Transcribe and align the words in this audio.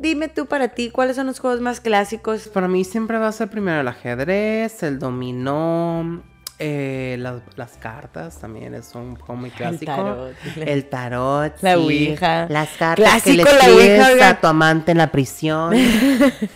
dime 0.00 0.28
tú 0.28 0.46
para 0.46 0.68
ti, 0.68 0.90
¿cuáles 0.90 1.16
son 1.16 1.26
los 1.26 1.38
juegos 1.38 1.60
más 1.60 1.80
clásicos? 1.80 2.48
Para 2.48 2.66
mí 2.66 2.84
siempre 2.84 3.18
va 3.18 3.28
a 3.28 3.32
ser 3.32 3.48
primero 3.48 3.80
el 3.80 3.88
ajedrez, 3.88 4.82
el 4.82 4.98
dominó, 4.98 6.22
eh, 6.58 7.16
las, 7.18 7.42
las 7.56 7.76
cartas 7.76 8.38
también 8.40 8.74
es 8.74 8.94
un 8.94 9.16
juego 9.16 9.36
muy 9.36 9.50
clásico. 9.50 9.92
tarot. 9.92 10.34
El 10.56 10.84
tarot. 10.86 11.54
La 11.62 11.74
sí. 11.74 11.80
ouija. 11.80 12.46
Las 12.48 12.70
cartas 12.70 13.22
Clásico, 13.22 13.44
que 13.44 13.52
le 13.52 13.98
la 13.98 14.08
ouija, 14.08 14.28
a 14.30 14.40
tu 14.40 14.46
amante 14.46 14.92
en 14.92 14.98
la 14.98 15.10
prisión. 15.10 15.74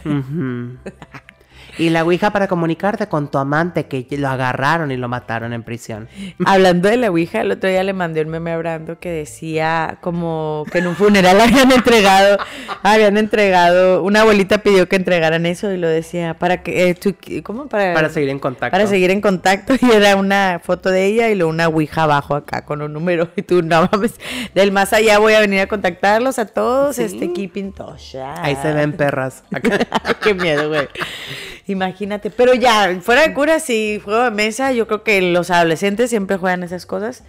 Y 1.78 1.90
la 1.90 2.04
ouija 2.04 2.30
para 2.30 2.48
comunicarte 2.48 3.08
con 3.08 3.30
tu 3.30 3.38
amante 3.38 3.86
que 3.86 4.06
lo 4.16 4.28
agarraron 4.28 4.90
y 4.90 4.96
lo 4.96 5.08
mataron 5.08 5.52
en 5.52 5.62
prisión. 5.62 6.08
Hablando 6.46 6.88
de 6.88 6.96
la 6.96 7.08
Ouija, 7.10 7.40
el 7.40 7.50
otro 7.52 7.68
día 7.68 7.82
le 7.82 7.92
mandé 7.92 8.22
un 8.22 8.28
meme 8.28 8.52
a 8.52 8.58
Brando 8.58 8.98
que 8.98 9.10
decía 9.10 9.98
como 10.00 10.64
que 10.70 10.78
en 10.78 10.86
un 10.86 10.96
funeral 10.96 11.40
habían 11.40 11.72
entregado, 11.72 12.38
habían 12.82 13.16
entregado, 13.16 14.02
una 14.02 14.20
abuelita 14.22 14.58
pidió 14.58 14.88
que 14.88 14.96
entregaran 14.96 15.46
eso 15.46 15.72
y 15.72 15.76
lo 15.76 15.88
decía 15.88 16.34
para 16.34 16.62
que, 16.62 16.90
eh, 16.90 17.42
¿cómo? 17.42 17.66
Para, 17.68 17.94
Para 17.94 18.08
seguir 18.08 18.28
en 18.30 18.38
contacto. 18.38 18.70
para 18.70 18.86
seguir 18.86 19.10
en 19.10 19.20
contacto 19.20 19.74
y 19.80 19.90
era 19.90 20.16
una 20.16 20.60
foto 20.62 20.90
de 20.90 21.06
ella 21.06 21.28
y 21.30 21.34
luego 21.34 21.50
una 21.50 21.68
Ouija 21.68 22.04
abajo 22.04 22.34
acá 22.34 22.64
con 22.64 22.82
un 22.82 22.92
número 22.92 23.28
y 23.36 23.42
tú 23.42 23.62
no 23.62 23.88
mames, 23.90 24.14
del 24.54 24.70
más 24.72 24.92
allá 24.92 25.18
voy 25.18 25.34
a 25.34 25.40
venir 25.40 25.60
a 25.60 25.66
contactarlos 25.66 26.38
a 26.38 26.46
todos, 26.46 26.96
Sí. 26.96 27.02
este 27.02 27.32
keeping 27.32 27.72
touch. 27.72 28.14
Ahí 28.42 28.56
se 28.62 28.72
ven 28.72 28.92
perras. 28.92 29.42
Qué 30.22 30.34
miedo, 30.34 30.68
güey. 30.68 30.88
Imagínate. 31.66 32.30
Pero 32.30 32.54
ya, 32.54 32.98
fuera 33.00 33.22
de 33.22 33.32
cura, 33.32 33.58
sí, 33.60 34.00
juego 34.04 34.24
de 34.24 34.30
mesa, 34.30 34.72
yo 34.72 34.86
creo 34.86 35.02
que 35.02 35.20
los 35.22 35.50
adolescentes 35.50 36.10
siempre 36.10 36.36
juegan 36.36 36.62
esas 36.62 36.86
cosas. 36.86 37.22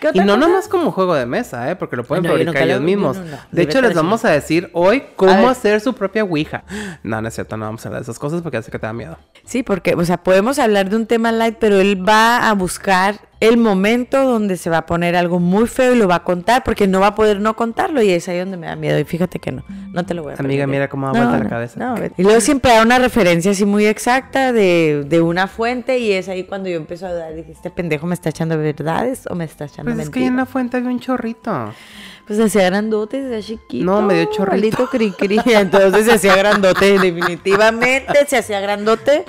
¿Qué 0.00 0.10
Y 0.14 0.18
no 0.20 0.34
cosa? 0.34 0.36
nomás 0.38 0.68
como 0.68 0.92
juego 0.92 1.14
de 1.14 1.26
mesa, 1.26 1.70
¿eh? 1.70 1.76
Porque 1.76 1.94
lo 1.94 2.04
pueden 2.04 2.24
No, 2.24 2.30
fabricar 2.30 2.62
ellos 2.62 2.78
lo- 2.80 2.86
mismos. 2.86 3.18
no. 3.18 3.36
De 3.52 3.62
hecho, 3.62 3.82
les 3.82 3.94
vamos 3.94 4.24
a 4.24 4.30
decir 4.30 4.70
hoy 4.72 5.04
cómo 5.14 5.48
hacer 5.50 5.80
su 5.82 5.92
propia 5.94 6.24
ouija. 6.24 6.64
No, 7.02 7.20
no 7.20 7.28
es 7.28 7.34
cierto, 7.34 7.58
no 7.58 7.66
vamos 7.66 7.84
a 7.84 7.88
hablar 7.90 8.00
de 8.00 8.04
esas 8.04 8.18
cosas 8.18 8.40
porque 8.40 8.62
sé 8.62 8.70
que 8.70 8.78
te 8.78 8.86
da 8.86 8.94
miedo. 8.94 9.18
Sí, 9.44 9.62
porque, 9.62 9.94
o 9.94 10.04
sea, 10.06 10.16
podemos 10.22 10.58
hablar 10.58 10.88
de 10.88 10.96
un 10.96 11.04
tema 11.06 11.32
light, 11.32 11.56
pero 11.60 11.78
él 11.80 12.06
va 12.08 12.48
a 12.48 12.54
buscar 12.54 13.20
el 13.40 13.56
momento 13.56 14.22
donde 14.24 14.56
se 14.58 14.68
va 14.70 14.78
a 14.78 14.86
poner 14.86 15.16
algo 15.16 15.40
muy 15.40 15.66
feo 15.66 15.94
y 15.94 15.98
lo 15.98 16.06
va 16.06 16.16
a 16.16 16.24
contar, 16.24 16.62
porque 16.62 16.86
no 16.86 17.00
va 17.00 17.08
a 17.08 17.14
poder 17.14 17.40
no 17.40 17.56
contarlo 17.56 18.02
y 18.02 18.10
es 18.10 18.28
ahí 18.28 18.38
donde 18.38 18.56
me 18.58 18.66
da 18.66 18.76
miedo. 18.76 18.98
Y 18.98 19.04
fíjate 19.04 19.38
que 19.38 19.50
no, 19.50 19.64
no 19.92 20.04
te 20.04 20.12
lo 20.14 20.22
voy 20.22 20.32
a 20.32 20.34
Amiga, 20.34 20.64
permitir. 20.64 20.66
mira 20.68 20.88
cómo 20.88 21.06
da 21.06 21.12
No, 21.14 21.18
vuelta 21.20 21.38
la 21.38 21.44
no, 21.44 21.50
cabeza. 21.50 21.80
no, 21.80 21.94
y 22.18 22.22
luego 22.22 22.40
siempre 22.40 22.72
da 22.72 22.82
una 22.82 22.98
referencia 22.98 23.50
así 23.52 23.64
muy 23.64 23.86
exacta 23.86 24.52
de, 24.52 25.04
de 25.08 25.20
una 25.22 25.46
fuente 25.48 25.98
y 25.98 26.12
es 26.12 26.28
ahí 26.28 26.44
cuando 26.44 26.68
yo 26.68 26.76
empiezo 26.76 27.06
a 27.06 27.12
dudar, 27.12 27.34
dije, 27.34 27.52
este 27.52 27.70
pendejo 27.70 28.06
me 28.06 28.14
está 28.14 28.28
echando 28.28 28.58
verdades 28.58 29.26
o 29.30 29.34
me 29.34 29.44
está 29.44 29.64
echando 29.64 29.90
Pues 29.92 30.04
es 30.06 30.10
que 30.10 30.26
en 30.26 30.36
la 30.36 30.44
fuente 30.46 30.76
había 30.76 30.90
un 30.90 31.00
chorrito. 31.00 31.72
Pues 32.30 32.38
se 32.38 32.44
hacía 32.44 32.66
grandote, 32.66 33.28
se 33.28 33.38
hacía 33.38 33.56
chiquito. 33.58 33.84
No, 33.84 34.02
medio 34.02 34.26
chorrito. 34.26 34.52
malito 34.52 34.86
cri 34.86 35.10
cri. 35.10 35.40
Entonces 35.52 36.04
se 36.04 36.12
hacía 36.12 36.36
grandote, 36.36 36.96
definitivamente 36.96 38.24
se 38.24 38.36
hacía 38.36 38.60
grandote. 38.60 39.24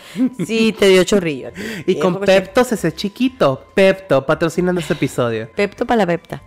Sí, 0.45 0.71
te 0.77 0.87
dio 0.89 1.03
chorrillo. 1.03 1.49
Y 1.87 1.97
con 1.97 2.19
Pepto 2.19 2.61
ese 2.61 2.93
chiquito. 2.93 3.65
Pepto, 3.73 4.23
patrocinando 4.23 4.79
este 4.79 4.93
episodio. 4.93 5.49
Pepto 5.55 5.87
para 5.87 5.97
la 5.97 6.05
Pepta. 6.05 6.43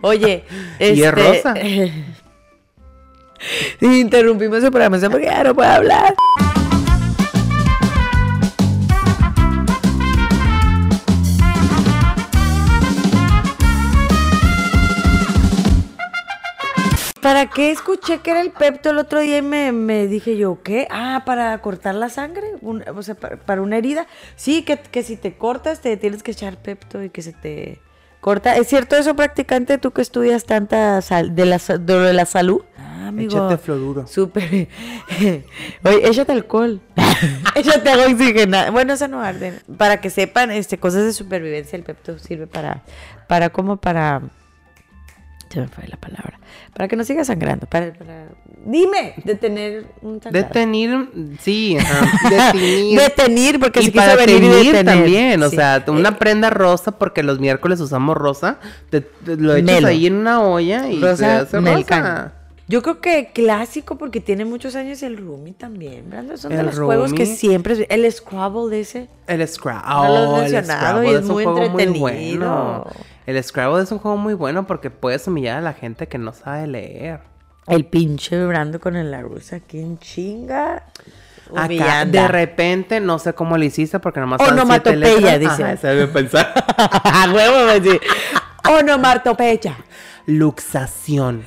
Oye, 0.00 0.44
este... 0.78 0.94
Y 0.94 1.02
es 1.02 1.12
rosa. 1.12 1.54
Interrumpimos 3.80 4.62
el 4.62 4.70
programa 4.70 5.00
porque 5.10 5.26
ya 5.26 5.42
no 5.42 5.56
puedo 5.56 5.68
hablar. 5.72 6.14
¿Para 17.26 17.46
qué 17.50 17.72
escuché 17.72 18.18
que 18.20 18.30
era 18.30 18.40
el 18.40 18.52
Pepto 18.52 18.90
el 18.90 18.98
otro 18.98 19.18
día 19.18 19.38
y 19.38 19.42
me, 19.42 19.72
me 19.72 20.06
dije 20.06 20.36
yo, 20.36 20.62
¿qué? 20.62 20.86
Ah, 20.92 21.24
para 21.26 21.58
cortar 21.60 21.96
la 21.96 22.08
sangre, 22.08 22.52
un- 22.60 22.84
o 22.88 23.02
sea, 23.02 23.16
para, 23.16 23.36
para 23.36 23.62
una 23.62 23.76
herida. 23.78 24.06
Sí, 24.36 24.62
que, 24.62 24.78
que 24.78 25.02
si 25.02 25.16
te 25.16 25.36
cortas 25.36 25.80
te 25.80 25.96
tienes 25.96 26.22
que 26.22 26.30
echar 26.30 26.56
Pepto 26.56 27.02
y 27.02 27.10
que 27.10 27.22
se 27.22 27.32
te 27.32 27.80
corta. 28.20 28.56
¿Es 28.56 28.68
cierto 28.68 28.94
eso, 28.94 29.16
practicante, 29.16 29.76
tú 29.78 29.90
que 29.90 30.02
estudias 30.02 30.44
tanta 30.44 31.02
sal, 31.02 31.34
de, 31.34 31.46
la, 31.46 31.58
de 31.80 32.12
la 32.12 32.26
salud? 32.26 32.62
Ah, 32.78 33.08
amigo. 33.08 33.36
Échate 33.36 33.58
fluoruro. 33.58 34.06
Súper. 34.06 34.68
Oye, 35.84 36.08
échate 36.08 36.30
alcohol. 36.30 36.80
échate 37.56 37.90
agua 37.90 38.06
oxigenada. 38.06 38.70
Bueno, 38.70 38.92
eso 38.92 39.08
no 39.08 39.20
arde. 39.20 39.60
Para 39.76 40.00
que 40.00 40.10
sepan, 40.10 40.52
este, 40.52 40.78
cosas 40.78 41.02
de 41.04 41.12
supervivencia, 41.12 41.76
el 41.76 41.82
Pepto 41.82 42.20
sirve 42.20 42.46
para, 42.46 42.84
para 43.26 43.50
como 43.50 43.78
para... 43.78 44.22
Se 45.48 45.60
me 45.60 45.68
fue 45.68 45.86
la 45.88 45.96
palabra. 45.96 46.38
Para 46.74 46.88
que 46.88 46.96
no 46.96 47.04
siga 47.04 47.24
sangrando. 47.24 47.66
Para, 47.66 47.92
para- 47.92 48.26
Dime, 48.64 49.14
detener 49.24 49.86
un 50.02 50.20
sangrado. 50.20 50.48
Detenir, 50.48 51.08
sí, 51.40 51.76
ajá. 51.78 52.28
Detenir. 52.52 52.98
Detenir, 53.00 53.60
porque 53.60 53.80
y 53.80 53.84
se 53.86 53.92
para 53.92 54.16
quiso 54.16 54.26
venir 54.26 54.42
y 54.42 54.66
detener. 54.66 54.84
también, 54.84 55.42
o 55.44 55.48
Sí. 55.50 55.56
sea, 55.56 55.84
una 55.86 56.18
prenda 56.18 56.50
rosa 56.50 56.92
porque 56.98 57.22
los 57.22 57.38
miércoles 57.38 57.80
usamos 57.80 58.16
rosa, 58.16 58.58
te, 58.90 59.02
te 59.02 59.36
lo 59.36 59.54
echas 59.54 59.74
Melo. 59.76 59.88
ahí 59.88 60.06
en 60.06 60.14
una 60.16 60.42
olla 60.42 60.88
y 60.88 60.98
se 61.00 61.06
Rosa 61.10 61.38
hace 61.40 61.60
Melcan. 61.60 62.02
rosa. 62.02 62.32
Yo 62.68 62.82
creo 62.82 63.00
que 63.00 63.30
clásico 63.32 63.96
porque 63.96 64.20
tiene 64.20 64.44
muchos 64.44 64.74
años 64.74 65.00
el 65.04 65.16
Rumi 65.16 65.52
también, 65.52 66.10
Brando. 66.10 66.36
Son 66.36 66.50
de 66.50 66.58
El 66.58 66.66
los 66.66 66.76
juegos 66.80 67.12
que 67.12 67.24
siempre... 67.24 67.86
El 67.88 68.10
Scrabble 68.10 68.68
de 68.68 68.80
ese. 68.80 69.08
El 69.28 69.46
Scrabble. 69.46 69.88
No 69.94 70.08
lo 70.08 70.36
has 70.36 70.46
el 70.46 70.52
mencionado 70.54 71.04
y 71.04 71.06
Scrabble 71.06 71.18
es 71.20 71.24
muy 71.26 71.44
un 71.46 71.52
juego 71.52 71.66
entretenido. 71.80 72.00
bueno. 72.00 72.86
El 73.26 73.42
Scrabble 73.42 73.82
es 73.82 73.92
un 73.92 73.98
juego 73.98 74.16
muy 74.16 74.34
bueno 74.34 74.66
porque 74.66 74.90
puedes 74.90 75.26
humillar 75.26 75.58
a 75.58 75.60
la 75.60 75.74
gente 75.74 76.06
que 76.06 76.16
no 76.16 76.32
sabe 76.32 76.66
leer. 76.68 77.20
El 77.66 77.84
pinche 77.84 78.46
Brando 78.46 78.80
con 78.80 78.94
el 78.94 79.10
la 79.10 79.22
rusa, 79.22 79.60
¿quién 79.60 79.98
chinga? 79.98 80.84
Acá, 81.54 82.04
de 82.04 82.28
repente, 82.28 83.00
no 83.00 83.18
sé 83.18 83.34
cómo 83.34 83.58
lo 83.58 83.64
hiciste 83.64 83.98
porque 83.98 84.20
nomás 84.20 84.40
siete 84.40 84.52
Onomatopeya, 84.52 85.38
letras. 85.38 85.40
dice. 85.40 85.62
Ajá, 85.62 85.72
ese 85.72 85.88
debe 85.88 86.06
pensar. 86.06 86.52
A 86.76 87.28
huevo. 87.32 87.56
Luxación. 90.26 91.44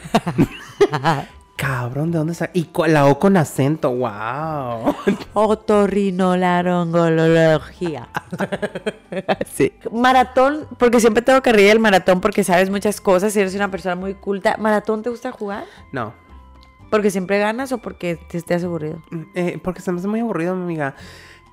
Cabrón, 1.59 2.12
¿de 2.12 2.18
dónde 2.20 2.31
está? 2.31 2.50
Y 2.53 2.70
la 2.88 3.08
O 3.08 3.20
con 3.20 3.36
acento, 3.36 3.92
wow. 3.92 4.96
Otorrinolaringología. 5.34 8.08
sí. 9.53 9.74
Maratón, 9.92 10.68
porque 10.78 11.02
siempre 11.02 11.22
tengo 11.22 11.42
que 11.42 11.52
reír 11.52 11.68
del 11.68 11.80
maratón 11.80 12.22
porque 12.22 12.46
sabes 12.46 12.69
muchas 12.69 13.02
cosas 13.02 13.36
y 13.36 13.42
eres 13.42 13.56
una 13.56 13.69
persona 13.69 13.96
muy 13.96 14.14
culta. 14.14 14.56
¿Maratón 14.58 15.03
te 15.03 15.09
gusta 15.09 15.34
jugar? 15.34 15.66
No, 15.92 16.14
¿Porque 16.90 17.12
siempre 17.12 17.40
ganas 17.40 17.74
o 17.74 17.80
porque 17.80 18.16
te 18.16 18.38
estés 18.38 18.64
aburrido? 18.64 19.02
eh, 19.36 19.59
porque 19.64 19.81
se 19.81 19.92
me 19.92 20.00
hace 20.00 20.08
muy 20.08 20.22
aburrido, 20.22 20.53
amiga. 20.53 20.96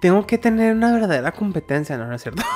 Tengo 0.01 0.27
que 0.27 0.37
tener 0.39 0.75
una 0.75 0.93
verdadera 0.93 1.33
competencia, 1.33 1.97
no, 1.97 2.07
no 2.07 2.15
es 2.15 2.23
cierto. 2.23 2.43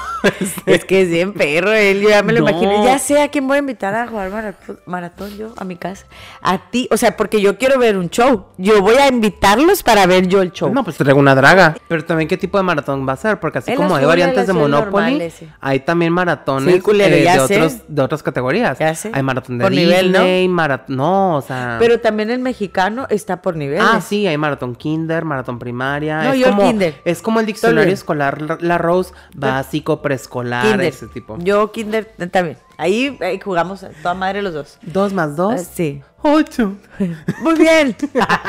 Es 0.67 0.85
que 0.85 1.01
es 1.03 1.09
bien 1.09 1.33
perro, 1.33 1.73
él, 1.73 2.03
ya 2.07 2.23
me 2.23 2.35
lo 2.35 2.41
No. 2.41 2.51
imagino. 2.51 2.85
Ya 2.85 2.99
sé 2.99 3.23
a 3.23 3.29
quién 3.29 3.49
voy 3.49 3.57
a 3.57 3.61
invitar 3.61 3.95
a 3.95 4.07
jugar 4.07 4.31
maratón, 4.31 4.79
maratón 4.85 5.31
yo, 5.37 5.55
a 5.57 5.65
mi 5.65 5.77
casa. 5.77 6.07
A 6.43 6.71
ti, 6.71 6.89
o 6.91 6.99
sea, 6.99 7.17
porque 7.17 7.41
yo 7.41 7.57
quiero 7.57 7.79
ver 7.79 7.97
un 7.97 8.11
show. 8.11 8.49
Yo 8.59 8.83
voy 8.83 8.97
a 8.97 9.09
invitarlos 9.09 9.83
para 9.83 10.05
ver 10.07 10.27
yo 10.29 10.43
el 10.43 10.53
show. 10.53 10.73
No, 10.75 10.85
pues 10.85 10.99
traigo 10.99 11.19
una 11.19 11.35
draga. 11.35 11.77
Pero 11.89 12.05
también, 12.05 12.29
¿qué 12.29 12.37
tipo 12.37 12.59
de 12.59 12.65
maratón 12.65 13.09
va 13.09 13.15
a 13.15 13.17
ser? 13.17 13.41
Porque 13.41 13.59
así 13.59 13.71
El 13.71 13.79
como 13.79 13.97
hay 13.97 14.05
variantes 14.05 14.47
de 14.47 14.53
Monopoly, 14.53 15.33
hay 15.61 15.81
también 15.81 16.13
maratones 16.13 16.75
Sí, 16.75 16.81
culero, 16.81 17.17
eh, 17.17 17.23
de, 17.23 17.41
otros, 17.41 17.77
de 17.89 18.03
otras 18.03 18.23
categorías. 18.23 18.79
Ya 18.79 18.95
sé. 18.95 19.11
Hay 19.15 19.23
maratón 19.23 19.57
de 19.59 19.65
Por 19.65 19.73
nivel, 19.73 20.13
¿no? 20.13 20.53
Maratón... 20.53 20.97
No, 20.97 21.37
o 21.37 21.41
sea... 21.43 21.77
Pero 21.79 22.01
también 22.01 22.31
el 22.31 22.41
mexicano 22.41 23.07
está 23.09 23.41
por 23.41 23.57
niveles. 23.57 23.85
Ah, 23.87 24.01
sí, 24.03 24.27
hay 24.27 24.37
maratón 24.37 24.75
kinder, 24.75 25.25
maratón 25.25 25.59
primaria. 25.59 26.25
No, 26.25 26.33
es 26.33 26.41
yo 26.41 26.49
el 26.49 26.57
kinder. 26.57 27.01
Es 27.05 27.23
como 27.23 27.30
el 27.39 27.47
diccionario 27.47 27.93
escolar, 27.95 28.61
la- 28.61 28.79
Rose, 28.79 29.13
básico, 29.35 30.03
preescolar, 30.03 30.67
Kinder. 30.67 30.87
ese 30.87 31.07
tipo. 31.07 31.39
Yo 31.39 31.71
kinder 31.71 32.13
eh, 32.19 32.27
también. 32.27 32.59
Ahí, 32.77 33.17
ahí 33.21 33.39
jugamos 33.39 33.85
a 33.85 33.91
toda 33.91 34.15
madre 34.15 34.43
los 34.43 34.55
dos. 34.55 34.79
Dos 34.83 35.13
más 35.13 35.37
dos. 35.37 35.55
Ah, 35.55 35.59
sí. 35.59 36.03
Ocho. 36.23 36.77
Muy 37.43 37.55
bien. 37.55 37.95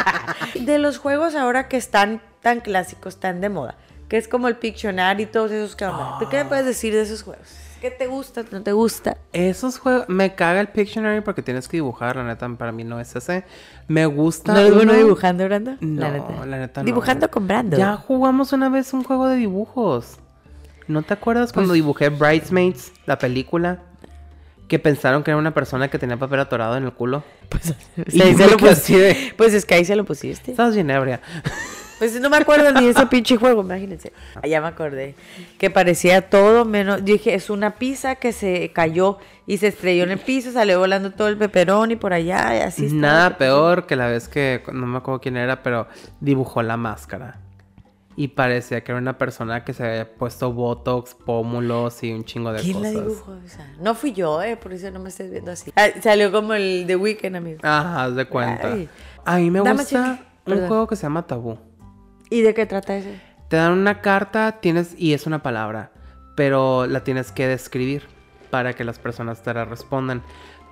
de 0.60 0.80
los 0.80 0.98
juegos 0.98 1.36
ahora 1.36 1.68
que 1.68 1.78
están 1.78 2.22
tan 2.42 2.62
clásicos, 2.62 3.19
tan 3.19 3.42
de 3.42 3.50
moda, 3.50 3.75
que 4.07 4.18
es 4.18 4.28
como 4.28 4.48
el 4.48 4.56
Pictionary 4.56 5.24
y 5.24 5.25
todos 5.27 5.51
esos 5.51 5.75
que. 5.75 5.86
¿Tú 6.19 6.30
qué 6.30 6.38
me 6.38 6.45
puedes 6.45 6.66
decir 6.66 6.94
de 6.94 7.01
esos 7.01 7.22
juegos? 7.24 7.48
¿Qué 7.81 7.89
te 7.89 8.06
gusta? 8.06 8.45
¿No 8.51 8.62
te 8.62 8.74
gusta? 8.74 9.18
Esos 9.34 9.80
juegos, 9.80 10.07
me 10.07 10.36
caga 10.36 10.62
el 10.62 10.68
Pictionary 10.68 11.22
porque 11.22 11.42
tienes 11.42 11.68
que 11.68 11.77
dibujar, 11.77 12.16
la 12.16 12.24
neta, 12.24 12.48
para 12.50 12.72
mí 12.72 12.84
no 12.84 13.00
es 13.00 13.16
ese. 13.16 13.44
Me 13.92 14.06
gusta. 14.06 14.54
¿No 14.54 14.60
eres 14.60 14.74
bueno 14.74 14.94
dibujando, 14.94 15.44
Brando? 15.46 15.76
No, 15.82 16.46
la 16.46 16.58
neta 16.60 16.82
no. 16.82 16.86
Dibujando 16.86 17.30
con 17.30 17.48
Brando. 17.48 17.78
Ya 17.78 17.96
jugamos 17.98 18.54
una 18.54 18.70
vez 18.70 18.94
un 18.94 19.04
juego 19.04 19.28
de 19.28 19.36
dibujos. 19.36 20.18
¿No 20.88 21.02
te 21.04 21.14
acuerdas 21.14 21.48
Pues 21.48 21.54
cuando 21.54 21.74
dibujé 21.74 22.10
Bridesmaids, 22.10 22.92
la 23.06 23.18
película? 23.18 23.80
Que 24.68 24.80
pensaron 24.80 25.24
que 25.24 25.32
era 25.32 25.38
una 25.38 25.54
persona 25.54 25.90
que 25.90 26.00
tenía 26.00 26.18
papel 26.18 26.40
atorado 26.40 26.78
en 26.78 26.84
el 26.86 26.94
culo. 26.94 27.24
Pues, 27.50 27.74
Y 28.14 28.22
ahí 28.22 28.34
se 28.34 28.44
lo 28.50 28.56
quedé 28.58 28.70
pus- 28.70 28.78
así 28.80 28.96
de- 28.96 29.34
pues 29.38 29.54
es 29.54 29.66
que 29.66 29.76
ahí 29.76 29.84
se 29.84 29.96
lo 29.98 30.06
pusiste. 30.06 30.52
Estabas 30.52 30.74
bien 30.76 30.90
ebria. 30.90 31.20
Pues 32.01 32.19
no 32.19 32.31
me 32.31 32.38
acuerdo 32.38 32.71
ni 32.71 32.86
de 32.86 32.92
ese 32.94 33.06
pinche 33.06 33.38
juego, 33.38 33.62
imagínense. 33.62 34.12
Ah, 34.33 34.48
ya 34.48 34.59
me 34.59 34.65
acordé. 34.65 35.13
Que 35.59 35.69
parecía 35.69 36.31
todo 36.31 36.65
menos. 36.65 36.98
Yo 37.01 37.13
dije, 37.13 37.36
es 37.36 37.51
una 37.51 37.75
pizza 37.75 38.15
que 38.15 38.33
se 38.33 38.71
cayó 38.74 39.19
y 39.45 39.59
se 39.59 39.68
estrelló 39.68 40.06
en 40.06 40.09
el 40.09 40.18
piso, 40.18 40.51
salió 40.51 40.80
volando 40.80 41.12
todo 41.12 41.27
el 41.27 41.38
peperón 41.38 41.92
y 41.92 41.98
por 41.98 42.12
allá, 42.12 42.57
y 42.57 42.62
así. 42.62 42.86
estaba. 42.88 43.01
Nada 43.01 43.38
peor 43.38 43.86
que 43.86 43.95
la 43.95 44.07
vez 44.07 44.27
que, 44.27 44.63
no 44.74 44.88
me 44.88 44.98
acuerdo 44.98 45.21
quién 45.21 45.38
era, 45.38 45.62
pero 45.62 45.86
dibujó 46.19 46.63
la 46.63 46.75
máscara. 46.75 47.39
Y 48.15 48.30
parecía 48.30 48.83
que 48.83 48.94
era 48.94 49.00
una 49.00 49.19
persona 49.19 49.63
que 49.63 49.74
se 49.74 49.86
había 49.86 50.12
puesto 50.12 50.51
botox, 50.51 51.13
pómulos 51.13 52.01
y 52.01 52.12
un 52.13 52.25
chingo 52.25 52.51
de 52.51 52.62
¿Quién 52.63 52.81
la 52.81 52.89
cosas. 52.94 53.03
dibujó? 53.06 53.36
No 53.80 53.94
fui 53.94 54.13
yo, 54.13 54.42
eh, 54.42 54.57
por 54.57 54.74
eso 54.74 54.89
no 54.89 54.98
me 54.98 55.09
estés 55.09 55.30
viendo 55.30 55.51
así. 55.51 55.71
Ah, 55.75 55.89
salió 56.01 56.31
como 56.31 56.56
el 56.56 56.86
The 56.88 56.95
Weeknd, 56.95 57.36
amigo. 57.36 57.59
Ajá, 57.62 58.06
haz 58.06 58.15
de 58.15 58.25
cuenta. 58.25 58.74
Ay. 58.74 58.89
A 59.24 59.38
mí 59.38 59.51
me 59.51 59.59
Dame 59.59 59.83
gusta 59.83 60.19
un 60.48 60.68
juego 60.68 60.88
que 60.88 60.95
se 60.95 61.03
llama 61.03 61.27
Tabú. 61.27 61.59
¿Y 62.31 62.42
de 62.42 62.56
qué 62.56 62.66
trata 62.66 62.95
ese? 62.95 63.19
Te 63.50 63.57
dan 63.57 63.74
una 63.74 64.01
carta, 64.01 64.54
tienes 64.62 64.95
y 64.98 65.13
es 65.13 65.28
una 65.28 65.44
palabra, 65.44 65.92
pero 66.36 66.88
la 66.88 67.04
tienes 67.04 67.31
que 67.31 67.45
describir 67.48 68.07
para 68.50 68.74
que 68.74 68.83
las 68.83 68.98
personas 68.98 69.44
te 69.44 69.54
la 69.54 69.66
respondan. 69.66 70.24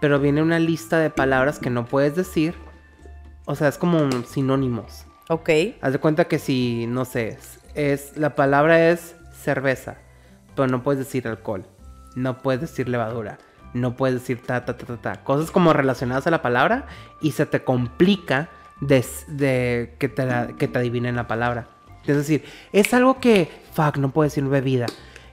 Pero 0.01 0.19
viene 0.19 0.41
una 0.41 0.57
lista 0.59 0.97
de 0.99 1.09
palabras 1.09 1.59
que 1.59 1.69
no 1.69 1.85
puedes 1.85 2.15
decir. 2.15 2.55
O 3.45 3.55
sea, 3.55 3.67
es 3.67 3.77
como 3.77 4.09
sinónimos. 4.23 5.05
Ok. 5.27 5.49
Haz 5.81 5.91
de 5.93 5.99
cuenta 5.99 6.25
que 6.29 6.39
si, 6.39 6.85
no 6.87 7.03
sé, 7.05 7.27
es, 7.29 7.59
es- 7.75 8.17
la 8.17 8.33
palabra 8.35 8.89
es 8.89 9.15
cerveza, 9.33 9.97
pero 10.55 10.67
no 10.67 10.81
puedes 10.81 10.99
decir 10.99 11.27
alcohol, 11.27 11.65
no 12.15 12.37
puedes 12.41 12.61
decir 12.61 12.87
levadura, 12.89 13.37
no 13.73 13.95
puedes 13.95 14.15
decir 14.21 14.41
ta, 14.41 14.63
ta, 14.65 14.77
ta, 14.77 14.85
ta, 14.85 14.97
ta. 14.97 15.23
Cosas 15.23 15.51
como 15.51 15.73
relacionadas 15.73 16.25
a 16.27 16.31
la 16.31 16.41
palabra 16.41 16.87
y 17.21 17.31
se 17.31 17.45
te 17.45 17.63
complica 17.63 18.49
de, 18.81 19.05
de 19.27 19.95
que, 19.99 20.09
te 20.09 20.25
la- 20.25 20.47
que 20.57 20.67
te 20.67 20.79
adivinen 20.79 21.15
la 21.15 21.27
palabra. 21.27 21.67
Es 22.05 22.15
decir, 22.15 22.43
es 22.73 22.93
algo 22.93 23.19
que, 23.19 23.49
fuck, 23.73 23.97
no 23.97 24.11
puedo 24.11 24.23
decir 24.29 24.43
bebida. 24.45 24.85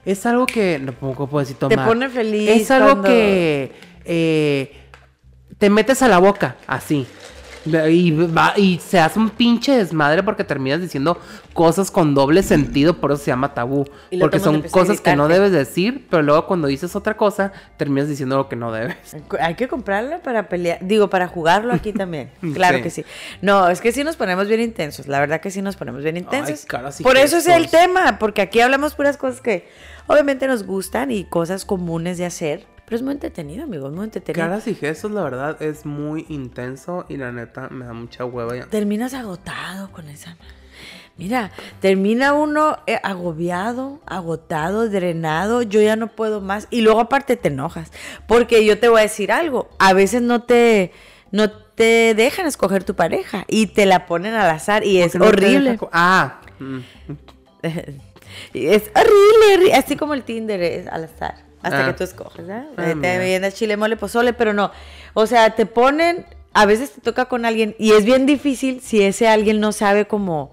Es 0.05 0.25
algo 0.25 0.45
que, 0.45 0.79
no 0.79 0.91
tampoco 0.93 1.27
puedo 1.27 1.41
decir 1.43 1.57
Te 1.57 1.67
tomar. 1.69 1.87
pone 1.87 2.09
feliz 2.09 2.49
Es 2.49 2.71
algo 2.71 2.89
cuando- 2.89 3.07
que 3.09 3.71
eh, 4.05 4.73
te 5.57 5.69
metes 5.69 6.01
a 6.01 6.07
la 6.07 6.17
boca, 6.19 6.55
así. 6.67 7.05
Y, 7.89 8.11
va- 8.11 8.53
y 8.57 8.79
se 8.79 8.99
hace 8.99 9.19
un 9.19 9.29
pinche 9.29 9.75
desmadre 9.77 10.23
porque 10.23 10.43
terminas 10.43 10.81
diciendo 10.81 11.19
cosas 11.53 11.89
con 11.91 12.13
doble 12.13 12.43
sentido, 12.43 12.95
por 12.99 13.11
eso 13.11 13.23
se 13.23 13.31
llama 13.31 13.53
tabú. 13.53 13.85
Porque 14.19 14.39
son 14.39 14.61
cosas 14.63 15.01
que 15.01 15.15
no 15.15 15.27
debes 15.27 15.51
decir, 15.51 16.05
pero 16.09 16.21
luego 16.23 16.45
cuando 16.47 16.67
dices 16.67 16.95
otra 16.95 17.15
cosa, 17.17 17.51
terminas 17.77 18.07
diciendo 18.09 18.37
lo 18.37 18.47
que 18.49 18.55
no 18.55 18.71
debes. 18.71 18.95
Hay 19.39 19.55
que 19.55 19.67
comprarlo 19.67 20.19
para 20.21 20.47
pelear, 20.49 20.79
digo, 20.81 21.09
para 21.09 21.27
jugarlo 21.27 21.73
aquí 21.73 21.93
también. 21.93 22.29
Claro 22.53 22.77
Sí. 22.77 22.83
que 22.83 22.89
sí. 22.89 23.05
No, 23.41 23.69
es 23.69 23.81
que 23.81 23.91
sí 23.91 24.03
nos 24.03 24.15
ponemos 24.15 24.47
bien 24.47 24.61
intensos, 24.61 25.07
la 25.07 25.19
verdad 25.19 25.41
que 25.41 25.51
sí 25.51 25.61
nos 25.61 25.75
ponemos 25.75 26.03
bien 26.03 26.17
intensos. 26.17 26.65
caras 26.65 26.99
y 26.99 27.03
Por 27.03 27.17
eso 27.17 27.37
es 27.37 27.47
el 27.47 27.69
tema, 27.69 28.17
porque 28.19 28.41
aquí 28.41 28.59
hablamos 28.61 28.95
puras 28.95 29.17
cosas 29.17 29.41
que 29.41 29.67
obviamente 30.07 30.47
nos 30.47 30.63
gustan 30.63 31.11
y 31.11 31.23
cosas 31.25 31.65
comunes 31.65 32.17
de 32.17 32.25
hacer, 32.25 32.65
pero 32.87 32.95
es 32.95 33.03
muy 33.03 33.11
entretenido, 33.13 33.65
amigo, 33.65 33.87
es 33.87 33.93
muy 33.93 34.05
entretenido. 34.05 34.43
Caras 34.47 34.65
y 34.67 34.73
gestos, 34.73 35.11
la 35.11 35.21
verdad, 35.21 35.61
es 35.61 35.85
muy 35.85 36.25
intenso 36.29 37.05
y 37.09 37.17
la 37.17 37.31
neta 37.33 37.67
me 37.69 37.85
da 37.85 37.91
mucha 37.93 38.23
hueva. 38.23 38.55
ya. 38.55 38.65
Terminas 38.67 39.13
agotado 39.13 39.91
con 39.91 40.07
esa. 40.07 40.37
Mira, 41.17 41.51
termina 41.81 42.33
uno 42.33 42.77
eh, 42.87 42.99
agobiado, 43.03 43.99
agotado, 44.05 44.87
drenado, 44.87 45.63
yo 45.63 45.81
ya 45.81 45.95
no 45.97 46.07
puedo 46.07 46.39
más. 46.41 46.67
Y 46.69 46.81
luego 46.81 46.99
aparte 47.01 47.35
te 47.35 47.49
enojas. 47.49 47.91
Porque 48.27 48.63
yo 48.65 48.79
te 48.79 48.87
voy 48.87 48.99
a 48.99 49.03
decir 49.03 49.31
algo, 49.31 49.67
a 49.79 49.93
veces 49.93 50.21
no 50.21 50.43
te, 50.43 50.91
no 51.31 51.51
te 51.51 52.13
dejan 52.15 52.45
escoger 52.45 52.83
tu 52.83 52.95
pareja 52.95 53.43
y 53.47 53.65
te 53.67 53.85
la 53.85 54.05
ponen 54.05 54.33
al 54.35 54.49
azar 54.49 54.85
y 54.85 55.01
es 55.01 55.13
¿Por 55.13 55.21
qué 55.21 55.27
no 55.27 55.31
te 55.41 55.45
horrible. 55.47 55.79
Ah, 55.91 56.39
mm. 56.59 56.79
Es 58.53 58.91
horrible, 58.95 59.71
horri- 59.71 59.73
así 59.73 59.95
como 59.95 60.13
el 60.13 60.23
Tinder 60.23 60.61
es 60.61 60.87
al 60.87 61.05
azar, 61.05 61.35
hasta 61.61 61.83
Ah. 61.83 61.87
que 61.87 61.93
tú 61.93 62.03
escoges. 62.03 62.49
Ah, 62.49 62.65
Eh, 62.77 62.95
mira. 62.95 63.01
te 63.17 63.25
vienes 63.25 63.55
chile, 63.55 63.77
mole, 63.77 63.97
pozole, 63.97 64.33
pero 64.33 64.53
no. 64.53 64.71
O 65.13 65.25
sea, 65.27 65.55
te 65.55 65.65
ponen, 65.65 66.25
a 66.53 66.65
veces 66.65 66.91
te 66.91 67.01
toca 67.01 67.25
con 67.25 67.45
alguien 67.45 67.75
y 67.79 67.91
es 67.93 68.05
bien 68.05 68.25
difícil 68.25 68.81
si 68.81 69.01
ese 69.03 69.27
alguien 69.27 69.59
no 69.59 69.71
sabe 69.71 70.05
cómo 70.05 70.51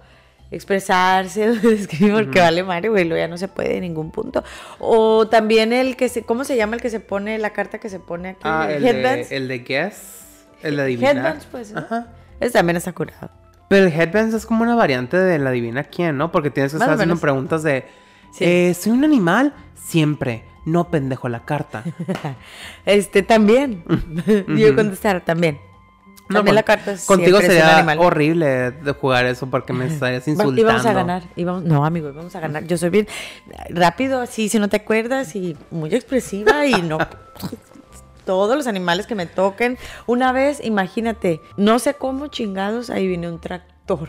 expresarse 0.51 1.51
escribir 1.75 2.13
porque 2.15 2.41
vale 2.41 2.63
madre, 2.63 2.89
güey, 2.89 3.05
lo 3.05 3.17
ya 3.17 3.29
no 3.29 3.37
se 3.37 3.49
puede 3.49 3.75
en 3.77 3.81
ningún 3.83 4.11
punto. 4.11 4.45
O 4.79 5.27
también 5.29 5.73
el 5.73 5.97
que 5.97 6.09
se, 6.09 6.23
¿cómo 6.23 6.45
se 6.45 6.57
llama 6.57 6.77
el 6.77 6.83
que 6.83 6.91
se 6.91 7.01
pone, 7.01 7.39
la 7.39 7.51
carta 7.51 7.79
que 7.79 7.89
se 7.89 7.99
pone 8.01 8.31
aquí? 8.31 8.41
Ah, 8.45 8.69
el 8.71 8.85
Headbands. 8.85 9.31
de, 9.31 9.37
el 9.37 9.49
de 9.49 9.59
guess, 9.59 10.47
el 10.63 10.77
de 10.77 10.83
adivinar. 10.83 11.17
Headbands, 11.17 11.47
pues, 11.51 11.73
¿no? 11.73 11.81
Ajá. 11.81 12.07
Ese 12.41 12.53
también 12.53 12.77
está 12.77 12.93
curado. 12.93 13.31
Pero 13.69 13.87
el 13.87 13.93
headbands 13.93 14.35
es 14.35 14.47
como 14.47 14.63
una 14.63 14.75
variante 14.75 15.17
de 15.17 15.39
la 15.39 15.51
adivina 15.51 15.85
quién, 15.85 16.17
¿no? 16.17 16.31
Porque 16.31 16.51
tienes 16.51 16.73
que 16.73 16.79
Más 16.79 16.87
estar 16.87 16.95
haciendo 16.97 17.17
preguntas 17.17 17.63
de... 17.63 17.85
Sí. 18.33 18.45
eh, 18.45 18.75
¿Soy 18.79 18.93
un 18.93 19.05
animal? 19.05 19.55
Siempre. 19.75 20.45
No 20.65 20.91
pendejo 20.91 21.29
la 21.29 21.45
carta. 21.45 21.85
Este 22.87 23.23
también. 23.23 23.85
Yo 24.49 24.75
contestar 24.75 25.25
también. 25.25 25.61
No, 26.29 26.37
También 26.37 26.47
con- 26.47 26.55
la 26.55 26.63
carta 26.63 26.93
es 26.93 27.05
Contigo 27.05 27.39
sería 27.43 27.85
horrible 27.99 28.71
de 28.71 28.93
jugar 28.93 29.27
eso 29.27 29.47
porque 29.51 29.75
me 29.75 29.87
estarías 29.87 30.27
insultando. 30.27 30.59
Íbamos 30.59 30.87
a 30.87 30.93
ganar. 30.95 31.23
íbamos- 31.37 31.65
no, 31.65 31.85
amigo, 31.85 32.09
íbamos 32.09 32.35
a 32.35 32.41
ganar. 32.41 32.65
Yo 32.65 32.79
soy 32.79 32.89
bien 32.89 33.07
rápido, 33.69 34.23
así, 34.23 34.49
si 34.49 34.59
no 34.59 34.69
te 34.69 34.77
acuerdas, 34.79 35.37
y 35.37 35.55
muy 35.71 35.95
expresiva 35.95 36.65
y 36.65 36.81
no. 36.81 36.97
Todos 38.25 38.57
los 38.57 38.67
animales 38.67 39.07
que 39.07 39.15
me 39.15 39.27
toquen. 39.27 39.77
Una 40.07 40.33
vez, 40.33 40.65
imagínate, 40.65 41.43
no 41.59 41.79
sé 41.79 41.93
cómo 41.93 42.29
chingados, 42.29 42.89
ahí 42.89 43.07
viene 43.07 43.29
un 43.29 43.39
tractor. 43.39 44.09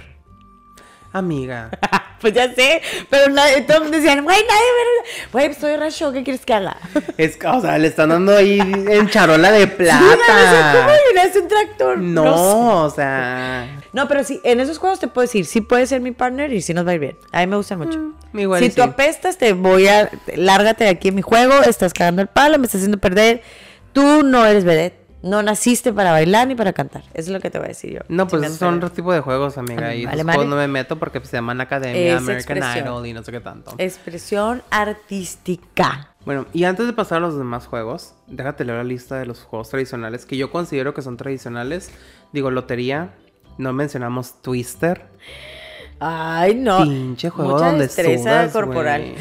Amiga. 1.15 1.69
pues 2.19 2.33
ya 2.33 2.53
sé, 2.53 2.81
pero 3.09 3.31
nadie, 3.31 3.62
todos 3.62 3.89
decían, 3.89 4.21
güey, 4.25 4.38
nadie 4.38 4.65
me. 4.75 5.31
Güey, 5.31 5.53
soy 5.53 5.77
racho, 5.77 6.12
¿qué 6.12 6.25
quieres 6.25 6.45
que 6.45 6.53
haga? 6.53 6.75
Es 7.17 7.38
que, 7.38 7.47
o 7.47 7.62
sea, 7.62 7.77
le 7.77 7.88
están 7.88 8.09
dando 8.09 8.35
ahí 8.35 8.59
en 8.59 9.09
charola 9.09 9.50
de 9.50 9.62
Sí, 9.63 9.69
no 9.77 9.85
sé 9.85 9.91
¿Cómo 9.94 10.15
plata. 10.25 10.94
adivinaste 10.94 11.39
un 11.39 11.47
tractor? 11.47 11.97
No, 12.00 12.83
o 12.83 12.89
sea. 12.89 13.79
No, 13.94 14.09
pero 14.09 14.25
sí, 14.25 14.41
en 14.44 14.59
esos 14.59 14.77
juegos 14.77 15.00
te 15.00 15.07
puedo 15.07 15.25
decir, 15.25 15.45
sí 15.45 15.62
puede 15.62 15.88
ser 15.88 16.01
mi 16.01 16.12
partner 16.12 16.51
y 16.51 16.62
sí 16.62 16.73
nos 16.73 16.85
va 16.85 16.91
a 16.91 16.95
ir 16.95 17.00
bien. 17.00 17.18
A 17.31 17.39
mí 17.39 17.47
me 17.47 17.56
gustan 17.56 17.79
mucho. 17.79 17.97
Mm, 18.33 18.39
igual 18.39 18.61
si 18.61 18.68
tú 18.68 18.75
sí. 18.75 18.81
apestas, 18.81 19.38
te 19.38 19.53
voy 19.53 19.88
a. 19.88 20.09
Lárgate 20.35 20.83
de 20.83 20.89
aquí 20.89 21.07
en 21.07 21.15
mi 21.15 21.21
juego, 21.21 21.61
estás 21.63 21.94
cagando 21.94 22.21
el 22.21 22.27
palo, 22.27 22.59
me 22.59 22.65
estás 22.65 22.79
haciendo 22.79 22.97
perder. 22.97 23.41
Tú 23.94 24.23
no 24.23 24.45
eres 24.45 24.65
vedette. 24.65 25.05
No 25.25 25.42
naciste 25.42 25.92
para 25.92 26.12
bailar 26.12 26.48
ni 26.48 26.54
para 26.54 26.72
cantar. 26.72 27.01
Eso 27.16 27.16
es 27.16 27.30
lo 27.30 27.39
que 27.39 27.50
te 27.50 27.57
voy 27.57 27.66
a 27.66 27.69
decir 27.69 27.94
yo. 27.94 28.01
No, 28.10 28.27
pues 28.27 28.44
esos 28.44 28.57
son 28.57 28.75
otro 28.75 28.92
tipo 28.92 29.12
de 29.12 29.22
juegos, 29.22 29.57
amiga. 29.57 29.95
Y 29.95 30.06
vale, 30.06 30.22
juegos 30.22 30.45
no 30.45 30.56
me 30.56 30.68
meto 30.68 31.00
porque 31.00 31.19
pues, 31.19 31.31
se 31.31 31.38
llaman 31.38 31.60
Academia, 31.62 32.13
Es 32.13 32.18
American. 32.18 32.77
Idol 32.77 33.07
y 33.07 33.13
no 33.13 33.24
sé 33.24 33.31
qué 33.31 33.39
tanto. 33.39 33.74
Expresión 33.80 34.62
artística. 34.69 36.10
Bueno, 36.25 36.45
y 36.54 36.66
antes 36.66 36.86
de 36.86 36.94
pasar 36.94 37.18
a 37.18 37.22
los 37.22 37.39
demás 37.39 37.66
juegos, 37.66 38.13
déjate 38.27 38.66
leer 38.66 38.77
la 38.77 38.83
lista 38.83 39.18
de 39.18 39.25
los 39.25 39.42
juegos 39.42 39.69
tradicionales 39.69 40.27
que 40.27 40.38
yo 40.38 40.51
considero 40.51 40.94
que 40.94 41.01
son 41.01 41.18
tradicionales. 41.18 41.89
Digo, 42.31 42.51
lotería. 42.51 43.16
No 43.57 43.73
mencionamos 43.73 44.44
Twister. 44.44 45.07
Ay, 45.99 46.56
no. 46.56 46.83
Pinche 46.83 47.30
juego 47.30 47.52
Mucha 47.52 47.68
donde 47.68 47.83
destreza 47.83 48.47
sudas, 48.47 48.52
corporal. 48.52 49.16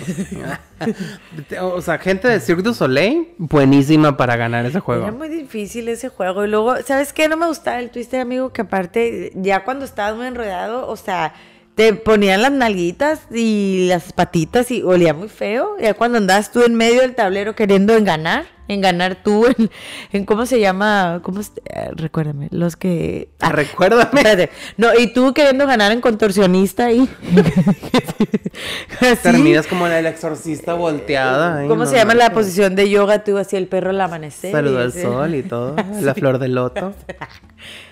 o 1.61 1.81
sea, 1.81 1.99
gente 1.99 2.28
de 2.28 2.40
Cirque 2.40 2.62
du 2.62 2.75
Soleil, 2.75 3.28
buenísima 3.38 4.16
para 4.16 4.37
ganar 4.37 4.66
ese 4.66 4.81
juego. 4.81 5.04
Era 5.04 5.12
muy 5.12 5.28
difícil 5.28 5.88
ese 5.88 6.09
juego. 6.09 6.45
Y 6.45 6.49
luego, 6.49 6.76
¿sabes 6.85 7.12
qué? 7.12 7.28
No 7.28 7.37
me 7.37 7.47
gustaba 7.47 7.78
el 7.78 7.90
twister, 7.90 8.21
amigo, 8.21 8.52
que 8.52 8.62
aparte, 8.62 9.33
ya 9.37 9.64
cuando 9.64 9.85
estabas 9.85 10.16
muy 10.16 10.26
enredado, 10.26 10.88
o 10.88 10.97
sea, 10.97 11.35
te 11.75 11.93
ponían 11.95 12.43
las 12.43 12.52
nalguitas 12.52 13.23
y 13.31 13.87
las 13.88 14.12
patitas 14.12 14.71
y 14.71 14.83
olía 14.83 15.14
muy 15.14 15.28
feo. 15.28 15.76
Ya 15.81 15.95
cuando 15.95 16.19
andabas 16.19 16.50
tú 16.52 16.62
en 16.64 16.75
medio 16.75 17.02
del 17.02 17.14
tablero 17.14 17.54
queriendo 17.54 17.97
enganar, 17.97 18.47
enganar 18.68 19.23
tú 19.23 19.47
en, 19.59 19.71
en 20.12 20.25
¿cómo 20.25 20.47
se 20.47 20.61
llama? 20.61 21.21
¿Cómo 21.23 21.42
se- 21.42 21.52
eh, 21.66 21.90
recuérdame, 21.94 22.49
los 22.50 22.76
que... 22.76 23.28
Ah, 23.40 23.52
recuérdame. 23.52 24.02
Espérate. 24.21 24.50
No, 24.76 24.88
y 24.99 25.12
tú 25.12 25.33
queriendo 25.35 25.66
ganar 25.66 25.92
en 25.92 26.00
contorsionista 26.00 26.90
y... 26.92 27.09
Así. 29.00 29.23
Terminas 29.23 29.66
como 29.66 29.87
la 29.88 29.94
del 29.97 30.06
exorcista 30.06 30.75
volteada. 30.75 31.59
ay, 31.59 31.68
¿Cómo 31.68 31.85
no 31.85 31.90
se 31.90 31.97
llama 31.97 32.14
la 32.14 32.25
manches. 32.26 32.35
posición 32.44 32.76
de 32.76 32.88
yoga 32.88 33.25
tú 33.25 33.37
así 33.38 33.56
el 33.56 33.66
perro 33.66 33.90
al 33.90 34.00
amanecer? 34.00 34.52
Saludo 34.52 34.78
al 34.80 34.92
sol 34.92 35.35
y 35.35 35.42
todo. 35.42 35.76
La 36.00 36.14
flor 36.14 36.38
del 36.38 36.54
loto. 36.54 36.94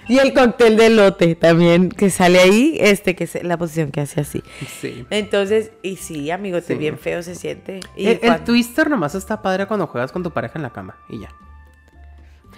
Y 0.09 0.19
el 0.19 0.35
cóctel 0.35 0.77
de 0.77 0.91
lote 0.91 1.35
también 1.37 1.89
que 1.89 2.11
sale 2.11 2.41
ahí, 2.41 2.77
este 2.81 3.15
que 3.15 3.25
es 3.25 3.43
la 3.45 3.57
posición 3.57 3.91
que 3.93 4.01
hace 4.01 4.21
así. 4.21 4.43
Sí. 4.81 5.07
Entonces, 5.11 5.71
y 5.83 5.97
sí, 5.97 6.31
amigo, 6.31 6.61
te 6.61 6.75
Sí. 6.75 6.75
bien 6.75 6.99
feo 6.99 7.23
se 7.23 7.35
siente. 7.37 7.81
Y, 7.97 8.09
El, 8.09 8.19
el 8.23 8.45
twister 8.45 8.91
nomás 8.91 9.15
está 9.15 9.41
padre 9.43 9.67
cuando 9.67 9.87
juegas 9.87 10.11
con 10.13 10.23
tu 10.23 10.31
pareja 10.33 10.59
en 10.63 10.65
la 10.65 10.71
cama 10.71 10.97
y 11.09 11.19
ya. 11.19 11.29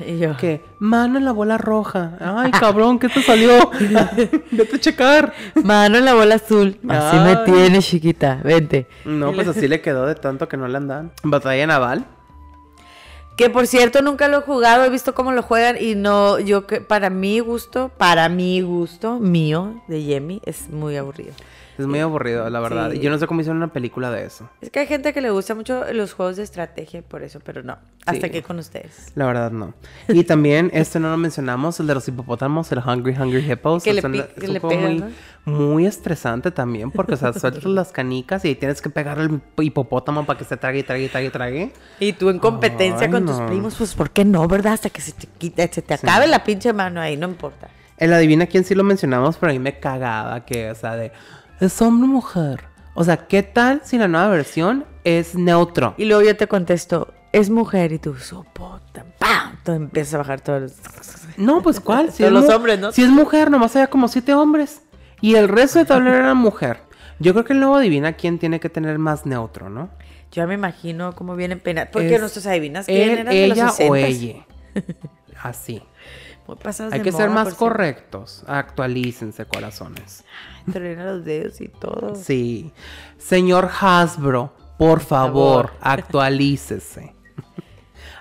y 0.07 0.19
yo, 0.19 0.37
Que 0.37 0.63
mano 0.79 1.19
en 1.19 1.25
la 1.25 1.33
bola 1.33 1.57
roja. 1.59 2.17
Ay, 2.21 2.51
cabrón, 2.51 2.99
¿qué 2.99 3.09
te 3.09 3.23
salió? 3.23 3.71
Vete 4.51 4.77
a 4.77 4.79
checar. 4.79 5.33
Mano 5.63 5.99
en 5.99 6.05
la 6.05 6.15
bola 6.15 6.35
azul. 6.37 6.79
Así 6.89 7.17
me 7.17 7.37
tienes, 7.45 7.87
chiquita. 7.87 8.41
Vente. 8.45 8.87
No, 9.05 9.33
pues 9.33 9.49
así 9.49 9.69
le 9.69 9.81
quedó 9.81 10.07
de 10.07 10.15
tanto 10.15 10.49
que 10.49 10.57
no 10.57 10.69
le 10.69 10.77
andan. 10.77 11.13
Batalla 11.23 11.67
naval. 11.67 12.05
Que 13.37 13.51
por 13.51 13.67
cierto 13.67 14.01
nunca 14.01 14.29
lo 14.29 14.39
he 14.39 14.43
jugado, 14.43 14.85
he 14.85 14.91
visto 14.91 15.13
cómo 15.13 15.33
lo 15.33 15.43
juegan 15.43 15.77
y 15.81 15.97
no, 15.97 16.39
yo 16.39 16.69
que 16.69 16.81
para 16.81 17.11
mi 17.11 17.41
gusto, 17.41 17.91
para 17.99 18.29
mi 18.29 18.61
gusto, 18.61 19.19
mío, 19.19 19.83
de 19.89 20.05
Yemi, 20.05 20.41
es 20.45 20.71
muy 20.71 20.97
aburrido. 20.97 21.33
Es 21.79 21.87
muy 21.87 21.99
aburrido, 22.01 22.49
la 22.51 22.61
verdad. 22.61 22.91
Sí. 22.93 23.01
Yo 23.01 23.11
no 23.11 23.19
sé 23.19 23.27
cómo 23.27 23.41
hicieron 23.41 23.57
una 23.59 23.73
película 23.73 24.11
de 24.11 24.25
eso. 24.25 24.49
Es 24.61 24.71
que 24.71 24.81
hay 24.81 24.87
gente 24.87 25.13
que 25.13 25.21
le 25.21 25.31
gusta 25.31 25.55
mucho 25.55 25.85
los 25.93 26.13
juegos 26.15 26.37
de 26.37 26.43
estrategia 26.45 27.03
por 27.03 27.23
eso, 27.23 27.41
pero 27.45 27.63
no, 27.63 27.77
hasta 28.07 28.27
Sí. 28.27 28.31
que 28.33 28.43
con 28.43 28.59
ustedes. 28.59 29.13
La 29.15 29.27
verdad, 29.27 29.51
no. 29.51 29.75
Y 30.09 30.25
también, 30.25 30.71
este 30.75 31.01
no 31.01 31.11
lo 31.11 31.17
mencionamos, 31.17 31.81
el 31.81 31.87
de 31.87 31.95
los 31.95 32.07
hipopótamos, 32.09 32.71
el 32.73 32.79
Hungry 32.79 33.17
Hungry 33.19 33.51
Hippos. 33.51 33.83
Que 33.83 33.93
le 33.93 33.99
es 33.99 34.05
un- 34.05 34.13
pi- 34.13 34.19
es 34.21 34.27
que 34.29 34.47
un 34.47 34.53
le 34.55 34.61
juego 34.61 34.77
pegan, 34.77 35.15
muy, 35.45 35.55
muy 35.57 35.87
estresante 35.87 36.51
también, 36.51 36.91
porque, 36.91 37.15
o 37.15 37.17
sea, 37.17 37.33
sueltas 37.33 37.65
las 37.65 37.93
canicas 37.93 38.45
y 38.45 38.55
tienes 38.55 38.81
que 38.81 38.91
pegar 38.91 39.19
al 39.19 39.41
hipopótamo 39.61 40.25
para 40.27 40.39
que 40.39 40.45
se 40.45 40.57
trague 40.57 40.79
y 40.79 40.83
trague 40.85 41.05
y 41.05 41.09
trague 41.09 41.27
y 41.27 41.31
trague. 41.31 41.73
Y 42.01 42.13
tú 42.13 42.31
en 42.31 42.39
competencia 42.39 43.11
con 43.11 43.27
tus 43.27 43.41
primos, 43.41 43.75
pues 43.77 43.95
¿por 43.95 44.11
qué 44.11 44.25
no, 44.25 44.47
verdad? 44.47 44.75
Hasta 44.75 44.91
que 44.91 45.01
se 45.01 45.13
te 45.13 45.27
quite, 45.39 45.69
se 45.73 45.83
te 45.83 45.95
acabe 45.95 46.27
la 46.27 46.45
pinche 46.45 46.73
mano 46.73 47.01
ahí, 47.01 47.17
no 47.17 47.29
importa. 47.29 47.69
El 47.97 48.13
adivina 48.13 48.47
quién 48.47 48.65
sí 48.65 48.75
lo 48.75 48.83
mencionamos, 48.83 49.37
pero 49.37 49.51
a 49.51 49.53
mí 49.53 49.61
me 49.61 49.79
cagaba 49.79 50.45
que, 50.45 50.69
o 50.71 50.75
sea, 50.75 50.97
de, 50.97 51.13
¿es 51.67 51.83
hombre 51.83 52.09
o 52.09 52.13
mujer? 52.13 52.65
O 52.95 53.05
sea, 53.05 53.17
¿qué 53.17 53.43
tal 53.43 53.81
si 53.85 53.99
la 53.99 54.09
nueva 54.09 54.29
versión 54.29 54.85
es 55.05 55.35
neutro? 55.35 55.95
Y 55.97 56.05
luego 56.05 56.23
yo 56.23 56.37
te 56.37 56.47
contesto, 56.47 57.13
es 57.33 57.51
mujer 57.51 57.93
y 57.93 57.99
tú, 57.99 58.15
sopota, 58.15 59.05
¡pam! 59.19 59.57
Tú 59.65 59.73
empiezas 59.73 60.15
a 60.15 60.19
bajar 60.19 60.41
todos 60.41 60.63
los... 60.63 60.73
No, 61.37 61.63
pues 61.63 61.81
¿cuál? 61.81 62.13
Si 62.13 62.23
Todos 62.23 62.33
los 62.33 62.49
hombres, 62.55 62.79
¿no? 62.79 62.93
Si 62.93 63.03
es 63.03 63.11
mujer, 63.11 63.51
nomás 63.51 63.75
había 63.77 63.89
como 63.89 64.09
siete 64.09 64.35
hombres. 64.35 64.83
Y 65.21 65.35
el 65.35 65.49
resto 65.49 65.79
de 65.79 65.87
tablero 65.87 66.17
era 66.17 66.35
mujer. 66.35 66.79
Yo 67.19 67.33
creo 67.33 67.45
que 67.45 67.53
el 67.55 67.61
nuevo 67.61 67.77
adivina 67.77 68.13
quién 68.13 68.39
tiene 68.39 68.61
que 68.61 68.69
tener 68.69 68.99
más 68.99 69.27
neutro, 69.27 69.71
¿no? 69.71 69.91
Yo 70.31 70.47
me 70.47 70.55
imagino 70.55 71.15
cómo 71.15 71.37
vienen 71.37 71.61
penas. 71.61 71.89
Porque 71.93 72.15
Es 72.15 72.21
nuestros 72.21 72.47
adivinas 72.47 72.87
quién 72.87 73.03
él, 73.03 73.19
eran 73.19 73.27
de 73.35 73.49
los 73.49 73.57
ella 73.57 73.71
o 73.71 73.97
60s? 73.97 74.05
ella. 74.05 74.47
Así. 75.43 75.83
Pasados 76.63 76.93
Hay 76.93 77.01
de 77.01 77.05
que 77.05 77.13
ser 77.13 77.31
más 77.31 77.55
correctos. 77.55 78.45
Actualícense, 78.47 79.47
corazones. 79.47 80.25
Truenan 80.71 81.07
los 81.07 81.25
dedos 81.25 81.61
y 81.61 81.69
todo. 81.69 82.15
Sí. 82.15 82.73
Señor 83.19 83.71
Hasbro, 83.81 84.53
por 84.79 85.01
favor, 85.01 85.69
favor. 85.69 85.79
actualícese. 85.81 87.15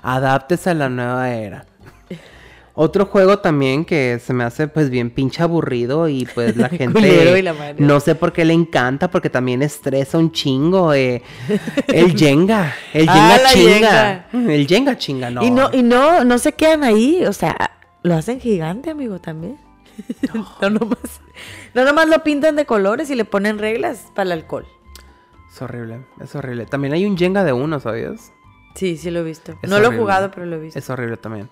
Adáptese 0.02 0.70
a 0.70 0.74
la 0.74 0.90
nueva 0.90 1.32
era. 1.32 1.66
Otro 2.76 3.06
juego 3.06 3.38
también 3.38 3.86
que 3.86 4.20
se 4.20 4.34
me 4.34 4.44
hace 4.44 4.68
pues 4.68 4.90
bien 4.90 5.12
pinche 5.12 5.44
aburrido 5.44 6.08
y 6.08 6.26
pues 6.34 6.58
la 6.58 6.70
gente 6.70 7.38
y 7.38 7.42
la 7.44 7.54
no 7.78 8.00
sé 8.00 8.16
por 8.16 8.34
qué 8.34 8.46
le 8.46 8.54
encanta 8.54 9.12
porque 9.12 9.30
también 9.30 9.62
estresa 9.62 10.18
un 10.18 10.32
chingo 10.32 10.92
eh, 10.92 11.22
el 11.88 12.14
Jenga, 12.18 12.74
el 12.94 13.08
Ah, 13.08 13.14
Jenga 13.14 13.38
la 13.38 13.50
chinga, 13.50 14.28
el 14.56 14.68
Jenga 14.68 14.98
chinga, 14.98 15.30
no. 15.30 15.44
Y 15.44 15.52
no, 15.52 15.70
y 15.72 15.84
no, 15.84 16.24
no 16.24 16.38
se 16.40 16.54
quedan 16.54 16.84
ahí, 16.84 17.24
o 17.28 17.34
sea, 17.34 17.56
lo 18.04 18.16
hacen 18.16 18.40
gigante, 18.40 18.90
amigo, 18.90 19.20
también. 19.20 19.58
No, 20.62 20.70
nomás, 20.70 21.22
no 21.76 21.84
nomás 21.84 22.08
lo 22.08 22.24
pintan 22.24 22.56
de 22.56 22.66
colores 22.66 23.10
y 23.10 23.16
le 23.16 23.26
ponen 23.26 23.60
reglas 23.60 24.08
para 24.16 24.24
el 24.28 24.32
alcohol. 24.32 24.66
Es 25.52 25.62
horrible, 25.62 26.06
es 26.20 26.36
horrible. 26.36 26.66
También 26.66 26.94
hay 26.94 27.06
un 27.06 27.18
Jenga 27.18 27.44
de 27.44 27.54
uno, 27.54 27.80
¿sabías? 27.80 28.32
Sí, 28.76 28.98
sí 28.98 29.12
lo 29.12 29.20
he 29.20 29.24
visto. 29.24 29.54
Es 29.62 29.70
no 29.70 29.80
lo 29.80 29.92
he 29.92 29.98
jugado, 29.98 30.32
pero 30.32 30.48
lo 30.48 30.56
he 30.56 30.60
visto. 30.60 30.80
Es 30.80 30.90
horrible 30.90 31.18
también. 31.18 31.50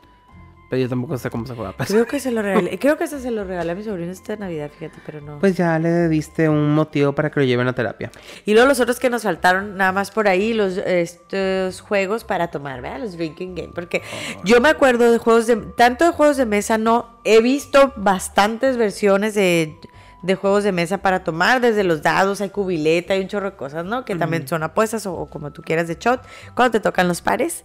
Pero 0.71 0.83
yo 0.83 0.87
tampoco 0.87 1.17
sé 1.17 1.29
cómo 1.29 1.45
se 1.45 1.53
juega. 1.53 1.73
pues. 1.73 1.89
Creo 1.89 2.07
que 2.07 2.21
se 2.21 2.31
lo 2.31 2.41
regalé. 2.41 2.79
Creo 2.79 2.97
que 2.97 3.03
ese 3.03 3.19
se 3.19 3.29
lo 3.29 3.43
regalé 3.43 3.73
a 3.73 3.75
mi 3.75 3.83
sobrino 3.83 4.09
esta 4.09 4.37
Navidad, 4.37 4.71
fíjate, 4.71 4.99
pero 5.05 5.19
no. 5.19 5.37
Pues 5.39 5.57
ya 5.57 5.77
le 5.79 6.07
diste 6.07 6.47
un 6.47 6.73
motivo 6.73 7.11
para 7.11 7.29
que 7.29 7.41
lo 7.41 7.45
lleven 7.45 7.67
a 7.67 7.73
terapia. 7.73 8.09
Y 8.45 8.53
luego 8.53 8.69
los 8.69 8.79
otros 8.79 8.97
que 8.97 9.09
nos 9.09 9.23
faltaron 9.23 9.75
nada 9.75 9.91
más 9.91 10.11
por 10.11 10.29
ahí, 10.29 10.53
los 10.53 10.77
estos 10.77 11.81
juegos 11.81 12.23
para 12.23 12.51
tomar, 12.51 12.81
¿verdad? 12.81 13.01
Los 13.01 13.17
drinking 13.17 13.53
game. 13.53 13.71
Porque 13.75 14.01
yo 14.45 14.61
me 14.61 14.69
acuerdo 14.69 15.11
de 15.11 15.17
juegos 15.17 15.45
de. 15.45 15.57
Tanto 15.57 16.05
de 16.05 16.11
juegos 16.11 16.37
de 16.37 16.45
mesa, 16.45 16.77
no. 16.77 17.19
He 17.25 17.41
visto 17.41 17.91
bastantes 17.97 18.77
versiones 18.77 19.35
de, 19.35 19.77
de 20.21 20.35
juegos 20.35 20.63
de 20.63 20.71
mesa 20.71 20.99
para 20.99 21.23
tomar, 21.23 21.61
desde 21.61 21.83
los 21.83 22.01
dados, 22.03 22.41
hay 22.41 22.49
cubileta, 22.49 23.13
hay 23.13 23.21
un 23.21 23.27
chorro 23.27 23.51
de 23.51 23.55
cosas, 23.57 23.85
¿no? 23.85 24.05
Que 24.05 24.15
también 24.15 24.47
son 24.47 24.61
apuestas 24.63 25.05
o, 25.07 25.13
o 25.13 25.25
como 25.27 25.51
tú 25.51 25.61
quieras 25.63 25.87
de 25.87 25.95
shot, 25.99 26.21
cuando 26.55 26.71
te 26.73 26.79
tocan 26.79 27.07
los 27.07 27.21
pares. 27.21 27.63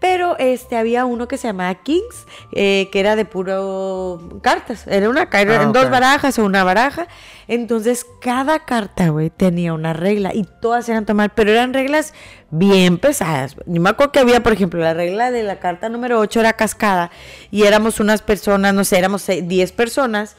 Pero 0.00 0.36
este 0.38 0.76
había 0.76 1.04
uno 1.04 1.26
que 1.28 1.36
se 1.36 1.48
llamaba 1.48 1.74
Kings, 1.74 2.26
eh, 2.52 2.88
que 2.92 3.00
era 3.00 3.16
de 3.16 3.24
puro 3.24 4.40
cartas. 4.42 4.86
Era 4.86 5.08
una 5.08 5.28
carta 5.28 5.58
Ah, 5.58 5.62
en 5.62 5.72
dos 5.72 5.90
barajas 5.90 6.38
o 6.38 6.44
una 6.44 6.62
baraja. 6.64 7.08
Entonces, 7.48 8.04
cada 8.20 8.60
carta, 8.64 9.08
güey, 9.10 9.30
tenía 9.30 9.72
una 9.72 9.92
regla 9.92 10.32
y 10.34 10.44
todas 10.60 10.88
eran 10.88 11.06
tomar, 11.06 11.34
pero 11.34 11.50
eran 11.52 11.72
reglas 11.72 12.12
bien 12.50 12.98
pesadas. 12.98 13.56
Yo 13.66 13.80
me 13.80 13.90
acuerdo 13.90 14.12
que 14.12 14.18
había, 14.20 14.42
por 14.42 14.52
ejemplo, 14.52 14.80
la 14.80 14.94
regla 14.94 15.30
de 15.30 15.42
la 15.44 15.58
carta 15.60 15.88
número 15.88 16.18
8 16.18 16.40
era 16.40 16.52
cascada 16.54 17.10
y 17.50 17.64
éramos 17.64 18.00
unas 18.00 18.22
personas, 18.22 18.74
no 18.74 18.84
sé, 18.84 18.98
éramos 18.98 19.22
seis- 19.22 19.46
10 19.46 19.72
personas 19.72 20.36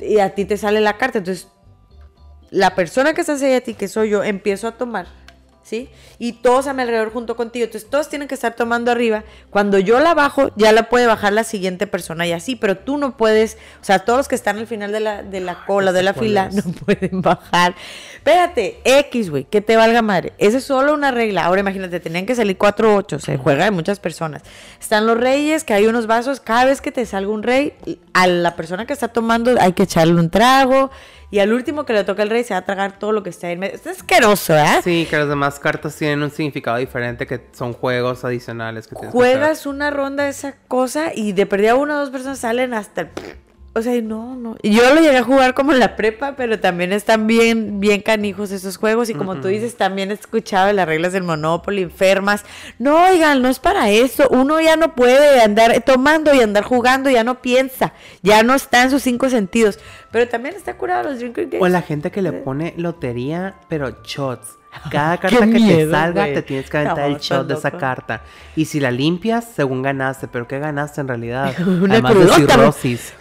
y 0.00 0.18
a 0.18 0.34
ti 0.34 0.44
te 0.44 0.56
sale 0.56 0.80
la 0.80 0.96
carta. 0.96 1.18
Entonces, 1.18 1.48
la 2.50 2.74
persona 2.74 3.14
que 3.14 3.22
está 3.22 3.34
ahí 3.34 3.54
a 3.54 3.60
ti, 3.62 3.74
que 3.74 3.88
soy 3.88 4.10
yo, 4.10 4.22
empiezo 4.22 4.68
a 4.68 4.72
tomar, 4.72 5.06
¿sí? 5.64 5.88
Y 6.18 6.34
todos 6.34 6.68
a 6.68 6.74
mi 6.74 6.82
alrededor 6.82 7.12
junto 7.12 7.34
contigo. 7.36 7.64
Entonces, 7.64 7.90
todos 7.90 8.08
tienen 8.08 8.28
que 8.28 8.34
estar 8.34 8.54
tomando 8.54 8.92
arriba. 8.92 9.24
Cuando 9.50 9.78
yo 9.78 9.98
la 9.98 10.14
bajo, 10.14 10.52
ya 10.54 10.70
la 10.72 10.88
puede 10.88 11.06
bajar 11.06 11.32
la 11.32 11.42
siguiente 11.42 11.86
persona 11.86 12.26
y 12.26 12.32
así, 12.32 12.54
pero 12.54 12.76
tú 12.76 12.98
no 12.98 13.16
puedes, 13.16 13.56
o 13.80 13.84
sea, 13.84 14.00
todos 14.00 14.18
los 14.18 14.28
que 14.28 14.34
están 14.36 14.58
al 14.58 14.66
final 14.66 14.92
de 14.92 15.00
la, 15.00 15.22
de 15.22 15.40
la 15.40 15.64
cola, 15.64 15.92
de 15.92 16.02
la 16.02 16.14
fila, 16.14 16.50
es. 16.52 16.54
no 16.66 16.72
pueden 16.72 17.22
bajar. 17.22 17.74
Espérate, 18.14 18.80
X, 18.84 19.30
güey, 19.30 19.44
que 19.44 19.60
te 19.60 19.76
valga 19.76 20.02
madre. 20.02 20.34
Esa 20.38 20.58
es 20.58 20.64
solo 20.64 20.94
una 20.94 21.10
regla. 21.10 21.44
Ahora 21.44 21.60
imagínate, 21.60 21.98
tenían 21.98 22.26
que 22.26 22.34
salir 22.34 22.56
cuatro 22.56 22.94
ocho, 22.94 23.18
se 23.18 23.36
juega 23.38 23.64
de 23.64 23.70
muchas 23.70 23.98
personas. 23.98 24.42
Están 24.80 25.06
los 25.06 25.18
reyes, 25.18 25.64
que 25.64 25.74
hay 25.74 25.86
unos 25.86 26.06
vasos, 26.06 26.40
cada 26.40 26.66
vez 26.66 26.80
que 26.80 26.92
te 26.92 27.06
salga 27.06 27.30
un 27.30 27.42
rey, 27.42 27.74
a 28.12 28.26
la 28.26 28.54
persona 28.54 28.86
que 28.86 28.92
está 28.92 29.08
tomando 29.08 29.54
hay 29.60 29.72
que 29.72 29.84
echarle 29.84 30.14
un 30.14 30.30
trago. 30.30 30.90
Y 31.34 31.40
al 31.40 31.52
último 31.52 31.84
que 31.84 31.92
le 31.92 32.04
toca 32.04 32.22
el 32.22 32.30
rey 32.30 32.44
se 32.44 32.54
va 32.54 32.58
a 32.58 32.64
tragar 32.64 32.96
todo 32.96 33.10
lo 33.10 33.24
que 33.24 33.30
está 33.30 33.48
ahí 33.48 33.54
en 33.54 33.58
medio. 33.58 33.74
Es 33.74 33.84
asqueroso, 33.88 34.56
¿eh? 34.56 34.80
Sí, 34.84 35.04
que 35.10 35.16
las 35.16 35.28
demás 35.28 35.58
cartas 35.58 35.96
tienen 35.96 36.22
un 36.22 36.30
significado 36.30 36.76
diferente, 36.76 37.26
que 37.26 37.40
son 37.50 37.72
juegos 37.72 38.24
adicionales 38.24 38.86
que 38.86 38.94
Juegas 38.94 39.66
una 39.66 39.90
ronda 39.90 40.22
de 40.22 40.30
esa 40.30 40.54
cosa 40.68 41.10
y 41.12 41.32
de 41.32 41.44
perdida 41.46 41.74
una 41.74 41.96
o 41.96 41.98
dos 41.98 42.10
personas 42.10 42.38
salen 42.38 42.72
hasta 42.72 43.00
el... 43.00 43.08
O 43.76 43.82
sea, 43.82 44.00
no, 44.00 44.36
no. 44.36 44.56
Yo 44.62 44.94
lo 44.94 45.00
llegué 45.00 45.16
a 45.16 45.24
jugar 45.24 45.52
como 45.52 45.72
en 45.72 45.80
la 45.80 45.96
prepa, 45.96 46.36
pero 46.36 46.60
también 46.60 46.92
están 46.92 47.26
bien, 47.26 47.80
bien 47.80 48.02
canijos 48.02 48.52
esos 48.52 48.76
juegos. 48.76 49.10
Y 49.10 49.14
como 49.14 49.40
tú 49.40 49.48
dices, 49.48 49.76
también 49.76 50.12
he 50.12 50.14
escuchado 50.14 50.68
de 50.68 50.74
las 50.74 50.86
reglas 50.86 51.12
del 51.12 51.24
Monopoly, 51.24 51.82
enfermas. 51.82 52.44
No, 52.78 53.04
oigan, 53.04 53.42
no 53.42 53.48
es 53.48 53.58
para 53.58 53.90
eso. 53.90 54.28
Uno 54.30 54.60
ya 54.60 54.76
no 54.76 54.94
puede 54.94 55.42
andar 55.42 55.82
tomando 55.82 56.32
y 56.32 56.40
andar 56.40 56.62
jugando, 56.62 57.10
ya 57.10 57.24
no 57.24 57.42
piensa. 57.42 57.94
Ya 58.22 58.44
no 58.44 58.54
está 58.54 58.84
en 58.84 58.90
sus 58.90 59.02
cinco 59.02 59.28
sentidos. 59.28 59.80
Pero 60.12 60.28
también 60.28 60.54
está 60.54 60.76
curado 60.76 61.10
los 61.10 61.18
drinking 61.18 61.50
games. 61.50 61.62
O 61.62 61.68
la 61.68 61.82
gente 61.82 62.12
que 62.12 62.22
le 62.22 62.32
pone 62.32 62.74
lotería, 62.76 63.56
pero 63.68 64.02
shots. 64.04 64.56
Cada 64.90 65.18
carta 65.18 65.40
que 65.40 65.46
miedo, 65.46 65.78
te 65.78 65.90
salga, 65.90 66.24
te 66.26 66.42
tienes 66.42 66.68
que 66.68 66.76
aventar 66.76 67.10
el 67.10 67.18
shot 67.18 67.46
de 67.46 67.54
esa 67.54 67.70
carta. 67.70 68.22
Y 68.56 68.66
si 68.66 68.80
la 68.80 68.90
limpias, 68.90 69.46
según 69.54 69.82
ganaste. 69.82 70.28
¿Pero 70.28 70.46
qué 70.46 70.58
ganaste 70.58 71.00
en 71.00 71.08
realidad? 71.08 71.54
Una 71.66 71.94
Además 71.94 72.14
de 72.14 72.20
crudota. 72.20 72.74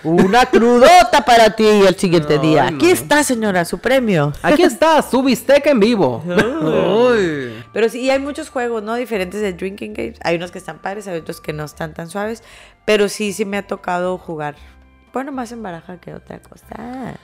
Una 0.04 0.46
crudota 0.46 1.26
para 1.26 1.50
ti 1.56 1.66
el 1.66 1.96
siguiente 1.96 2.40
día. 2.40 2.70
no. 2.70 2.78
Aquí 2.78 2.90
está, 2.90 3.24
señora, 3.24 3.66
su 3.66 3.80
premio. 3.80 4.34
Aquí 4.42 4.64
está, 4.64 5.02
su 5.02 5.24
bistec 5.24 5.66
en 5.68 5.80
vivo. 5.80 6.24
Uy. 6.26 7.64
Pero 7.74 7.90
sí, 7.90 8.02
y 8.02 8.10
hay 8.10 8.20
muchos 8.20 8.50
juegos, 8.50 8.84
¿no? 8.84 8.96
Diferentes 8.96 9.42
de 9.42 9.54
drinking 9.54 9.94
games. 9.94 10.20
Hay 10.24 10.36
unos 10.36 10.52
que 10.52 10.60
están 10.60 10.80
padres, 10.80 11.08
hay 11.08 11.20
otros 11.20 11.42
que 11.42 11.54
no 11.54 11.64
están 11.64 11.94
tan 11.94 12.10
suaves. 12.10 12.44
Pero 12.86 13.10
sí, 13.10 13.34
sí 13.34 13.46
me 13.46 13.58
ha 13.58 13.68
tocado 13.68 14.18
jugar. 14.18 14.56
Bueno, 15.14 15.32
más 15.32 15.52
en 15.52 15.64
baraja 15.64 15.98
que 15.98 16.14
otra 16.14 16.40
cosa. 16.40 17.16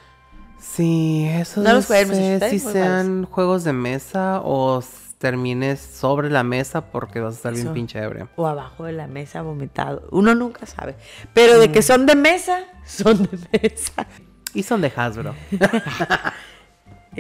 Sí, 0.60 1.28
eso 1.32 1.62
No 1.62 1.70
no 1.70 1.76
los 1.76 1.86
sé 1.86 2.50
si 2.50 2.60
sean 2.60 3.26
juegos 3.26 3.64
de 3.64 3.74
mesa 3.74 4.42
o 4.44 4.84
termines 5.18 5.80
sobre 5.80 6.30
la 6.30 6.44
mesa 6.44 6.92
porque 6.92 7.20
vas 7.20 7.34
a 7.34 7.38
estar 7.38 7.54
bien 7.54 7.74
pinche 7.74 8.00
ebrio. 8.00 8.30
O 8.36 8.48
abajo 8.48 8.86
de 8.86 8.94
la 8.94 9.08
mesa 9.08 9.42
vomitado. 9.42 10.08
Uno 10.12 10.34
nunca 10.34 10.66
sabe. 10.66 10.96
Pero 11.34 11.60
de 11.60 11.72
que 11.72 11.82
son 11.82 12.06
de 12.06 12.16
mesa, 12.16 12.64
son 12.86 13.24
de 13.24 13.60
mesa. 13.62 14.08
Y 14.54 14.64
son 14.64 14.82
de 14.82 14.92
Hasbro. 14.96 15.36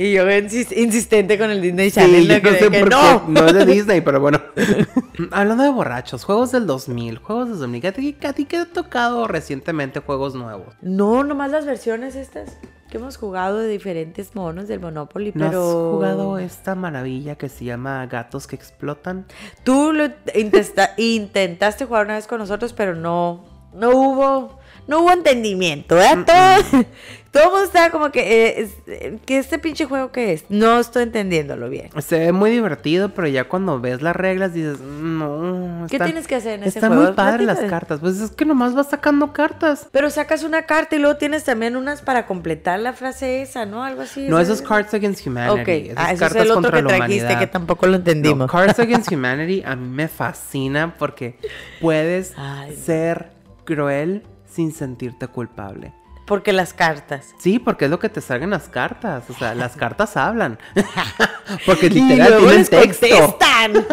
Y 0.01 0.13
yo 0.13 0.23
insis- 0.29 0.71
insistente 0.77 1.37
con 1.37 1.49
el 1.51 1.61
Disney 1.61 1.91
Channel. 1.91 2.21
Sí, 2.21 2.27
de 2.27 2.35
yo 2.35 2.41
que- 2.41 2.51
no 2.51 2.57
sé 2.57 2.69
que 2.71 2.79
por 2.79 2.89
no. 2.89 3.25
qué. 3.25 3.31
No 3.33 3.47
es 3.47 3.53
de 3.53 3.65
Disney, 3.65 3.99
pero 4.01 4.21
bueno. 4.21 4.41
Hablando 5.31 5.63
de 5.65 5.69
borrachos, 5.71 6.23
juegos 6.23 6.53
del 6.53 6.65
2000, 6.67 7.17
juegos 7.17 7.49
del 7.49 7.59
2000. 7.59 7.85
¿A 7.87 7.91
ti, 7.91 8.15
a 8.23 8.31
ti 8.33 8.45
qué 8.45 8.57
te 8.57 8.61
ha 8.63 8.65
tocado 8.65 9.27
recientemente 9.27 9.99
juegos 9.99 10.35
nuevos? 10.35 10.73
No, 10.81 11.25
nomás 11.25 11.51
las 11.51 11.65
versiones 11.65 12.15
estas 12.15 12.57
que 12.89 12.97
hemos 12.97 13.17
jugado 13.17 13.57
de 13.59 13.67
diferentes 13.67 14.33
monos 14.35 14.67
del 14.69 14.79
Monopoly, 14.79 15.33
¿No 15.35 15.45
pero... 15.47 15.59
has 15.61 15.93
jugado 15.93 16.37
esta 16.39 16.75
maravilla 16.75 17.35
que 17.35 17.49
se 17.49 17.65
llama 17.65 18.05
Gatos 18.07 18.47
que 18.47 18.55
explotan? 18.55 19.25
Tú 19.65 19.91
lo 19.91 20.05
intentaste 20.97 21.85
jugar 21.85 22.05
una 22.05 22.15
vez 22.15 22.25
con 22.25 22.39
nosotros, 22.39 22.73
pero 22.73 22.95
no, 22.95 23.43
no 23.73 23.89
hubo, 23.91 24.59
no 24.87 25.01
hubo 25.01 25.11
entendimiento, 25.11 25.95
¿verdad? 25.95 26.63
Todo- 26.71 26.85
todo 27.31 27.43
el 27.43 27.49
mundo 27.49 27.65
estaba 27.65 27.89
como 27.91 28.11
que, 28.11 28.19
eh, 28.47 28.61
es- 28.61 28.77
eh, 28.87 29.19
¿que 29.25 29.37
este 29.37 29.59
pinche 29.59 29.85
juego 29.85 30.11
qué 30.11 30.33
es? 30.33 30.45
No 30.49 30.79
estoy 30.79 31.03
entendiéndolo 31.03 31.69
bien. 31.69 31.89
Se 32.01 32.17
ve 32.19 32.31
muy 32.31 32.49
divertido, 32.51 33.09
pero 33.09 33.27
ya 33.27 33.43
cuando 33.45 33.79
ves 33.79 34.01
las 34.01 34.15
reglas 34.15 34.53
dices, 34.53 34.79
no. 34.79 35.85
¿Qué 35.89 35.99
tienes 35.99 36.27
que 36.27 36.35
hacer 36.35 36.53
en 36.55 36.63
ese 36.63 36.79
Están 36.79 36.91
juego? 36.91 37.05
muy 37.05 37.13
padres 37.13 37.45
las 37.45 37.59
cartas. 37.61 37.99
Pues 37.99 38.19
es 38.19 38.31
que 38.31 38.45
nomás 38.45 38.73
vas 38.73 38.89
sacando 38.89 39.31
cartas. 39.33 39.87
Pero 39.91 40.09
sacas 40.09 40.43
una 40.43 40.63
carta 40.63 40.95
y 40.95 40.99
luego 40.99 41.17
tienes 41.17 41.43
también 41.43 41.75
unas 41.75 42.01
para 42.01 42.25
completar 42.25 42.79
la 42.79 42.93
frase 42.93 43.41
esa, 43.41 43.65
¿no? 43.65 43.83
Algo 43.83 44.01
así. 44.01 44.27
No, 44.27 44.39
eso 44.39 44.53
es 44.53 44.61
Cards 44.61 44.93
Against 44.93 45.25
Humanity. 45.25 45.89
Ok, 45.91 45.93
ah, 45.97 46.13
es 46.13 46.21
el 46.35 46.51
otro 46.51 46.71
que 46.71 46.83
trajiste 46.83 47.37
que 47.37 47.47
tampoco 47.47 47.85
lo 47.85 47.91
No, 47.93 47.97
entendimos. 47.97 48.51
Cards 48.51 48.79
Against 48.79 49.11
Humanity 49.11 49.63
a 49.65 49.75
mí 49.75 49.87
me 49.87 50.07
fascina 50.07 50.95
porque 50.97 51.37
puedes 51.81 52.33
Ay, 52.37 52.75
ser 52.75 53.31
cruel 53.65 54.23
sin 54.47 54.71
sentirte 54.73 55.27
culpable. 55.27 55.93
Porque 56.29 56.53
las 56.53 56.73
cartas. 56.73 57.33
Sí, 57.39 57.59
porque 57.59 57.85
es 57.85 57.91
lo 57.91 57.99
que 57.99 58.07
te 58.07 58.21
salgan 58.21 58.51
las 58.51 58.69
cartas. 58.69 59.29
O 59.29 59.33
sea, 59.33 59.53
las 59.55 59.75
cartas 59.75 60.15
hablan. 60.15 60.57
porque 61.65 61.87
Y 61.87 61.89
literal 61.89 62.29
luego 62.29 62.47
tienen 62.47 62.65
texto. 62.67 63.07
contestan. 63.09 63.85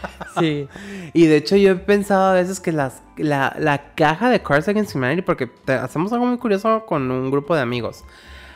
sí. 0.40 0.68
Y 1.12 1.26
de 1.26 1.36
hecho 1.36 1.54
yo 1.56 1.70
he 1.72 1.76
pensado 1.76 2.24
a 2.30 2.32
veces 2.34 2.58
que 2.60 2.72
las, 2.72 3.02
la, 3.16 3.54
la 3.58 3.94
caja 3.94 4.30
de 4.30 4.42
Cards 4.42 4.66
Against 4.68 4.96
Humanity, 4.96 5.22
porque 5.22 5.46
te- 5.46 5.74
hacemos 5.74 6.12
algo 6.12 6.26
muy 6.26 6.38
curioso 6.38 6.84
con 6.86 7.10
un 7.10 7.30
grupo 7.30 7.54
de 7.54 7.60
amigos. 7.60 8.04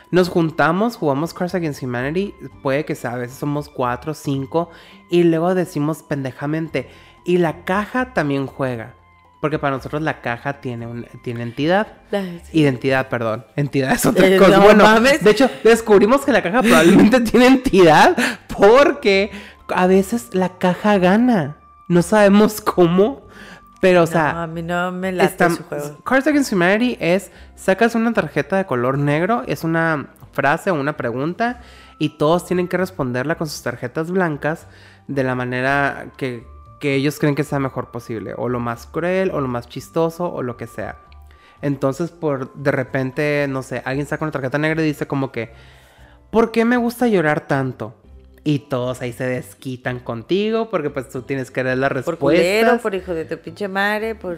Nos 0.09 0.29
juntamos, 0.29 0.95
jugamos 0.95 1.33
Cards 1.33 1.53
Against 1.53 1.83
Humanity, 1.83 2.33
puede 2.63 2.85
que 2.85 2.95
sea, 2.95 3.11
a 3.11 3.17
veces 3.17 3.37
somos 3.37 3.69
cuatro, 3.69 4.13
cinco, 4.13 4.69
y 5.09 5.23
luego 5.23 5.53
decimos 5.53 6.01
pendejamente, 6.01 6.89
y 7.25 7.37
la 7.37 7.65
caja 7.65 8.13
también 8.13 8.47
juega. 8.47 8.93
Porque 9.39 9.59
para 9.59 9.75
nosotros 9.77 10.01
la 10.01 10.21
caja 10.21 10.53
tiene, 10.61 10.87
un, 10.87 11.05
tiene 11.23 11.43
entidad. 11.43 11.87
Sí. 12.11 12.39
Identidad, 12.61 13.07
perdón. 13.07 13.45
Entidad 13.55 13.91
es 13.91 14.05
otra 14.05 14.27
Eh, 14.27 14.37
cosa. 14.37 14.57
no 14.57 14.61
bueno, 14.63 14.83
mames. 14.83 15.23
de 15.23 15.29
hecho, 15.31 15.49
descubrimos 15.63 16.25
que 16.25 16.31
la 16.31 16.41
caja 16.41 16.61
probablemente 16.63 17.19
tiene 17.31 17.45
entidad 17.47 18.17
porque 18.57 19.31
a 19.69 19.85
veces 19.87 20.33
la 20.33 20.57
caja 20.57 20.97
gana. 20.97 21.57
No 21.87 22.01
sabemos 22.01 22.61
cómo, 22.61 23.27
pero 23.79 24.03
o 24.03 24.07
sea, 24.07 24.33
no, 24.33 24.41
a 24.41 24.47
mí 24.47 24.61
no 24.63 24.91
me 24.91 25.11
late 25.11 25.29
está- 25.31 25.49
su 25.51 25.63
juego. 25.63 25.97
Cards 26.03 26.25
Against 26.27 26.51
Humanity 26.51 26.97
es 26.99 27.31
sacas 27.55 27.93
una 27.95 28.11
tarjeta 28.13 28.57
de 28.57 28.65
color 28.65 28.97
negro, 28.97 29.43
es 29.47 29.63
una 29.63 30.07
frase 30.33 30.71
o 30.71 30.73
una 30.75 30.97
pregunta 30.97 31.61
y 31.99 32.17
todos 32.17 32.45
tienen 32.45 32.67
que 32.67 32.77
responderla 32.77 33.35
con 33.35 33.47
sus 33.47 33.61
tarjetas 33.61 34.09
blancas 34.11 34.67
de 35.07 35.23
la 35.23 35.35
manera 35.35 36.07
que, 36.17 36.45
que 36.79 36.95
ellos 36.95 37.19
creen 37.19 37.35
que 37.35 37.43
sea 37.43 37.59
mejor 37.59 37.91
posible, 37.91 38.33
o 38.37 38.49
lo 38.49 38.59
más 38.59 38.85
cruel, 38.87 39.31
o 39.31 39.41
lo 39.41 39.47
más 39.47 39.67
chistoso, 39.67 40.31
o 40.31 40.43
lo 40.43 40.57
que 40.57 40.67
sea. 40.67 40.97
Entonces, 41.61 42.11
por 42.11 42.53
de 42.53 42.71
repente, 42.71 43.47
no 43.49 43.63
sé, 43.63 43.81
alguien 43.85 44.05
saca 44.05 44.25
una 44.25 44.31
tarjeta 44.31 44.57
negra 44.57 44.83
y 44.83 44.85
dice 44.85 45.07
como 45.07 45.31
que, 45.31 45.51
¿por 46.29 46.51
qué 46.51 46.65
me 46.65 46.77
gusta 46.77 47.07
llorar 47.07 47.47
tanto? 47.47 47.95
Y 48.43 48.59
todos 48.59 49.01
ahí 49.01 49.11
se 49.11 49.25
desquitan 49.25 49.99
contigo 49.99 50.69
porque 50.69 50.89
pues 50.89 51.09
tú 51.09 51.23
tienes 51.23 51.51
que 51.51 51.63
dar 51.63 51.77
la 51.77 51.89
Por 51.89 51.97
respuesta. 51.97 52.19
culero, 52.19 52.77
por 52.77 52.95
hijo 52.95 53.13
de 53.13 53.25
tu 53.25 53.37
pinche 53.39 53.67
madre, 53.67 54.15
por... 54.15 54.37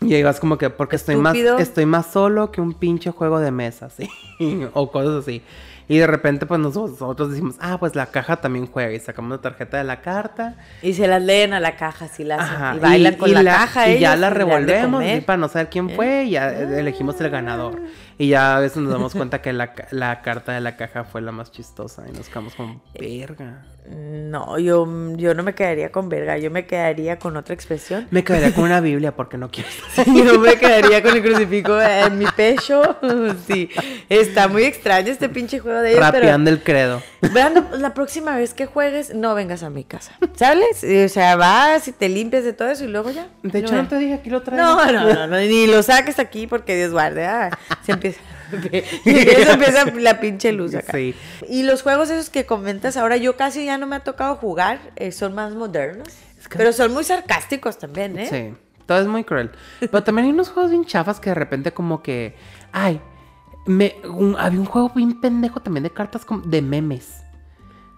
Y 0.00 0.14
ahí 0.14 0.22
vas 0.22 0.40
como 0.40 0.58
que 0.58 0.70
porque 0.70 0.96
estoy 0.96 1.16
más, 1.16 1.36
estoy 1.36 1.86
más 1.86 2.06
solo 2.06 2.50
que 2.50 2.60
un 2.60 2.74
pinche 2.74 3.10
juego 3.10 3.38
de 3.38 3.52
mesa, 3.52 3.90
¿sí? 3.90 4.08
o 4.72 4.90
cosas 4.90 5.22
así. 5.22 5.42
Y 5.86 5.98
de 5.98 6.06
repente 6.06 6.46
pues 6.46 6.60
nosotros 6.60 7.30
decimos, 7.30 7.56
ah, 7.60 7.78
pues 7.78 7.94
la 7.94 8.06
caja 8.06 8.36
también 8.36 8.66
juega 8.66 8.92
y 8.92 9.00
sacamos 9.00 9.30
la 9.30 9.38
tarjeta 9.38 9.76
de 9.76 9.84
la 9.84 10.00
carta. 10.00 10.56
Y 10.82 10.94
se 10.94 11.06
las 11.06 11.22
leen 11.22 11.52
a 11.52 11.60
la 11.60 11.76
caja, 11.76 12.06
así 12.06 12.24
la 12.24 12.36
hacen. 12.36 12.56
Ajá, 12.56 12.76
y 12.76 12.78
bailan 12.78 13.14
con 13.16 13.28
y 13.28 13.32
la, 13.32 13.44
caja 13.44 13.88
Y 13.90 14.00
ya 14.00 14.16
la 14.16 14.30
revolvemos 14.30 15.04
y 15.04 15.20
para 15.20 15.36
no 15.36 15.48
saber 15.48 15.68
quién 15.68 15.90
fue 15.90 16.24
y 16.24 16.30
ya 16.30 16.50
eh, 16.50 16.80
elegimos 16.80 17.20
el 17.20 17.30
ganador. 17.30 17.82
Y 18.18 18.28
ya 18.28 18.56
a 18.56 18.60
veces 18.60 18.78
nos 18.78 18.92
damos 18.92 19.14
cuenta 19.14 19.42
que 19.42 19.52
la, 19.52 19.74
la 19.90 20.22
carta 20.22 20.52
de 20.52 20.60
la 20.60 20.76
caja 20.76 21.04
fue 21.04 21.20
la 21.20 21.32
más 21.32 21.50
chistosa 21.50 22.04
y 22.08 22.12
nos 22.16 22.28
quedamos 22.28 22.54
como, 22.54 22.80
verga. 22.98 23.64
No, 23.86 24.58
yo, 24.58 24.86
yo 25.16 25.34
no 25.34 25.42
me 25.42 25.54
quedaría 25.54 25.92
con 25.92 26.08
verga, 26.08 26.38
yo 26.38 26.50
me 26.50 26.64
quedaría 26.64 27.18
con 27.18 27.36
otra 27.36 27.54
expresión. 27.54 28.06
Me 28.10 28.24
quedaría 28.24 28.54
con 28.54 28.64
una 28.64 28.80
Biblia 28.80 29.14
porque 29.14 29.36
no 29.36 29.50
quiero. 29.50 29.68
Yo 30.06 30.38
me 30.40 30.56
quedaría 30.56 31.02
con 31.02 31.14
el 31.14 31.22
crucifijo 31.22 31.80
en 31.80 32.18
mi 32.18 32.26
pecho. 32.34 32.96
Sí, 33.46 33.68
está 34.08 34.48
muy 34.48 34.64
extraño 34.64 35.10
este 35.10 35.28
pinche 35.28 35.58
juego 35.58 35.80
de 35.80 35.90
ellos, 35.92 36.00
Rapeando 36.00 36.48
el 36.50 36.62
credo. 36.62 37.02
pero 37.20 37.34
vean, 37.34 37.68
la 37.78 37.92
próxima 37.94 38.36
vez 38.36 38.54
que 38.54 38.64
juegues, 38.66 39.14
no 39.14 39.34
vengas 39.34 39.62
a 39.62 39.70
mi 39.70 39.84
casa, 39.84 40.12
¿sales? 40.34 40.82
O 40.82 41.08
sea, 41.08 41.36
vas 41.36 41.86
y 41.88 41.92
te 41.92 42.08
limpias 42.08 42.44
de 42.44 42.52
todo 42.54 42.68
eso 42.70 42.84
y 42.84 42.88
luego 42.88 43.10
ya. 43.10 43.28
De 43.42 43.58
hecho, 43.58 43.74
No, 43.74 43.82
no 43.82 43.88
te 43.88 43.98
dije, 43.98 44.14
aquí 44.14 44.30
lo 44.30 44.42
traigo. 44.42 44.64
No, 44.64 44.92
no, 44.92 45.12
no, 45.14 45.26
no, 45.26 45.36
ni 45.36 45.66
lo 45.66 45.82
saques 45.82 46.18
aquí 46.18 46.46
porque 46.46 46.76
Dios 46.76 46.92
guarde. 46.92 47.26
ah, 47.26 47.50
se 47.84 47.92
empieza. 48.04 48.20
se 49.04 49.52
empieza 49.52 49.84
la 49.86 50.20
pinche 50.20 50.52
luz 50.52 50.74
acá. 50.74 50.92
Sí. 50.92 51.14
Y 51.48 51.62
los 51.62 51.82
juegos 51.82 52.10
esos 52.10 52.30
que 52.30 52.46
comentas 52.46 52.96
ahora, 52.96 53.16
yo 53.16 53.36
casi 53.36 53.64
ya 53.64 53.78
no 53.78 53.86
me 53.86 53.96
ha 53.96 54.00
tocado 54.00 54.36
jugar, 54.36 54.78
eh, 54.96 55.12
son 55.12 55.34
más 55.34 55.54
modernos. 55.54 56.08
que- 56.48 56.58
Pero 56.58 56.72
son 56.72 56.92
muy 56.92 57.04
sarcásticos 57.04 57.78
también, 57.78 58.18
¿eh? 58.18 58.26
Sí, 58.28 58.54
todo 58.86 58.98
es 59.00 59.06
muy 59.06 59.24
cruel. 59.24 59.50
Pero 59.80 60.02
también 60.02 60.26
hay 60.26 60.32
unos 60.32 60.50
juegos 60.50 60.70
bien 60.70 60.84
chafas 60.84 61.20
que 61.20 61.30
de 61.30 61.34
repente 61.34 61.72
como 61.72 62.02
que... 62.02 62.36
Ay, 62.72 63.00
me, 63.66 63.96
un- 64.04 64.36
había 64.38 64.60
un 64.60 64.66
juego 64.66 64.90
bien 64.94 65.20
pendejo 65.20 65.60
también 65.60 65.84
de 65.84 65.90
cartas 65.90 66.24
como- 66.24 66.42
de 66.42 66.60
memes. 66.62 67.22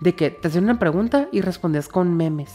De 0.00 0.14
que 0.14 0.30
te 0.30 0.48
hacían 0.48 0.64
una 0.64 0.78
pregunta 0.78 1.26
y 1.32 1.40
respondías 1.40 1.88
con 1.88 2.16
memes. 2.16 2.52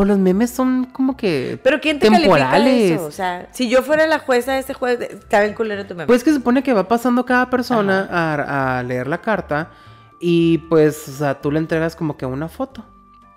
Pero 0.00 0.14
los 0.14 0.18
memes 0.18 0.50
son 0.50 0.86
como 0.86 1.14
que 1.14 1.60
Pero 1.62 1.78
¿quién 1.78 1.98
te 1.98 2.08
temporales. 2.08 2.92
eso? 2.92 3.04
O 3.04 3.10
sea, 3.10 3.48
si 3.52 3.68
yo 3.68 3.82
fuera 3.82 4.06
la 4.06 4.18
jueza 4.18 4.52
de 4.52 4.60
este 4.60 4.72
juego, 4.72 5.02
estaba 5.02 5.44
en 5.44 5.52
culero 5.52 5.84
tu 5.84 5.94
meme. 5.94 6.06
Pues 6.06 6.24
que 6.24 6.30
se 6.30 6.36
supone 6.36 6.62
que 6.62 6.72
va 6.72 6.88
pasando 6.88 7.26
cada 7.26 7.50
persona 7.50 8.08
a, 8.10 8.78
a 8.78 8.82
leer 8.82 9.06
la 9.06 9.20
carta 9.20 9.70
y 10.18 10.58
pues, 10.70 11.06
o 11.06 11.12
sea, 11.12 11.40
tú 11.40 11.52
le 11.52 11.58
entregas 11.58 11.96
como 11.96 12.16
que 12.16 12.24
una 12.24 12.48
foto 12.48 12.84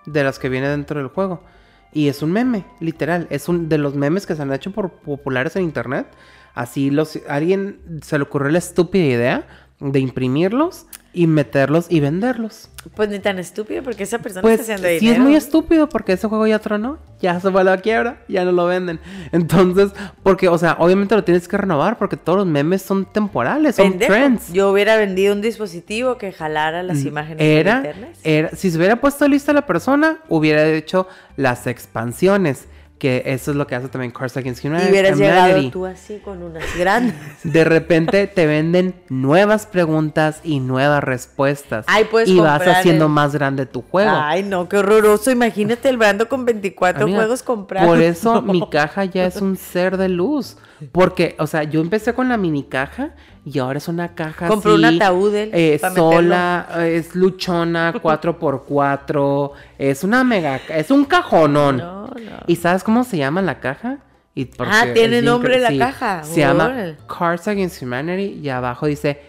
de 0.05 0.23
las 0.23 0.39
que 0.39 0.47
viene 0.47 0.69
dentro 0.69 0.99
del 0.99 1.09
juego. 1.09 1.43
Y 1.91 2.07
es 2.07 2.21
un 2.21 2.31
meme, 2.31 2.65
literal. 2.79 3.27
Es 3.29 3.49
un 3.49 3.67
de 3.67 3.77
los 3.77 3.93
memes 3.93 4.25
que 4.25 4.35
se 4.35 4.41
han 4.41 4.53
hecho 4.53 4.71
por 4.71 4.91
populares 4.91 5.57
en 5.57 5.63
internet. 5.63 6.07
Así 6.55 6.91
los 6.91 7.19
alguien 7.27 7.99
se 8.03 8.17
le 8.17 8.23
ocurrió 8.23 8.49
la 8.51 8.59
estúpida 8.59 9.03
idea 9.03 9.47
de 9.91 9.99
imprimirlos 9.99 10.85
y 11.15 11.27
meterlos 11.27 11.85
y 11.89 11.99
venderlos. 11.99 12.69
Pues 12.95 13.07
ni 13.09 13.19
tan 13.19 13.37
estúpido 13.37 13.83
porque 13.83 14.03
esa 14.03 14.17
persona 14.19 14.41
Pues 14.41 14.59
está 14.61 14.73
haciendo 14.73 14.87
sí 14.99 15.05
dinero. 15.05 15.21
es 15.21 15.27
muy 15.27 15.35
estúpido 15.35 15.87
porque 15.89 16.13
ese 16.13 16.27
juego 16.27 16.47
ya 16.47 16.57
tronó, 16.59 16.97
ya 17.21 17.39
se 17.39 17.51
fue 17.51 17.61
a 17.61 17.63
la 17.63 17.77
quiebra, 17.77 18.23
ya 18.27 18.43
no 18.45 18.51
lo 18.51 18.65
venden. 18.65 18.99
Entonces, 19.31 19.91
porque, 20.23 20.47
o 20.49 20.57
sea, 20.57 20.75
obviamente 20.79 21.15
lo 21.15 21.23
tienes 21.23 21.47
que 21.47 21.57
renovar 21.57 21.97
porque 21.97 22.17
todos 22.17 22.39
los 22.39 22.47
memes 22.47 22.81
son 22.81 23.05
temporales, 23.05 23.75
son 23.75 23.91
Pendejo. 23.91 24.11
trends. 24.13 24.51
Yo 24.53 24.71
hubiera 24.71 24.95
vendido 24.97 25.33
un 25.35 25.41
dispositivo 25.41 26.17
que 26.17 26.31
jalara 26.31 26.81
las 26.81 27.03
imágenes 27.05 27.37
Mm, 27.39 27.41
Era, 27.59 27.75
internas. 27.77 28.19
era, 28.23 28.49
si 28.55 28.71
se 28.71 28.77
hubiera 28.77 28.99
puesto 28.99 29.27
lista 29.27 29.53
la 29.53 29.65
persona, 29.65 30.17
hubiera 30.29 30.65
hecho 30.67 31.07
las 31.37 31.67
expansiones, 31.67 32.67
que 32.99 33.23
eso 33.25 33.51
es 33.51 33.57
lo 33.57 33.67
que 33.67 33.75
hace 33.75 33.89
también 33.89 34.11
Cards 34.11 34.37
Against 34.37 34.63
Y 34.63 34.67
Humanity. 34.67 34.89
hubieras 34.91 35.17
llegado 35.17 35.69
tú 35.71 35.85
así 35.85 36.19
con 36.23 36.41
unas 36.41 36.63
grandes. 36.77 37.13
De 37.43 37.65
repente 37.65 38.27
te 38.27 38.45
venden 38.45 38.95
nuevas 39.09 39.65
preguntas 39.65 40.39
y 40.43 40.61
nuevas 40.61 41.03
respuestas. 41.03 41.83
Ay, 41.89 42.05
puedes 42.05 42.29
y 42.29 42.39
vas 42.39 42.65
haciendo 42.65 43.05
el- 43.05 43.11
más 43.11 43.33
grande 43.33 43.65
tu 43.65 43.81
juego. 43.81 44.11
Ay, 44.13 44.43
no, 44.43 44.69
qué 44.69 44.77
horroroso. 44.77 45.31
Imagínate 45.31 45.89
el 45.89 45.97
Brando 45.97 46.29
con 46.29 46.45
24 46.45 47.03
Amiga, 47.03 47.17
juegos 47.19 47.43
comprados. 47.43 47.89
Por 47.89 48.01
eso 48.01 48.41
mi 48.41 48.67
caja 48.71 49.03
ya 49.05 49.25
es 49.25 49.37
un 49.41 49.57
ser 49.57 49.97
de 49.97 50.07
luz. 50.07 50.57
Porque, 50.91 51.35
o 51.39 51.47
sea, 51.47 51.63
yo 51.63 51.81
empecé 51.81 52.13
con 52.13 52.29
la 52.29 52.37
mini 52.37 52.63
caja 52.63 53.11
y 53.45 53.59
ahora 53.59 53.77
es 53.77 53.87
una 53.87 54.15
caja 54.15 54.47
Compró 54.47 54.73
así, 54.73 54.79
un 54.79 54.85
ataúd 54.85 55.33
eh, 55.35 55.79
sola, 55.95 56.67
es 56.87 57.15
luchona, 57.15 57.93
4x4, 58.01 59.51
es 59.77 60.03
una 60.03 60.23
mega, 60.23 60.59
es 60.69 60.91
un 60.91 61.05
cajonón. 61.05 61.77
No, 61.77 62.07
no. 62.07 62.13
¿Y 62.47 62.55
sabes 62.57 62.83
cómo 62.83 63.03
se 63.03 63.17
llama 63.17 63.41
la 63.41 63.59
caja? 63.59 63.99
Y 64.35 64.49
Ah, 64.59 64.85
tiene 64.93 65.21
nombre 65.21 65.59
la 65.59 65.69
sí, 65.69 65.77
caja. 65.77 66.23
Se 66.23 66.39
llama 66.39 66.65
Órale. 66.65 66.97
Cards 67.07 67.47
Against 67.47 67.81
Humanity 67.81 68.39
y 68.41 68.49
abajo 68.49 68.87
dice 68.87 69.21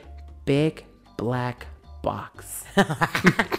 Big 0.46 0.85
Black 1.18 1.66
Box. 2.02 2.64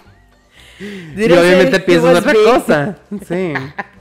y 0.79 1.31
obviamente 1.31 1.79
piensas 1.79 2.17
otra 2.19 2.33
big. 2.33 2.43
cosa. 2.43 2.97
Sí. 3.27 3.53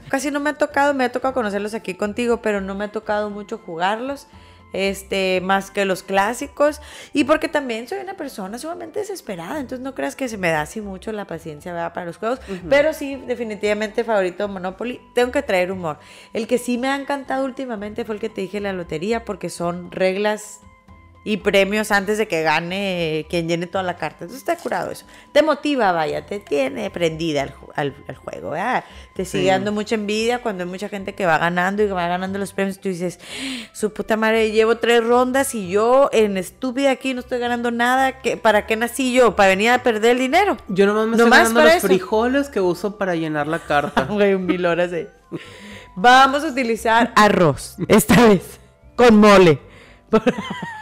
Casi 0.09 0.31
no 0.31 0.39
me 0.39 0.51
ha 0.51 0.53
tocado, 0.53 0.93
me 0.93 1.03
ha 1.03 1.11
tocado 1.11 1.33
conocerlos 1.33 1.73
aquí 1.73 1.95
contigo, 1.95 2.41
pero 2.41 2.61
no 2.61 2.75
me 2.75 2.85
ha 2.85 2.91
tocado 2.91 3.29
mucho 3.29 3.57
jugarlos. 3.57 4.27
Este, 4.73 5.39
más 5.39 5.71
que 5.71 5.85
los 5.85 6.03
clásicos. 6.03 6.81
Y 7.13 7.23
porque 7.23 7.47
también 7.47 7.87
soy 7.87 7.99
una 7.99 8.17
persona 8.17 8.57
sumamente 8.57 8.99
desesperada. 8.99 9.61
Entonces 9.61 9.79
no 9.79 9.95
creas 9.95 10.17
que 10.17 10.27
se 10.27 10.37
me 10.37 10.49
da 10.49 10.61
así 10.61 10.81
mucho 10.81 11.13
la 11.13 11.25
paciencia 11.25 11.71
¿verdad? 11.71 11.93
para 11.93 12.05
los 12.07 12.17
juegos. 12.17 12.39
Pero 12.69 12.91
sí, 12.91 13.15
definitivamente 13.15 14.03
favorito 14.03 14.49
Monopoly. 14.49 14.99
Tengo 15.13 15.31
que 15.31 15.43
traer 15.43 15.71
humor. 15.71 15.97
El 16.33 16.45
que 16.45 16.57
sí 16.57 16.77
me 16.77 16.89
ha 16.89 16.97
encantado 16.97 17.45
últimamente 17.45 18.03
fue 18.03 18.15
el 18.15 18.21
que 18.21 18.27
te 18.27 18.41
dije 18.41 18.59
la 18.59 18.73
lotería, 18.73 19.23
porque 19.23 19.49
son 19.49 19.91
reglas 19.91 20.59
y 21.25 21.37
premios 21.37 21.91
antes 21.91 22.17
de 22.17 22.27
que 22.29 22.41
gane 22.43 23.25
quien 23.29 23.49
llene 23.49 23.67
toda 23.67 23.83
la 23.83 23.97
carta. 23.97 24.19
Entonces 24.25 24.37
está 24.37 24.55
curado 24.55 24.91
eso. 24.91 25.05
Te 25.33 25.41
motiva, 25.41 25.91
vaya, 25.91 26.25
te 26.25 26.39
tiene 26.39 26.89
prendida 26.91 27.41
al, 27.41 27.49
ju- 27.53 27.71
al- 27.75 27.95
al 28.07 28.15
juego, 28.15 28.51
¿verdad? 28.51 28.85
Te 29.15 29.25
sigue 29.25 29.43
Sí. 29.45 29.49
dando 29.49 29.71
mucha 29.73 29.95
envidia 29.95 30.39
cuando 30.43 30.63
hay 30.63 30.69
mucha 30.69 30.87
gente 30.87 31.13
que 31.15 31.25
va 31.25 31.37
ganando 31.39 31.83
y 31.83 31.87
que 31.87 31.93
va 31.93 32.07
ganando 32.07 32.39
los 32.39 32.53
premios. 32.53 32.79
Tú 32.79 32.89
dices, 32.89 33.19
su 33.73 33.91
puta 33.91 34.15
madre, 34.17 34.51
llevo 34.51 34.77
tres 34.77 35.03
rondas 35.03 35.53
y 35.55 35.67
yo 35.67 36.09
en 36.13 36.37
estúpida 36.37 36.91
aquí 36.91 37.13
no 37.15 37.21
estoy 37.21 37.39
ganando 37.39 37.71
nada. 37.71 38.21
¿Qué- 38.21 38.37
¿Para 38.37 38.65
qué 38.67 38.75
nací 38.75 39.11
yo? 39.11 39.35
¿Para 39.35 39.49
venir 39.49 39.71
a 39.71 39.81
perder 39.83 40.11
el 40.11 40.19
dinero? 40.19 40.57
Yo 40.67 40.85
nomás 40.85 41.07
me 41.07 41.11
estoy 41.13 41.25
Nomás 41.25 41.39
ganando 41.39 41.59
para 41.61 41.73
los 41.73 41.77
eso. 41.79 41.87
frijoles 41.87 42.49
que 42.49 42.61
uso 42.61 42.97
para 42.97 43.15
llenar 43.15 43.47
la 43.47 43.59
carta. 43.59 44.03
Güey, 44.09 44.35
un 44.35 44.45
mil 44.45 44.65
horas 44.65 44.93
ahí. 44.93 45.07
Vamos 45.95 46.43
a 46.43 46.47
utilizar 46.49 47.11
arroz, 47.15 47.77
esta 47.87 48.27
vez, 48.27 48.59
con 48.95 49.17
mole. 49.17 49.59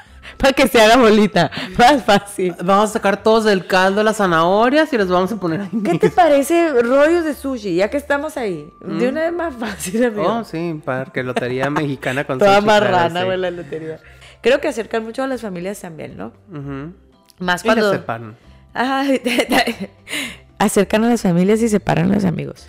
Para 0.43 0.53
que 0.53 0.67
se 0.67 0.81
haga 0.81 0.97
bolita. 0.97 1.49
Más 1.77 2.03
fácil. 2.03 2.53
Vamos 2.63 2.89
a 2.89 2.93
sacar 2.93 3.23
todos 3.23 3.45
del 3.45 3.65
caldo 3.65 4.03
las 4.03 4.17
zanahorias 4.17 4.91
y 4.91 4.97
los 4.97 5.07
vamos 5.07 5.31
a 5.31 5.37
poner 5.37 5.61
ahí. 5.61 5.69
¿Qué 5.85 5.97
te 5.97 6.09
parece 6.09 6.69
rollos 6.81 7.23
de 7.23 7.33
sushi? 7.33 7.75
Ya 7.75 7.89
que 7.89 7.95
estamos 7.95 8.35
ahí. 8.35 8.67
De 8.81 9.07
una 9.07 9.21
vez 9.21 9.31
más 9.33 9.55
fácil, 9.55 10.03
amigo. 10.03 10.27
Oh, 10.27 10.43
sí, 10.43 10.81
para 10.83 11.05
que 11.05 11.23
lotería 11.23 11.69
mexicana 11.71 12.25
con 12.25 12.39
Toda 12.39 12.55
sushi, 12.57 12.67
marrana, 12.67 13.21
sí. 13.21 13.25
güey, 13.25 13.37
la 13.37 13.51
lotería. 13.51 13.99
Creo 14.41 14.59
que 14.59 14.67
acercan 14.67 15.03
mucho 15.05 15.23
a 15.23 15.27
las 15.27 15.41
familias 15.41 15.79
también, 15.79 16.17
¿no? 16.17 16.33
Ujú. 16.51 16.91
Más 17.39 17.63
Y 17.63 17.67
la 17.69 17.73
cuando... 17.73 17.91
separan. 17.93 18.35
Ay, 18.73 19.21
acercan 20.59 21.03
a 21.05 21.09
las 21.09 21.21
familias 21.21 21.61
y 21.61 21.69
separan 21.69 22.11
a 22.11 22.15
los 22.15 22.25
amigos. 22.25 22.67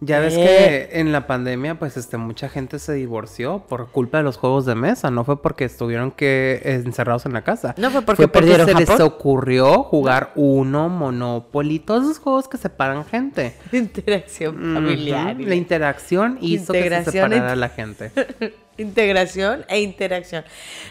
Ya 0.00 0.20
ves 0.20 0.34
Eh. 0.36 0.88
que 0.90 1.00
en 1.00 1.10
la 1.10 1.26
pandemia, 1.26 1.76
pues, 1.78 1.96
este, 1.96 2.18
mucha 2.18 2.48
gente 2.48 2.78
se 2.78 2.92
divorció 2.92 3.64
por 3.68 3.88
culpa 3.88 4.18
de 4.18 4.24
los 4.24 4.36
juegos 4.36 4.64
de 4.64 4.76
mesa. 4.76 5.10
No 5.10 5.24
fue 5.24 5.42
porque 5.42 5.64
estuvieron 5.64 6.12
que 6.12 6.60
encerrados 6.64 7.26
en 7.26 7.32
la 7.32 7.42
casa. 7.42 7.74
No 7.78 7.90
fue 7.90 8.02
porque 8.02 8.28
perdieron 8.28 8.66
se 8.68 8.74
les 8.74 9.00
ocurrió 9.00 9.82
jugar 9.82 10.30
Uno, 10.36 10.88
Monopoly, 10.88 11.80
todos 11.80 12.04
esos 12.04 12.18
juegos 12.20 12.46
que 12.46 12.58
separan 12.58 13.04
gente. 13.06 13.56
Interacción 13.72 14.54
familiar. 14.74 15.36
La 15.40 15.54
interacción 15.56 16.38
hizo 16.40 16.72
que 16.72 16.88
se 16.88 17.10
separara 17.10 17.54
ent- 17.54 17.56
la 17.56 17.68
gente. 17.68 18.12
Integración 18.78 19.64
e 19.68 19.80
interacción. 19.80 20.44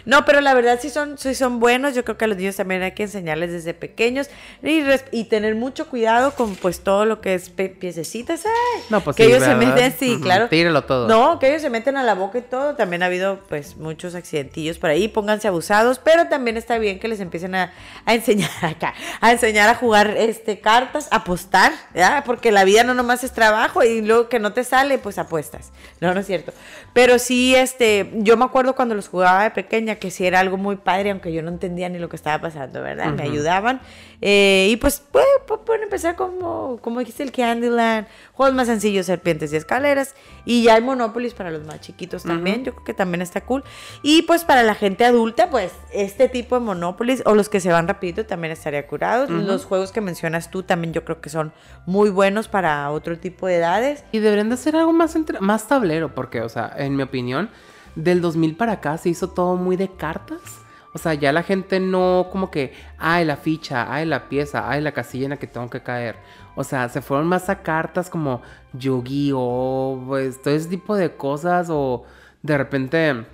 No, 0.06 0.26
pero 0.26 0.42
la 0.42 0.54
verdad 0.54 0.78
sí 0.82 0.90
son, 0.90 1.18
sí 1.18 1.34
son 1.36 1.60
buenos. 1.60 1.96
Yo 1.96 2.04
creo 2.04 2.18
que 2.18 2.26
a 2.26 2.28
los 2.28 2.38
niños 2.38 2.58
también 2.58 2.84
hay 2.84 2.92
que 2.92 3.04
enseñarles 3.04 3.52
desde 3.52 3.74
pequeños 3.74 4.30
y, 4.62 4.84
y 5.12 5.24
tener 5.26 5.56
mucho 5.56 5.88
cuidado 5.88 6.36
con 6.36 6.56
pues 6.56 6.82
todo 6.82 7.06
lo 7.06 7.22
que 7.22 7.34
es 7.34 7.50
piececitas. 7.50 8.46
¡ay! 8.46 8.84
No, 8.90 9.02
pues 9.02 9.16
que 9.16 9.24
sí, 9.24 9.30
ellos 9.30 9.44
se 9.44 9.54
¿verdad? 9.56 9.76
meten, 9.76 9.96
sí, 9.98 10.20
claro. 10.22 10.50
tíralo 10.50 10.84
todo. 10.84 11.08
No, 11.08 11.40
que 11.40 11.48
ellos 11.50 11.62
se 11.62 11.70
meten 11.70 11.98
a 11.98 12.04
la 12.04 12.14
boca 12.14 12.38
y 12.38 12.42
todo. 12.42 12.76
También 12.76 13.04
ha 13.04 13.08
habido 13.08 13.40
pues 13.48 13.78
muchos 13.78 14.16
accidentillos 14.16 14.78
por 14.78 14.90
ahí. 14.90 15.08
Pónganse 15.08 15.48
abusados, 15.48 16.00
pero 16.00 16.28
también 16.28 16.58
está 16.58 16.78
bien 16.78 17.00
que 17.00 17.08
les 17.08 17.20
empiecen 17.22 17.56
a, 17.56 17.72
a 18.06 18.14
enseñar 18.14 18.50
acá, 18.62 18.94
a 19.22 19.32
enseñar 19.32 19.70
a 19.70 19.76
jugar 19.76 20.16
este 20.18 20.60
cartas, 20.60 21.08
apostar, 21.12 21.72
¿ya? 21.96 22.24
porque 22.26 22.52
la 22.52 22.64
vida 22.64 22.84
no 22.84 22.94
nomás 22.94 23.24
es 23.24 23.32
trabajo 23.32 23.84
y 23.84 24.02
luego 24.02 24.30
que 24.30 24.40
no 24.40 24.54
te 24.54 24.64
sale, 24.64 24.98
pues 24.98 25.18
apuestas. 25.18 25.72
No, 26.02 26.14
no 26.14 26.20
es 26.20 26.28
cierto. 26.28 26.54
Pero 26.94 27.20
sí, 27.20 27.56
este, 27.78 28.12
yo 28.16 28.36
me 28.38 28.46
acuerdo 28.46 28.76
cuando 28.76 28.96
los 28.96 29.08
jugaba 29.08 29.44
de 29.44 29.52
pequeña 29.52 29.96
que 29.96 30.10
sí 30.10 30.26
era 30.26 30.40
algo 30.40 30.58
muy 30.58 30.78
padre, 30.78 31.12
aunque 31.12 31.32
yo 31.32 31.44
no 31.44 31.50
entendía 31.50 31.88
ni 31.90 32.00
lo 32.00 32.10
que 32.10 32.16
estaba 32.16 32.42
pasando, 32.42 32.82
¿verdad? 32.82 33.06
Me 33.14 33.24
ayudaban. 33.24 33.82
Eh, 34.20 34.70
y 34.72 34.78
pues, 34.78 35.04
pues, 35.12 35.26
pueden 35.64 35.84
empezar 35.84 36.16
como, 36.16 36.80
como 36.82 37.00
dijiste, 37.00 37.22
el 37.22 37.32
Candyland, 37.32 38.08
juegos 38.34 38.56
más 38.56 38.66
sencillos, 38.68 39.06
serpientes 39.06 39.54
y 39.54 39.58
escaleras. 39.58 40.16
Y 40.44 40.64
ya 40.64 40.74
hay 40.76 40.82
Monopolis 40.82 41.36
para 41.36 41.52
los 41.52 41.66
más 41.66 41.82
chiquitos 41.82 42.24
también, 42.24 42.64
yo 42.64 42.74
creo 42.74 42.84
que 42.84 42.94
también 42.96 43.22
está 43.22 43.42
cool. 43.42 43.64
Y 44.02 44.24
pues 44.24 44.44
para 44.44 44.64
la 44.64 44.74
gente 44.74 45.06
adulta, 45.06 45.50
pues 45.52 45.72
este 45.94 46.30
tipo 46.30 46.56
de 46.56 46.62
Monopolis 46.66 47.22
o 47.26 47.36
los 47.36 47.48
que 47.50 47.60
se 47.60 47.70
van 47.72 47.88
rapidito 47.88 48.26
también 48.26 48.52
estaría 48.54 48.88
curados. 48.88 49.30
Los 49.30 49.66
juegos 49.66 49.92
que 49.92 50.02
mencionas 50.02 50.50
tú 50.50 50.64
también 50.64 50.94
yo 50.94 51.04
creo 51.06 51.22
que 51.22 51.30
son 51.30 51.54
muy 51.86 52.10
buenos 52.10 52.48
para 52.48 52.90
otro 52.90 53.20
tipo 53.20 53.46
de 53.46 53.58
edades. 53.58 54.04
Y 54.12 54.20
deberían 54.20 54.50
de 54.50 54.56
hacer 54.56 54.76
algo 54.76 54.94
más, 54.94 55.16
entre- 55.16 55.40
más 55.42 55.68
tablero, 55.68 56.16
porque, 56.16 56.42
o 56.42 56.50
sea, 56.50 56.74
en 56.78 56.96
mi 56.96 57.04
opinión, 57.04 57.50
del 57.98 58.22
2000 58.22 58.56
para 58.56 58.74
acá 58.74 58.98
se 58.98 59.10
hizo 59.10 59.30
todo 59.30 59.56
muy 59.56 59.76
de 59.76 59.90
cartas. 59.90 60.62
O 60.94 61.00
sea, 61.00 61.14
ya 61.14 61.32
la 61.32 61.44
gente 61.44 61.80
no 61.80 62.28
como 62.32 62.50
que, 62.50 62.74
ay, 62.98 63.26
la 63.26 63.38
ficha, 63.38 63.94
ay, 63.94 64.06
la 64.06 64.30
pieza, 64.30 64.70
ay, 64.70 64.82
la 64.82 64.94
casilla 64.94 65.26
en 65.26 65.32
la 65.32 65.38
que 65.38 65.48
tengo 65.48 65.70
que 65.70 65.84
caer. 65.84 66.16
O 66.56 66.64
sea, 66.64 66.90
se 66.90 67.02
fueron 67.02 67.28
más 67.28 67.50
a 67.50 67.62
cartas 67.62 68.10
como 68.10 68.42
Yu-Gi-Oh, 68.74 70.04
pues, 70.08 70.42
todo 70.42 70.54
ese 70.54 70.70
tipo 70.70 70.96
de 70.96 71.16
cosas 71.16 71.68
o 71.70 72.04
de 72.42 72.58
repente... 72.58 73.26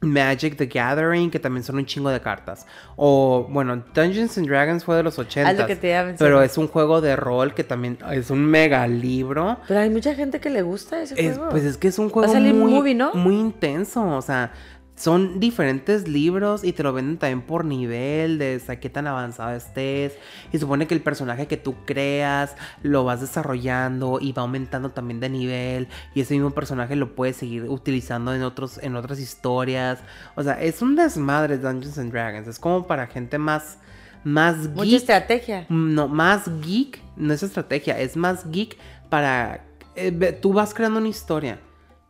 Magic 0.00 0.56
the 0.56 0.66
Gathering, 0.66 1.28
que 1.30 1.40
también 1.40 1.64
son 1.64 1.76
un 1.76 1.84
chingo 1.84 2.08
de 2.10 2.20
cartas. 2.20 2.66
O, 2.94 3.48
bueno, 3.50 3.82
Dungeons 3.94 4.38
and 4.38 4.46
Dragons 4.46 4.84
fue 4.84 4.94
de 4.96 5.02
los 5.02 5.18
80. 5.18 5.66
que 5.66 5.74
te 5.74 5.88
iba 5.88 6.00
a 6.00 6.04
mencionar. 6.04 6.18
Pero 6.32 6.42
es 6.42 6.56
un 6.56 6.68
juego 6.68 7.00
de 7.00 7.16
rol 7.16 7.52
que 7.52 7.64
también 7.64 7.98
es 8.12 8.30
un 8.30 8.44
mega 8.44 8.86
libro. 8.86 9.58
Pero 9.66 9.80
hay 9.80 9.90
mucha 9.90 10.14
gente 10.14 10.38
que 10.40 10.50
le 10.50 10.62
gusta 10.62 11.02
ese 11.02 11.14
Es- 11.20 11.36
juego. 11.36 11.50
pues 11.50 11.64
es 11.64 11.76
que 11.76 11.88
es 11.88 11.98
un 11.98 12.06
Va 12.06 12.10
a 12.10 12.12
juego 12.12 12.32
salir 12.32 12.54
muy, 12.54 12.72
movie, 12.74 12.94
¿no? 12.94 13.12
muy 13.14 13.34
intenso, 13.34 14.06
o 14.06 14.22
sea, 14.22 14.52
son 14.98 15.38
diferentes 15.38 16.08
libros 16.08 16.64
y 16.64 16.72
te 16.72 16.82
lo 16.82 16.92
venden 16.92 17.18
también 17.18 17.42
por 17.42 17.64
nivel 17.64 18.38
de 18.38 18.58
sea, 18.58 18.80
qué 18.80 18.90
tan 18.90 19.06
avanzado 19.06 19.54
estés. 19.56 20.14
Y 20.52 20.58
supone 20.58 20.86
que 20.86 20.94
el 20.94 21.00
personaje 21.00 21.46
que 21.46 21.56
tú 21.56 21.76
creas 21.84 22.56
lo 22.82 23.04
vas 23.04 23.20
desarrollando 23.20 24.18
y 24.20 24.32
va 24.32 24.42
aumentando 24.42 24.90
también 24.90 25.20
de 25.20 25.28
nivel 25.28 25.88
y 26.14 26.20
ese 26.22 26.34
mismo 26.34 26.50
personaje 26.50 26.96
lo 26.96 27.14
puedes 27.14 27.36
seguir 27.36 27.64
utilizando 27.64 28.34
en 28.34 28.42
otros 28.42 28.78
en 28.82 28.96
otras 28.96 29.20
historias. 29.20 30.00
O 30.34 30.42
sea, 30.42 30.60
es 30.60 30.82
un 30.82 30.96
desmadre 30.96 31.58
Dungeons 31.58 31.98
and 31.98 32.12
Dragons, 32.12 32.48
es 32.48 32.58
como 32.58 32.86
para 32.86 33.06
gente 33.06 33.38
más 33.38 33.78
más 34.24 34.56
Mucha 34.68 34.84
geek 34.84 34.96
estrategia. 34.96 35.66
no, 35.68 36.08
más 36.08 36.50
geek, 36.62 37.00
no 37.16 37.32
es 37.32 37.42
estrategia, 37.42 37.98
es 37.98 38.16
más 38.16 38.50
geek 38.50 38.76
para... 39.08 39.64
eh, 39.94 40.38
tú 40.42 40.52
vas 40.52 40.74
creando 40.74 40.98
una 40.98 41.08
historia 41.08 41.60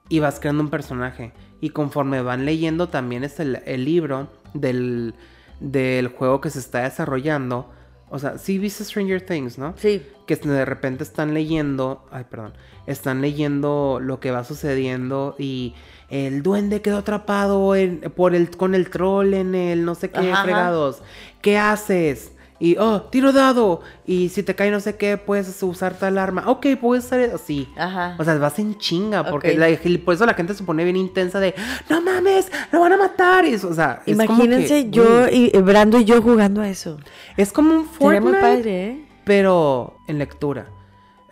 y 0.08 0.18
vas 0.18 0.40
creando 0.40 0.62
un 0.62 0.70
personaje. 0.70 1.32
Y 1.60 1.70
conforme 1.70 2.22
van 2.22 2.44
leyendo 2.44 2.88
también 2.88 3.24
es 3.24 3.40
el, 3.40 3.60
el 3.66 3.84
libro 3.84 4.28
del, 4.54 5.14
del 5.60 6.08
juego 6.08 6.40
que 6.40 6.50
se 6.50 6.58
está 6.58 6.82
desarrollando. 6.82 7.70
O 8.10 8.18
sea, 8.18 8.38
sí 8.38 8.58
viste 8.58 8.84
Stranger 8.84 9.20
Things, 9.20 9.58
¿no? 9.58 9.74
Sí. 9.76 10.02
Que 10.26 10.36
de 10.36 10.64
repente 10.64 11.02
están 11.02 11.34
leyendo, 11.34 12.06
ay, 12.10 12.24
perdón, 12.30 12.54
están 12.86 13.20
leyendo 13.20 13.98
lo 14.00 14.18
que 14.20 14.30
va 14.30 14.44
sucediendo 14.44 15.34
y 15.38 15.74
el 16.08 16.42
duende 16.42 16.80
quedó 16.80 16.98
atrapado 16.98 17.74
en- 17.74 18.00
por 18.00 18.34
el, 18.34 18.50
con 18.56 18.74
el 18.74 18.88
troll 18.88 19.34
en 19.34 19.54
el 19.54 19.84
no 19.84 19.94
sé 19.94 20.10
qué 20.10 20.32
fregados. 20.42 21.02
¿Qué 21.42 21.58
haces? 21.58 22.32
Y, 22.60 22.76
oh, 22.78 23.02
tiro 23.02 23.32
dado. 23.32 23.82
Y 24.04 24.30
si 24.30 24.42
te 24.42 24.54
cae 24.56 24.70
no 24.70 24.80
sé 24.80 24.96
qué, 24.96 25.16
puedes 25.16 25.62
usar 25.62 25.94
tal 25.94 26.18
arma. 26.18 26.44
Ok, 26.46 26.66
puedes 26.80 27.04
hacer 27.06 27.30
así. 27.34 27.68
Ajá. 27.76 28.16
O 28.18 28.24
sea, 28.24 28.36
vas 28.38 28.58
en 28.58 28.76
chinga, 28.78 29.30
porque 29.30 29.56
la- 29.56 29.68
por 30.04 30.14
eso 30.14 30.26
la 30.26 30.34
gente 30.34 30.54
se 30.54 30.64
pone 30.64 30.82
bien 30.82 30.96
intensa 30.96 31.38
de, 31.38 31.54
no 31.88 32.00
mames, 32.00 32.50
lo 32.72 32.80
van 32.80 32.92
a 32.92 32.96
matar. 32.96 33.44
Y 33.44 33.54
eso, 33.54 33.68
o 33.68 33.74
sea, 33.74 34.02
es 34.06 34.16
como 34.16 34.24
Imagínense 34.42 34.84
que, 34.86 34.90
yo 34.90 35.28
y 35.28 35.50
y 35.54 35.60
Brando 35.60 36.00
y 36.00 36.04
yo 36.04 36.20
jugando 36.20 36.60
a 36.60 36.68
eso. 36.68 36.98
es 37.36 37.52
como 37.52 37.74
un 37.74 37.86
Fortnite, 37.86 38.20
muy 38.20 38.32
padre, 38.40 38.86
¿eh? 38.86 39.08
pero 39.24 39.96
en 40.08 40.18
lectura. 40.18 40.66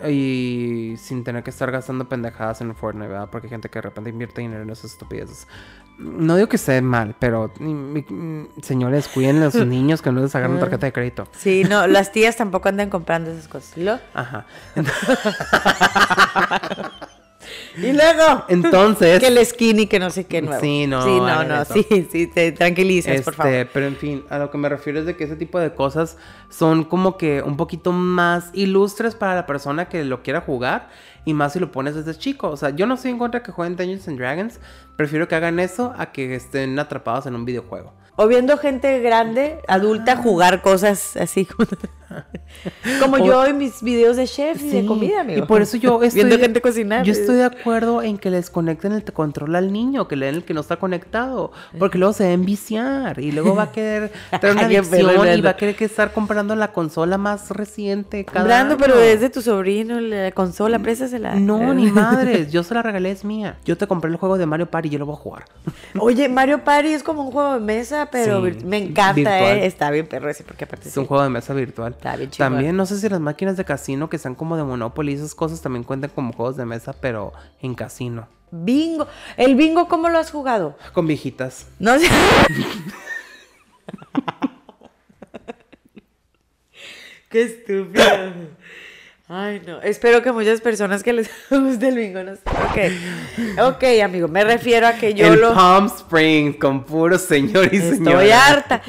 Y 0.08 0.94
sin 0.98 1.24
tener 1.24 1.42
que 1.42 1.50
estar 1.50 1.70
gastando 1.70 2.08
pendejadas 2.08 2.60
en 2.60 2.74
Fortnite, 2.76 3.08
¿verdad? 3.08 3.28
Porque 3.32 3.46
hay 3.46 3.50
gente 3.50 3.68
que 3.70 3.78
de 3.78 3.82
repente 3.82 4.10
invierte 4.10 4.42
dinero 4.42 4.62
en 4.62 4.70
esas 4.70 4.92
estupideces. 4.92 5.48
No 5.98 6.36
digo 6.36 6.48
que 6.48 6.56
esté 6.56 6.80
mal, 6.82 7.14
pero 7.18 7.50
mm, 7.58 7.98
mm, 7.98 8.48
señores, 8.62 9.08
cuiden 9.08 9.42
a 9.42 9.50
sus 9.50 9.66
niños 9.66 10.02
que 10.02 10.12
no 10.12 10.20
les 10.20 10.34
hagan 10.34 10.52
una 10.52 10.60
tarjeta 10.60 10.86
de 10.86 10.92
crédito. 10.92 11.28
Sí, 11.32 11.64
no, 11.64 11.86
las 11.86 12.12
tías 12.12 12.36
tampoco 12.36 12.68
andan 12.68 12.90
comprando 12.90 13.30
esas 13.30 13.48
cosas. 13.48 13.76
¿Y 13.76 13.84
luego? 13.84 14.00
Ajá. 14.14 14.46
Y 17.76 17.92
luego. 17.92 18.44
Entonces, 18.48 19.20
Que 19.20 19.28
el 19.28 19.44
skinny, 19.44 19.86
que 19.86 19.98
no 19.98 20.10
sé 20.10 20.24
qué 20.26 20.42
nuevo. 20.42 20.60
Sí, 20.60 20.86
no, 20.86 21.02
Sí, 21.02 21.10
no, 21.18 21.44
no, 21.44 21.62
eso. 21.62 21.74
sí, 21.74 22.08
sí, 22.10 22.26
te 22.26 22.52
tranquilizas, 22.52 23.20
por 23.22 23.32
Este, 23.34 23.42
favor. 23.42 23.68
pero 23.72 23.86
en 23.86 23.96
fin, 23.96 24.24
a 24.30 24.38
lo 24.38 24.50
que 24.50 24.58
me 24.58 24.68
refiero 24.68 24.98
es 25.00 25.06
de 25.06 25.16
que 25.16 25.24
ese 25.24 25.36
tipo 25.36 25.58
de 25.60 25.72
cosas 25.74 26.16
son 26.48 26.84
como 26.84 27.16
que 27.18 27.42
un 27.42 27.56
poquito 27.56 27.92
más 27.92 28.50
ilustres 28.52 29.14
para 29.14 29.34
la 29.34 29.46
persona 29.46 29.88
que 29.88 30.04
lo 30.04 30.22
quiera 30.22 30.40
jugar 30.40 30.88
y 31.24 31.34
más 31.34 31.52
si 31.52 31.58
lo 31.60 31.72
pones 31.72 31.94
desde 31.94 32.16
chico. 32.18 32.48
O 32.50 32.56
sea, 32.56 32.70
yo 32.70 32.86
no 32.86 32.94
estoy 32.94 33.10
en 33.10 33.18
contra 33.18 33.40
de 33.40 33.46
que 33.46 33.52
jueguen 33.52 33.76
Dungeons 33.76 34.06
and 34.08 34.18
Dragons, 34.18 34.60
prefiero 34.96 35.28
que 35.28 35.34
hagan 35.34 35.58
eso 35.60 35.92
a 35.98 36.12
que 36.12 36.34
estén 36.34 36.78
atrapados 36.78 37.26
en 37.26 37.34
un 37.34 37.44
videojuego. 37.44 37.92
O 38.16 38.26
viendo 38.26 38.56
gente 38.56 38.98
grande, 39.00 39.58
adulta, 39.68 40.16
jugar 40.16 40.62
cosas 40.62 41.16
así 41.18 41.46
como, 43.00 43.16
O- 43.16 43.26
yo 43.26 43.44
en 43.46 43.58
mis 43.58 43.82
videos 43.82 44.16
de 44.16 44.26
chef 44.26 44.62
y 44.62 44.70
de 44.70 44.86
comida, 44.86 45.20
amigo. 45.20 45.44
Y 45.44 45.46
por 45.46 45.60
eso 45.60 45.76
yo 45.76 46.02
estoy, 46.02 46.24
viendo 46.24 46.38
gente 46.38 46.60
cocinar. 46.60 47.04
Yo 47.04 47.12
estoy 47.12 47.36
de 47.36 47.44
acuerdo 47.44 48.02
en 48.02 48.18
que 48.18 48.30
les 48.30 48.48
conecten 48.50 48.92
el 48.92 49.04
control 49.04 49.54
al 49.56 49.72
niño, 49.72 50.08
que 50.08 50.16
le 50.16 50.26
den 50.26 50.36
el 50.36 50.44
que 50.44 50.54
no 50.54 50.60
está 50.60 50.76
conectado, 50.76 51.52
porque 51.78 51.98
luego 51.98 52.12
se 52.12 52.24
va 52.24 52.30
a 52.30 52.32
enviciar 52.32 53.18
y 53.20 53.32
luego 53.32 53.54
va 53.54 53.64
a 53.64 53.72
querer 53.72 54.12
tener 54.40 54.56
una 54.56 54.66
adicción 54.66 55.28
y 55.36 55.40
va 55.40 55.50
a 55.50 55.56
querer 55.56 55.76
que 55.76 55.84
estar 55.84 56.12
comprando 56.12 56.54
la 56.56 56.72
consola 56.72 57.18
más 57.18 57.50
reciente 57.50 58.24
cada 58.24 58.44
Brando, 58.44 58.76
pero 58.76 59.00
es 59.00 59.20
de 59.20 59.30
tu 59.30 59.42
sobrino, 59.42 60.00
la 60.00 60.32
consola, 60.32 60.78
préstasela. 60.78 61.34
la. 61.34 61.40
No, 61.40 61.74
ni 61.74 61.90
madres, 61.90 62.50
yo 62.52 62.62
se 62.62 62.74
la 62.74 62.82
regalé, 62.82 63.10
es 63.10 63.24
mía. 63.24 63.58
Yo 63.64 63.76
te 63.76 63.86
compré 63.86 64.10
el 64.10 64.16
juego 64.16 64.38
de 64.38 64.46
Mario 64.46 64.70
Party 64.70 64.88
y 64.88 64.90
yo 64.92 64.98
lo 64.98 65.06
voy 65.06 65.16
a 65.16 65.18
jugar. 65.18 65.44
Oye, 65.98 66.28
Mario 66.28 66.62
Party 66.64 66.88
es 66.88 67.02
como 67.02 67.22
un 67.24 67.32
juego 67.32 67.54
de 67.54 67.60
mesa, 67.60 68.05
pero 68.10 68.44
Sí, 68.44 68.64
me 68.64 68.78
encanta. 68.78 69.54
¿eh? 69.54 69.66
Está 69.66 69.90
bien 69.90 70.06
perro 70.06 70.30
ese, 70.30 70.44
porque 70.44 70.64
aparte 70.64 70.88
Es 70.88 70.96
un 70.96 71.06
juego 71.06 71.22
de 71.22 71.30
mesa 71.30 71.54
virtual. 71.54 71.92
Está 71.92 72.16
bien 72.16 72.30
chingón. 72.30 72.52
También, 72.52 72.76
no 72.76 72.86
sé 72.86 72.98
si 72.98 73.08
las 73.08 73.20
máquinas 73.20 73.56
de 73.56 73.64
casino 73.64 74.08
que 74.08 74.18
sean 74.18 74.34
como 74.34 74.56
de 74.56 74.64
Monopoly, 74.64 75.14
esas 75.14 75.34
cosas 75.34 75.60
también 75.62 75.84
cuentan 75.84 76.10
como 76.14 76.32
juegos 76.32 76.56
de 76.56 76.64
mesa, 76.64 76.94
pero 77.00 77.32
en 77.60 77.74
casino. 77.74 78.28
Bingo. 78.50 79.06
¿El 79.36 79.56
bingo 79.56 79.88
cómo 79.88 80.08
lo 80.08 80.18
has 80.18 80.30
jugado? 80.30 80.76
Con 80.92 81.06
viejitas. 81.06 81.66
No 81.78 81.98
sé. 81.98 82.08
Qué 87.28 87.42
estúpido. 87.42 88.04
Ay, 89.28 89.60
no. 89.66 89.82
Espero 89.82 90.22
que 90.22 90.30
muchas 90.30 90.60
personas 90.60 91.02
que 91.02 91.12
les 91.12 91.28
guste 91.50 91.88
el 91.88 91.96
bingo 91.96 92.22
no 92.22 92.36
sé. 92.36 92.42
Ok. 92.46 93.74
Ok, 93.74 93.84
amigo. 94.04 94.28
Me 94.28 94.44
refiero 94.44 94.86
a 94.86 94.92
que 94.92 95.14
yo 95.14 95.26
en 95.26 95.40
lo. 95.40 95.52
Palm 95.52 95.86
Springs, 95.86 96.56
con 96.58 96.84
puro 96.84 97.18
señor 97.18 97.74
y 97.74 97.78
señora. 97.80 98.22
Estoy 98.22 98.30
harta. 98.30 98.82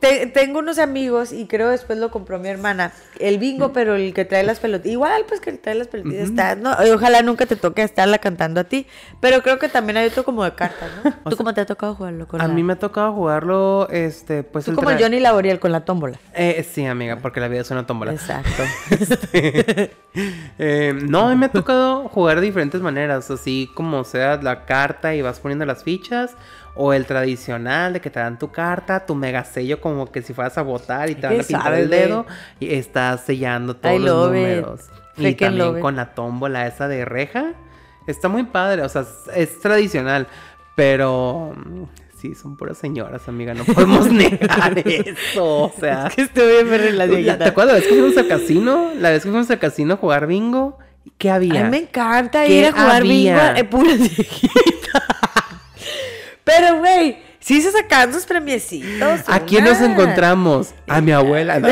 Te- 0.00 0.26
tengo 0.26 0.58
unos 0.60 0.78
amigos 0.78 1.32
y 1.32 1.46
creo 1.46 1.68
después 1.68 1.98
lo 1.98 2.10
compró 2.10 2.38
mi 2.38 2.48
hermana. 2.48 2.92
El 3.18 3.38
bingo, 3.38 3.72
pero 3.72 3.94
el 3.94 4.14
que 4.14 4.24
trae 4.24 4.42
las 4.42 4.58
pelotitas. 4.60 4.92
Igual, 4.92 5.24
pues 5.28 5.40
que 5.40 5.52
trae 5.52 5.74
las 5.74 5.88
pelotitas. 5.88 6.28
está, 6.28 6.54
no, 6.56 6.74
ojalá 6.94 7.20
nunca 7.22 7.44
te 7.46 7.56
toque 7.56 7.82
estarla 7.82 8.18
cantando 8.18 8.60
a 8.60 8.64
ti. 8.64 8.86
Pero 9.20 9.42
creo 9.42 9.58
que 9.58 9.68
también 9.68 9.98
hay 9.98 10.06
otro 10.08 10.24
como 10.24 10.44
de 10.44 10.52
cartas, 10.54 10.88
¿no? 11.04 11.12
¿Tú 11.30 11.36
cómo 11.36 11.52
te 11.52 11.60
ha 11.60 11.66
tocado 11.66 11.94
jugarlo 11.94 12.26
con 12.26 12.40
A 12.40 12.48
la- 12.48 12.54
mí 12.54 12.62
me 12.62 12.72
ha 12.72 12.78
tocado 12.78 13.12
jugarlo, 13.12 13.88
este, 13.90 14.42
pues 14.42 14.64
Tú 14.64 14.70
el 14.70 14.76
como 14.76 14.90
tra- 14.90 14.98
Johnny 15.00 15.20
Laboriel 15.20 15.60
con 15.60 15.72
la 15.72 15.84
tómbola. 15.84 16.18
Eh, 16.34 16.66
sí, 16.72 16.86
amiga, 16.86 17.16
porque 17.16 17.40
la 17.40 17.48
vida 17.48 17.60
es 17.60 17.70
una 17.70 17.86
tómbola. 17.86 18.12
Exacto. 18.12 18.62
Eh, 20.58 20.92
no, 21.08 21.28
a 21.28 21.30
mí 21.30 21.36
me 21.36 21.46
ha 21.46 21.52
tocado 21.52 22.08
jugar 22.08 22.40
de 22.40 22.46
diferentes 22.46 22.80
maneras, 22.80 23.30
así 23.30 23.70
como 23.74 24.02
sea 24.02 24.36
la 24.42 24.64
carta 24.66 25.14
y 25.14 25.22
vas 25.22 25.38
poniendo 25.38 25.64
las 25.64 25.84
fichas, 25.84 26.32
o 26.82 26.94
el 26.94 27.04
tradicional 27.04 27.92
de 27.92 28.00
que 28.00 28.08
te 28.10 28.20
dan 28.20 28.38
tu 28.38 28.50
carta, 28.50 29.04
tu 29.04 29.14
mega 29.14 29.44
sello 29.44 29.80
como 29.82 30.10
que 30.10 30.22
si 30.22 30.32
fueras 30.32 30.56
a 30.56 30.62
votar 30.62 31.10
y 31.10 31.14
te 31.14 31.20
¿Qué 31.20 31.26
van 31.26 31.40
a 31.40 31.44
pintar 31.44 31.62
sabes, 31.64 31.80
el 31.84 31.90
dedo 31.90 32.26
y 32.58 32.72
estás 32.74 33.20
sellando 33.26 33.76
todos 33.76 33.96
I 33.96 33.98
los 33.98 34.08
love 34.08 34.34
it. 34.34 34.62
números. 34.62 34.80
Y 35.18 35.34
también 35.34 35.80
con 35.80 35.96
la 35.96 36.14
tómbola 36.14 36.66
esa 36.66 36.88
de 36.88 37.04
reja. 37.04 37.52
Está 38.06 38.28
muy 38.28 38.44
padre, 38.44 38.82
o 38.82 38.88
sea, 38.88 39.02
es, 39.02 39.08
es 39.34 39.60
tradicional, 39.60 40.26
pero 40.74 41.52
mm, 41.54 41.82
sí, 42.18 42.34
son 42.34 42.56
puras 42.56 42.78
señoras, 42.78 43.28
amiga, 43.28 43.52
no 43.54 43.64
podemos 43.64 44.10
negar 44.12 44.78
eso, 44.78 45.44
o 45.64 45.72
sea. 45.78 46.10
que 46.14 46.22
estuve 46.22 46.60
en 46.60 46.96
la 46.98 47.06
¿Te 47.38 47.44
acuerdas 47.44 47.74
la 47.74 47.80
vez 47.80 47.88
que 47.88 47.94
fuimos 47.94 48.16
al 48.16 48.28
casino? 48.28 48.92
La 48.96 49.10
vez 49.10 49.22
que 49.22 49.30
fuimos 49.30 49.50
al 49.50 49.58
casino 49.58 49.94
a 49.94 49.96
jugar 49.98 50.26
bingo. 50.26 50.78
¿Qué 51.18 51.30
A 51.30 51.34
había? 51.36 51.64
mí 51.64 51.70
me 51.70 51.78
encanta 51.78 52.44
¿Qué 52.46 52.54
ir 52.60 52.66
a 52.66 52.72
jugar 52.72 53.02
bingo 53.02 53.40
había? 53.40 53.58
en 53.58 53.68
puras 53.68 53.98
viejitas. 53.98 55.02
Pero, 56.50 56.78
güey, 56.80 57.16
sí 57.40 57.60
se 57.62 57.72
sacaban 57.72 58.12
sus 58.12 58.24
premiecitos. 58.26 59.20
¿A 59.26 59.40
quién 59.40 59.64
nos 59.64 59.80
encontramos? 59.80 60.74
A 60.86 61.00
mi 61.00 61.10
abuela. 61.12 61.58
¿no? 61.58 61.68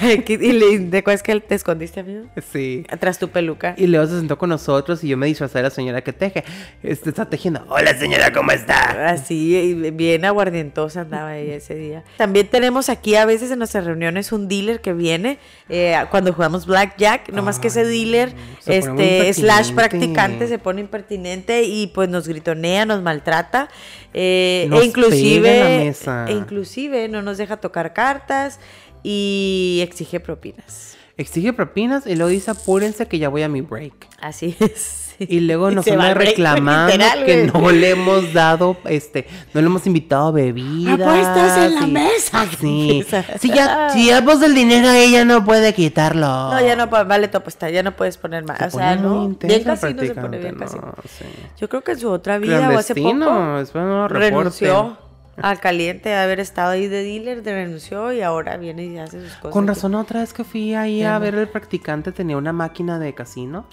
¿Qué- 0.00 0.38
¿Y 0.40 0.52
le- 0.52 0.78
de 0.78 1.02
cuál 1.02 1.16
es 1.16 1.22
que 1.22 1.40
te 1.40 1.54
escondiste, 1.54 2.00
amigo? 2.00 2.26
sí. 2.52 2.84
Atrás 2.90 3.18
tu 3.18 3.28
peluca. 3.28 3.74
Y 3.76 3.86
luego 3.86 4.06
se 4.06 4.18
sentó 4.18 4.36
con 4.38 4.50
nosotros 4.50 5.02
y 5.04 5.08
yo 5.08 5.16
me 5.16 5.26
disfrazé 5.26 5.58
de 5.58 5.62
la 5.64 5.70
señora 5.70 6.02
que 6.02 6.12
teje. 6.12 6.44
Este 6.82 7.08
está 7.10 7.28
tejiendo. 7.28 7.64
Hola 7.68 7.96
señora, 7.98 8.32
¿cómo 8.32 8.50
está? 8.52 9.08
Así, 9.08 9.90
bien 9.92 10.24
aguardientosa 10.24 11.02
andaba 11.02 11.36
ella 11.36 11.54
ese 11.56 11.74
día. 11.74 12.04
También 12.16 12.46
tenemos 12.48 12.88
aquí 12.88 13.14
a 13.16 13.24
veces 13.24 13.50
en 13.50 13.58
nuestras 13.58 13.84
reuniones 13.84 14.32
un 14.32 14.48
dealer 14.48 14.80
que 14.80 14.92
viene 14.92 15.38
eh, 15.68 15.96
cuando 16.10 16.32
jugamos 16.32 16.66
Blackjack. 16.66 17.30
Nomás 17.30 17.58
que 17.58 17.68
ese 17.68 17.80
Ay, 17.80 17.86
dealer, 17.86 18.32
este, 18.66 19.32
slash 19.32 19.72
practicante, 19.72 20.46
se 20.48 20.58
pone 20.58 20.80
impertinente 20.82 21.62
y 21.64 21.86
pues 21.88 22.08
nos 22.08 22.28
gritonea, 22.28 22.84
nos 22.86 23.02
maltrata. 23.02 23.68
eh, 24.12 24.68
Nos 24.74 24.82
e 24.82 24.86
inclusive, 24.86 25.48
pega 25.48 25.70
en 25.70 25.78
la 25.78 25.84
mesa. 25.84 26.26
e 26.28 26.32
inclusive 26.32 27.08
no 27.08 27.22
nos 27.22 27.38
deja 27.38 27.56
tocar 27.58 27.92
cartas 27.92 28.60
y 29.02 29.80
exige 29.82 30.20
propinas. 30.20 30.96
Exige 31.16 31.52
propinas 31.52 32.06
y 32.06 32.16
luego 32.16 32.30
dice 32.30 32.50
apúrense 32.50 33.06
que 33.06 33.18
ya 33.18 33.28
voy 33.28 33.42
a 33.42 33.48
mi 33.48 33.60
break. 33.60 34.08
Así 34.20 34.56
es. 34.60 35.03
Y 35.28 35.40
luego 35.40 35.70
nos 35.70 35.84
se 35.84 35.96
va 35.96 36.04
anda 36.04 36.08
al 36.08 36.14
break, 36.14 36.28
reclamando 36.36 36.92
literal, 36.92 37.24
que 37.24 37.50
no 37.52 37.70
le 37.70 37.90
hemos 37.90 38.32
dado, 38.32 38.76
este, 38.86 39.26
no 39.52 39.60
le 39.60 39.66
hemos 39.66 39.86
invitado 39.86 40.28
a 40.28 40.30
bebidas. 40.32 41.00
Apuestas 41.00 41.58
en 41.58 41.74
la 41.74 41.86
y- 41.86 41.90
mesa. 41.92 42.46
Sí. 42.60 43.04
Si 43.40 43.48
ya, 43.48 43.90
si 43.90 44.06
ya 44.06 44.24
puso 44.24 44.46
el 44.46 44.54
dinero, 44.54 44.90
ella 44.90 45.24
no 45.24 45.44
puede 45.44 45.72
quitarlo. 45.74 46.26
No, 46.26 46.60
ya 46.60 46.76
no, 46.76 46.86
vale 46.88 47.28
tu 47.28 47.38
apuesta, 47.38 47.68
ya 47.70 47.82
no 47.82 47.94
puedes 47.96 48.16
poner 48.16 48.44
más. 48.44 48.58
Se 48.58 48.64
o 48.66 48.70
sea, 48.70 48.96
no. 48.96 49.28
Bien 49.28 49.60
el 49.60 49.64
casino 49.64 50.02
se 50.02 50.14
pone 50.14 50.38
bien 50.38 50.56
no, 50.58 50.66
sí. 50.68 51.24
Yo 51.58 51.68
creo 51.68 51.82
que 51.82 51.92
en 51.92 52.00
su 52.00 52.10
otra 52.10 52.38
vida 52.38 52.70
o 52.70 52.78
hace 52.78 52.94
poco 52.94 54.08
renunció 54.08 54.98
al 55.36 55.58
caliente 55.58 56.10
de 56.10 56.16
haber 56.16 56.40
estado 56.40 56.70
ahí 56.70 56.86
de 56.86 57.02
dealer, 57.02 57.42
de 57.42 57.52
renunció 57.52 58.12
y 58.12 58.20
ahora 58.22 58.56
viene 58.56 58.84
y 58.84 58.98
hace 58.98 59.20
sus 59.20 59.32
cosas. 59.34 59.52
Con 59.52 59.66
razón, 59.66 59.94
otra 59.94 60.20
vez 60.20 60.32
que 60.32 60.44
fui 60.44 60.74
ahí 60.74 61.02
a 61.02 61.14
no. 61.14 61.20
ver 61.20 61.34
el 61.34 61.48
practicante 61.48 62.12
tenía 62.12 62.36
una 62.36 62.52
máquina 62.52 62.98
de 62.98 63.14
casino. 63.14 63.66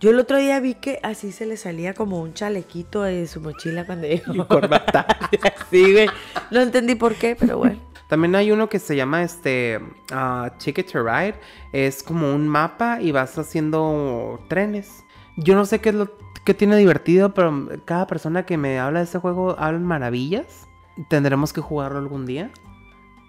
Yo 0.00 0.10
el 0.10 0.20
otro 0.20 0.36
día 0.36 0.60
vi 0.60 0.74
que 0.74 1.00
así 1.02 1.32
se 1.32 1.44
le 1.44 1.56
salía 1.56 1.92
como 1.92 2.20
un 2.20 2.32
chalequito 2.32 3.02
de 3.02 3.26
su 3.26 3.40
mochila 3.40 3.84
cuando 3.84 4.06
llegó. 4.06 4.32
Y 4.32 4.38
corbata. 4.44 5.06
sí, 5.70 5.92
güey. 5.92 6.08
No 6.52 6.60
entendí 6.60 6.94
por 6.94 7.16
qué, 7.16 7.34
pero 7.34 7.58
bueno. 7.58 7.80
También 8.08 8.36
hay 8.36 8.52
uno 8.52 8.68
que 8.68 8.78
se 8.78 8.94
llama 8.94 9.22
este 9.22 9.80
ah, 10.12 10.52
Ticket 10.58 10.90
to 10.92 11.02
Ride. 11.02 11.34
Es 11.72 12.02
como 12.04 12.32
un 12.32 12.46
mapa 12.46 13.00
y 13.00 13.10
vas 13.10 13.36
haciendo 13.38 14.40
trenes. 14.48 15.04
Yo 15.36 15.56
no 15.56 15.66
sé 15.66 15.80
qué 15.80 15.88
es 15.88 15.94
lo 15.96 16.16
que 16.44 16.54
tiene 16.54 16.76
divertido, 16.76 17.34
pero 17.34 17.68
cada 17.84 18.06
persona 18.06 18.46
que 18.46 18.56
me 18.56 18.78
habla 18.78 19.00
de 19.00 19.04
este 19.04 19.18
juego 19.18 19.56
habla 19.58 19.80
maravillas. 19.80 20.68
Tendremos 21.10 21.52
que 21.52 21.60
jugarlo 21.60 21.98
algún 21.98 22.24
día. 22.24 22.50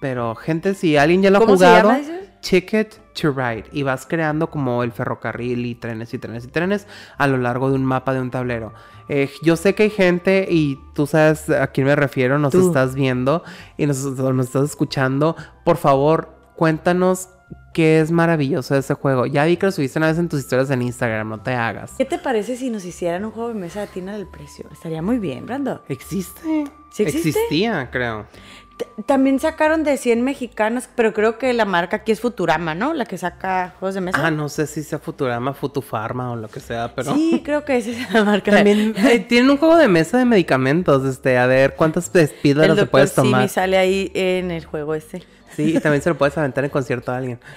Pero 0.01 0.36
gente, 0.36 0.75
si 0.75 0.97
alguien 0.97 1.23
ya 1.23 1.32
lo 1.32 1.39
ha 1.39 1.41
¿Cómo 1.41 1.58
se 1.58 1.65
jugado, 1.65 1.91
llama? 1.91 2.29
Ticket 2.41 2.99
to 3.19 3.32
Ride. 3.32 3.65
Y 3.71 3.84
vas 3.84 4.06
creando 4.06 4.49
como 4.49 4.84
el 4.84 4.91
ferrocarril 4.91 5.65
y 5.65 5.75
trenes 5.75 6.13
y 6.13 6.19
trenes 6.19 6.45
y 6.45 6.47
trenes 6.47 6.88
a 7.17 7.28
lo 7.28 7.38
largo 7.38 7.69
de 7.69 7.75
un 7.75 7.86
mapa 7.86 8.13
de 8.13 8.21
un 8.21 8.32
tablero. 8.32 8.73
Eh, 9.10 9.30
yo 9.41 9.56
sé 9.56 9.75
que 9.75 9.84
hay 9.84 9.89
gente, 9.89 10.47
y 10.49 10.80
tú 10.93 11.08
sabes 11.08 11.49
a 11.49 11.67
quién 11.67 11.88
me 11.88 11.95
refiero, 11.95 12.38
nos 12.39 12.52
Tú. 12.52 12.67
estás 12.67 12.95
viendo 12.95 13.43
y 13.78 13.86
nos, 13.88 14.04
nos 14.04 14.45
estás 14.45 14.63
escuchando. 14.65 15.36
Por 15.65 15.78
favor, 15.78 16.30
cuéntanos 16.56 17.30
qué 17.73 17.99
es 17.99 18.12
maravilloso 18.12 18.73
de 18.73 18.82
ese 18.82 18.93
juego. 18.93 19.25
Ya 19.25 19.45
vi 19.45 19.58
que 19.58 19.65
lo 19.65 19.71
subiste 19.71 19.99
una 19.99 20.08
vez 20.08 20.17
en 20.17 20.30
tus 20.30 20.39
historias 20.41 20.69
en 20.69 20.82
Instagram, 20.82 21.30
no 21.30 21.41
te 21.41 21.54
hagas. 21.54 21.93
¿Qué 21.97 22.06
te 22.06 22.19
parece 22.19 22.56
si 22.56 22.69
nos 22.69 22.86
hicieran 22.86 23.25
un 23.25 23.32
juego 23.32 23.49
de 23.49 23.56
mesa 23.56 23.82
de 23.82 23.88
tina 23.88 24.13
del 24.13 24.28
precio? 24.28 24.65
Estaría 24.71 25.02
muy 25.02 25.17
bien, 25.19 25.45
Brando. 25.45 25.84
¿Existe? 25.88 26.65
¿Sí 26.91 27.04
existe? 27.04 27.30
Existía, 27.30 27.89
creo. 27.91 28.25
También 29.06 29.39
sacaron 29.39 29.84
de 29.84 29.98
100 29.98 30.22
mexicanos, 30.24 30.89
pero 30.96 31.13
creo 31.13 31.38
que 31.38 31.54
la 31.54 31.65
marca 31.65 31.98
aquí 31.98 32.12
es 32.12 32.22
Futurama, 32.22 32.76
¿no? 32.76 32.94
La 32.94 33.06
que 33.06 33.18
saca 33.18 33.76
juegos 33.80 33.96
de 33.96 34.02
mesa. 34.02 34.26
Ah, 34.26 34.32
no 34.32 34.50
sé 34.50 34.68
si 34.68 34.84
sea 34.84 35.00
Futurama, 35.00 35.54
Futufarma 35.54 36.32
o 36.32 36.36
lo 36.36 36.48
que 36.48 36.60
sea, 36.60 36.94
pero... 36.96 37.13
Sí, 37.13 37.42
creo 37.46 37.65
que 37.65 37.78
esa 37.78 37.92
es 37.92 38.13
la 38.13 38.24
marca. 38.24 38.52
También 38.52 38.94
eh, 39.10 39.20
tienen 39.20 39.50
un 39.50 39.58
juego 39.58 39.78
de 39.78 39.88
mesa 39.88 40.18
de 40.18 40.26
medicamentos, 40.26 41.06
este, 41.06 41.38
a 41.38 41.46
ver 41.46 41.76
cuántas 41.76 42.12
te 42.12 42.28
doctor 42.44 42.89
puedes 42.89 43.13
tomar. 43.13 43.48
sale 43.50 43.78
ahí 43.78 44.12
en 44.13 44.52
el 44.52 44.65
juego 44.65 44.96
este. 44.96 45.24
Sí, 45.55 45.75
y 45.75 45.79
también 45.79 46.01
se 46.01 46.09
lo 46.09 46.17
puedes 46.17 46.38
aventar 46.38 46.63
en 46.63 46.69
concierto 46.69 47.12
a 47.12 47.17
alguien. 47.17 47.39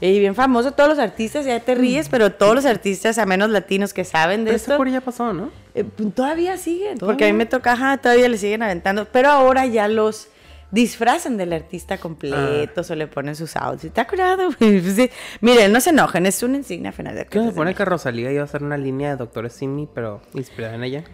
Y 0.00 0.18
bien 0.18 0.34
famoso, 0.34 0.72
todos 0.72 0.90
los 0.90 0.98
artistas, 0.98 1.46
ya 1.46 1.60
te 1.60 1.76
ríes, 1.76 2.08
pero 2.08 2.32
todos 2.32 2.56
los 2.56 2.64
artistas, 2.66 3.18
a 3.18 3.24
menos 3.26 3.50
latinos 3.50 3.94
que 3.94 4.02
saben 4.04 4.40
de 4.40 4.46
Pero 4.46 4.56
esto, 4.56 4.70
eso 4.72 4.76
por 4.78 4.88
ya 4.88 5.00
pasó, 5.00 5.32
¿no? 5.32 5.50
eh, 5.76 5.84
pues, 5.84 6.12
todavía 6.12 6.56
siguen. 6.56 6.98
¿Todavía? 6.98 7.06
Porque 7.14 7.24
a 7.24 7.26
mí 7.28 7.34
me 7.34 7.46
toca, 7.46 7.74
ajá, 7.74 7.98
todavía 7.98 8.28
le 8.28 8.36
siguen 8.36 8.64
aventando. 8.64 9.04
Pero 9.04 9.30
ahora 9.30 9.64
ya 9.66 9.86
los 9.86 10.26
disfrazan 10.72 11.36
del 11.36 11.52
artista 11.52 11.98
completo, 11.98 12.80
Ah. 12.80 12.84
o 12.90 12.94
le 12.96 13.06
ponen 13.06 13.36
sus 13.36 13.54
outfits. 13.54 13.94
¿Te 13.94 14.04
güey? 14.04 14.80
Pues 14.82 14.94
sí. 14.96 15.10
Miren, 15.40 15.70
no 15.70 15.80
se 15.80 15.90
enojen, 15.90 16.26
es 16.26 16.42
una 16.42 16.56
insignia 16.56 16.90
final 16.90 17.24
que 17.28 17.38
se 17.38 17.44
supone 17.50 17.72
que 17.74 17.84
Rosalía 17.84 18.32
iba 18.32 18.42
a 18.42 18.46
hacer 18.46 18.64
una 18.64 18.76
línea 18.76 19.10
de 19.10 19.16
Doctor 19.18 19.48
Simi, 19.50 19.88
pero 19.94 20.20
inspirada 20.34 20.74
en 20.74 20.82
ella. 20.82 21.04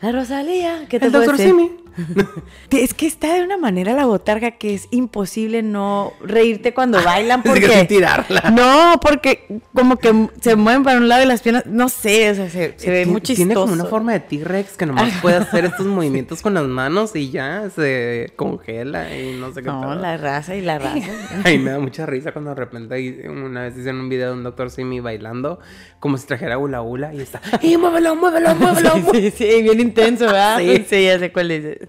La 0.00 0.12
Rosalía, 0.12 0.86
¿qué 0.88 1.00
te 1.00 1.06
El 1.06 1.12
Doctor? 1.12 1.38
Simi. 1.38 1.83
Es 2.70 2.92
que 2.94 3.06
está 3.06 3.34
de 3.34 3.42
una 3.42 3.56
manera 3.56 3.92
la 3.94 4.06
botarga 4.06 4.52
que 4.52 4.74
es 4.74 4.88
imposible 4.90 5.62
no 5.62 6.12
reírte 6.22 6.74
cuando 6.74 7.02
bailan 7.02 7.40
Es 7.44 7.52
que 7.54 7.60
porque 7.60 7.84
tirarla. 7.84 8.50
no, 8.50 8.98
porque 9.00 9.60
como 9.74 9.96
que 9.96 10.28
se 10.40 10.56
mueven 10.56 10.82
para 10.82 10.98
un 10.98 11.08
lado 11.08 11.22
y 11.22 11.26
las 11.26 11.42
piernas, 11.42 11.66
no 11.66 11.88
sé, 11.88 12.30
o 12.30 12.34
sea, 12.34 12.50
se, 12.50 12.74
se 12.76 12.90
ve 12.90 13.06
muy 13.06 13.20
chistoso. 13.20 13.36
Tiene 13.46 13.54
como 13.54 13.72
una 13.72 13.84
forma 13.84 14.12
de 14.12 14.20
T-Rex 14.20 14.76
que 14.76 14.86
nomás 14.86 15.12
puede 15.20 15.36
hacer 15.36 15.64
estos 15.66 15.86
movimientos 15.86 16.42
con 16.42 16.54
las 16.54 16.64
manos 16.64 17.14
y 17.14 17.30
ya 17.30 17.70
se 17.70 18.32
congela 18.36 19.16
y 19.16 19.36
no 19.38 19.52
sé 19.52 19.62
qué 19.62 19.68
No, 19.68 19.94
la 19.94 20.16
raza 20.16 20.56
y 20.56 20.60
la 20.60 20.78
raza. 20.78 21.10
Ay, 21.44 21.58
me 21.58 21.70
da 21.70 21.78
mucha 21.78 22.06
risa 22.06 22.32
cuando 22.32 22.50
de 22.50 22.56
repente 22.56 23.28
una 23.28 23.62
vez 23.62 23.76
hicieron 23.76 24.00
un 24.00 24.08
video 24.08 24.28
de 24.28 24.34
un 24.34 24.44
Doctor 24.44 24.70
Simi 24.70 25.00
bailando 25.00 25.58
como 26.00 26.18
si 26.18 26.26
trajera 26.26 26.58
hula 26.58 26.82
hula 26.82 27.14
y 27.14 27.20
está 27.20 27.40
¡Y 27.62 27.76
muévelo, 27.76 28.14
muévelo, 28.16 28.54
muévelo! 28.54 28.92
sí, 29.12 29.30
sí, 29.30 29.30
sí, 29.30 29.62
bien 29.62 29.80
intenso, 29.80 30.26
¿verdad? 30.26 30.58
Sí. 30.58 30.84
Sí, 30.88 31.04
ya 31.04 31.18
sé 31.18 31.32
cuál 31.32 31.50
es. 31.50 31.83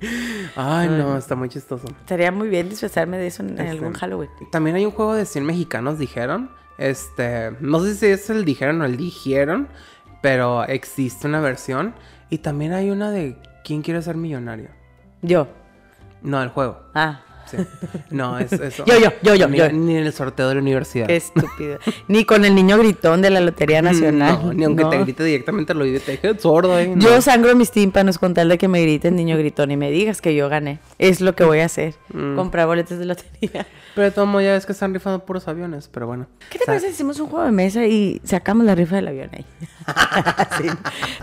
Ay, 0.56 0.90
no, 0.90 1.18
está 1.18 1.36
muy 1.36 1.50
chistoso. 1.50 1.88
Estaría 1.88 2.32
muy 2.32 2.50
bien 2.50 2.70
disfrazarme 2.70 3.18
de 3.18 3.28
eso 3.28 3.44
en, 3.44 3.52
Este, 3.52 3.70
algún 3.70 3.94
Halloween. 3.94 4.30
También 4.52 4.76
hay 4.76 4.86
un 4.86 4.92
juego 4.92 5.14
de 5.14 5.26
100 5.26 5.46
mexicanos, 5.46 6.00
dijeron, 6.00 6.50
Este, 6.78 7.52
no 7.60 7.80
sé 7.82 7.96
si 7.96 8.08
es 8.08 8.30
el 8.30 8.46
dijeron 8.46 8.82
o 8.82 8.86
el 8.86 8.98
dijeron, 8.98 9.68
pero 10.22 10.64
existe 10.66 11.28
una 11.28 11.40
versión. 11.40 11.94
Y 12.30 12.40
también 12.40 12.74
hay 12.74 12.90
una 12.90 13.12
de 13.12 13.38
¿Quién 13.66 13.82
quiere 13.82 14.00
ser 14.04 14.16
millonario? 14.16 14.70
Yo. 15.24 15.48
No, 16.22 16.42
el 16.44 16.50
juego. 16.50 16.84
Ah. 16.94 17.25
Sí. 17.58 18.00
No, 18.12 18.38
es 18.40 18.52
eso. 18.52 18.86
Yo, 18.86 19.00
yo, 19.00 19.10
yo, 19.22 19.36
yo, 19.36 19.48
Ni, 19.48 19.58
yo. 19.58 19.72
ni 19.72 19.98
en 19.98 20.06
el 20.06 20.14
sorteo 20.14 20.48
de 20.50 20.56
la 20.56 20.62
universidad. 20.62 21.08
Qué 21.08 21.16
estúpido. 21.18 21.80
Ni 22.08 22.26
con 22.26 22.46
el 22.46 22.56
niño 22.56 22.78
gritón 22.78 23.22
de 23.22 23.30
la 23.30 23.40
Lotería 23.42 23.82
Nacional. 23.82 24.40
No, 24.44 24.54
ni 24.54 24.64
aunque 24.64 24.86
te 24.86 24.98
grite 25.00 25.24
directamente 25.24 25.74
al 25.74 25.82
oído, 25.82 26.00
te 26.00 26.40
sordo, 26.40 26.80
¿eh? 26.80 26.94
Yo 26.98 27.22
sangro 27.22 27.56
mis 27.56 27.72
tímpanos 27.72 28.18
con 28.18 28.34
tal 28.34 28.50
de 28.50 28.58
que 28.58 28.68
me 28.68 28.82
grite 28.82 29.08
el 29.10 29.16
niño 29.16 29.38
gritón 29.38 29.72
y 29.72 29.78
me 29.78 29.92
digas 29.92 30.22
que 30.22 30.36
yo 30.36 30.50
gané. 30.50 30.80
Es 31.00 31.22
lo 31.22 31.36
que 31.36 31.44
voy 31.44 31.60
a 31.60 31.66
hacer. 31.66 31.96
Mm. 32.14 32.36
Comprar 32.36 32.68
boletos 32.68 33.00
de 33.00 33.06
lotería. 33.06 33.66
Pero 33.96 34.06
de 34.06 34.12
todo 34.12 34.26
modo 34.26 34.42
ya 34.42 34.52
ves 34.52 34.66
que 34.66 34.74
están 34.74 34.94
rifando 34.94 35.24
puros 35.26 35.48
aviones, 35.48 35.88
pero 35.92 36.06
bueno. 36.06 36.28
¿Qué 36.50 36.58
te 36.60 36.64
O 36.64 36.66
sea, 36.66 36.74
parece 36.74 36.88
si 36.88 36.94
hacemos 36.96 37.20
un 37.22 37.28
juego 37.28 37.46
de 37.46 37.52
mesa 37.52 37.86
y 37.86 38.22
sacamos 38.26 38.66
la 38.66 38.76
rifa 38.76 38.98
del 38.98 39.08
avión 39.08 39.30
ahí? 39.34 39.46
Sí. 40.62 40.68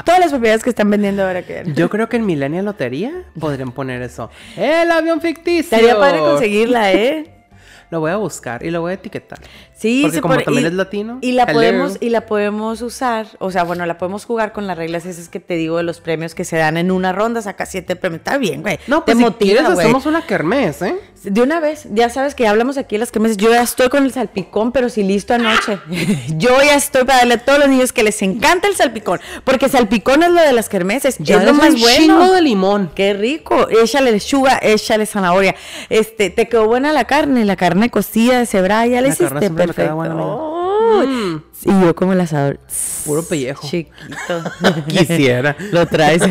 Todas 0.05 0.21
las 0.21 0.31
propiedades 0.31 0.63
que 0.63 0.71
están 0.71 0.89
vendiendo 0.91 1.23
ahora 1.27 1.43
que... 1.43 1.65
Yo 1.75 1.89
creo 1.91 2.09
que 2.09 2.17
en 2.17 2.27
Millennial 2.27 2.65
Lotería 2.65 3.25
podrían 3.39 3.73
poner 3.73 4.01
eso. 4.03 4.31
¡El 4.57 4.91
avión 4.91 5.21
ficticio! 5.21 5.61
Estaría 5.77 5.99
padre 5.99 6.19
conseguirla, 6.21 6.93
¿eh? 6.93 7.29
Lo 7.91 8.01
voy 8.01 8.11
a 8.11 8.17
buscar 8.17 8.65
y 8.65 8.71
lo 8.71 8.81
voy 8.81 8.93
a 8.93 8.95
etiquetar. 8.95 9.39
Sí, 9.75 10.01
Porque 10.01 10.15
se 10.17 10.23
como 10.23 10.33
pone- 10.33 10.45
también 10.45 10.65
y- 10.65 10.69
es 10.69 10.73
latino, 10.73 11.19
Y 11.21 11.33
la 11.33 11.43
hello. 11.43 11.53
podemos 11.53 11.99
y 12.01 12.09
la 12.09 12.23
podemos 12.25 12.81
usar, 12.81 13.27
o 13.39 13.51
sea, 13.51 13.65
bueno, 13.65 13.85
la 13.85 13.99
podemos 13.99 14.25
jugar 14.25 14.55
con 14.55 14.67
las 14.67 14.79
reglas 14.79 15.05
esas 15.05 15.29
que 15.29 15.41
te 15.41 15.57
digo 15.57 15.77
de 15.77 15.83
los 15.83 16.01
premios 16.01 16.35
que 16.35 16.45
se 16.47 16.57
dan 16.57 16.79
en 16.79 16.91
una 16.91 17.13
ronda, 17.13 17.43
saca 17.43 17.67
siete 17.67 17.95
premios, 17.95 18.21
está 18.21 18.39
bien, 18.39 18.63
güey. 18.63 18.79
No, 18.87 19.01
te 19.03 19.13
pues 19.13 19.19
si 19.19 19.25
motiva, 19.25 19.61
quieres 19.61 19.79
hacemos 19.79 20.07
una 20.07 20.23
kermés, 20.25 20.81
¿eh? 20.81 20.97
De 21.25 21.41
una 21.41 21.61
vez, 21.61 21.87
ya 21.93 22.09
sabes 22.09 22.35
que 22.35 22.43
ya 22.43 22.51
hablamos 22.51 22.77
aquí 22.79 22.97
de 22.97 23.01
las 23.01 23.13
cremes. 23.13 23.37
Yo 23.37 23.51
ya 23.51 23.63
estoy 23.63 23.89
con 23.89 24.05
el 24.05 24.13
salpicón, 24.13 24.73
pero 24.73 24.89
sí 24.89 25.05
listo 25.05 25.35
anoche. 25.35 25.79
Yo 26.37 26.51
ya 26.63 26.75
estoy 26.75 27.05
para 27.05 27.19
darle 27.19 27.35
a 27.35 27.45
todos 27.45 27.61
los 27.61 27.69
niños 27.69 27.93
que 27.93 28.03
les 28.03 28.21
encanta 28.23 28.67
el 28.67 28.75
salpicón, 28.75 29.21
porque 29.45 29.69
salpicón 29.69 30.25
es 30.25 30.31
lo 30.31 30.41
de 30.41 30.53
las 30.53 30.69
kermeses, 30.69 31.19
Ya 31.19 31.39
es 31.39 31.45
lo 31.45 31.55
más 31.55 31.75
un 31.75 31.81
bueno. 31.81 31.97
chingo 31.97 32.33
de 32.33 32.43
limón. 32.43 32.91
Qué 32.95 33.15
rico. 33.15 33.69
Échale 33.69 34.11
lechuga, 34.11 34.59
échale 34.61 35.07
zanahoria. 35.07 35.55
Este, 35.89 36.31
te 36.31 36.49
quedó 36.49 36.67
buena 36.67 36.93
la 36.93 37.05
carne, 37.05 37.45
la 37.45 37.57
carne 37.57 37.91
cocida 37.91 38.39
de 38.41 38.47
cebra, 38.47 38.87
ya 38.87 39.01
le 39.01 39.11
La 39.11 39.15
carne 39.15 39.39
hiciste 39.39 39.51
perfecto. 39.51 40.59
Mm. 41.07 41.37
Y 41.65 41.81
yo 41.85 41.95
como 41.95 42.13
el 42.15 42.21
asador. 42.21 42.59
Puro 43.07 43.23
pellejo. 43.23 43.67
Chiquito. 43.69 44.43
Quisiera. 44.89 45.57
Lo 45.71 45.87
traes. 45.87 46.23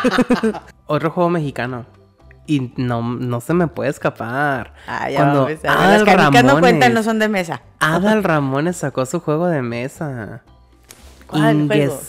Otro 0.86 1.10
juego 1.10 1.28
mexicano. 1.28 1.99
Y 2.50 2.72
no, 2.76 3.00
no 3.02 3.40
se 3.40 3.54
me 3.54 3.68
puede 3.68 3.90
escapar. 3.90 4.74
Ah, 4.88 5.08
ya 5.08 5.18
Cuando 5.18 5.44
vamos, 5.44 5.64
a 5.64 5.72
Adal 5.72 6.04
Las 6.04 6.16
canicas 6.16 6.42
no 6.44 6.50
Ramones- 6.54 6.60
cuentan, 6.60 6.94
no 6.94 7.02
son 7.04 7.18
de 7.20 7.28
mesa. 7.28 7.62
Adal 7.78 8.24
Ramones 8.24 8.76
sacó 8.76 9.06
su 9.06 9.20
juego 9.20 9.46
de 9.46 9.62
mesa. 9.62 10.42
¿Cuál 11.28 11.68
juego? 11.68 12.00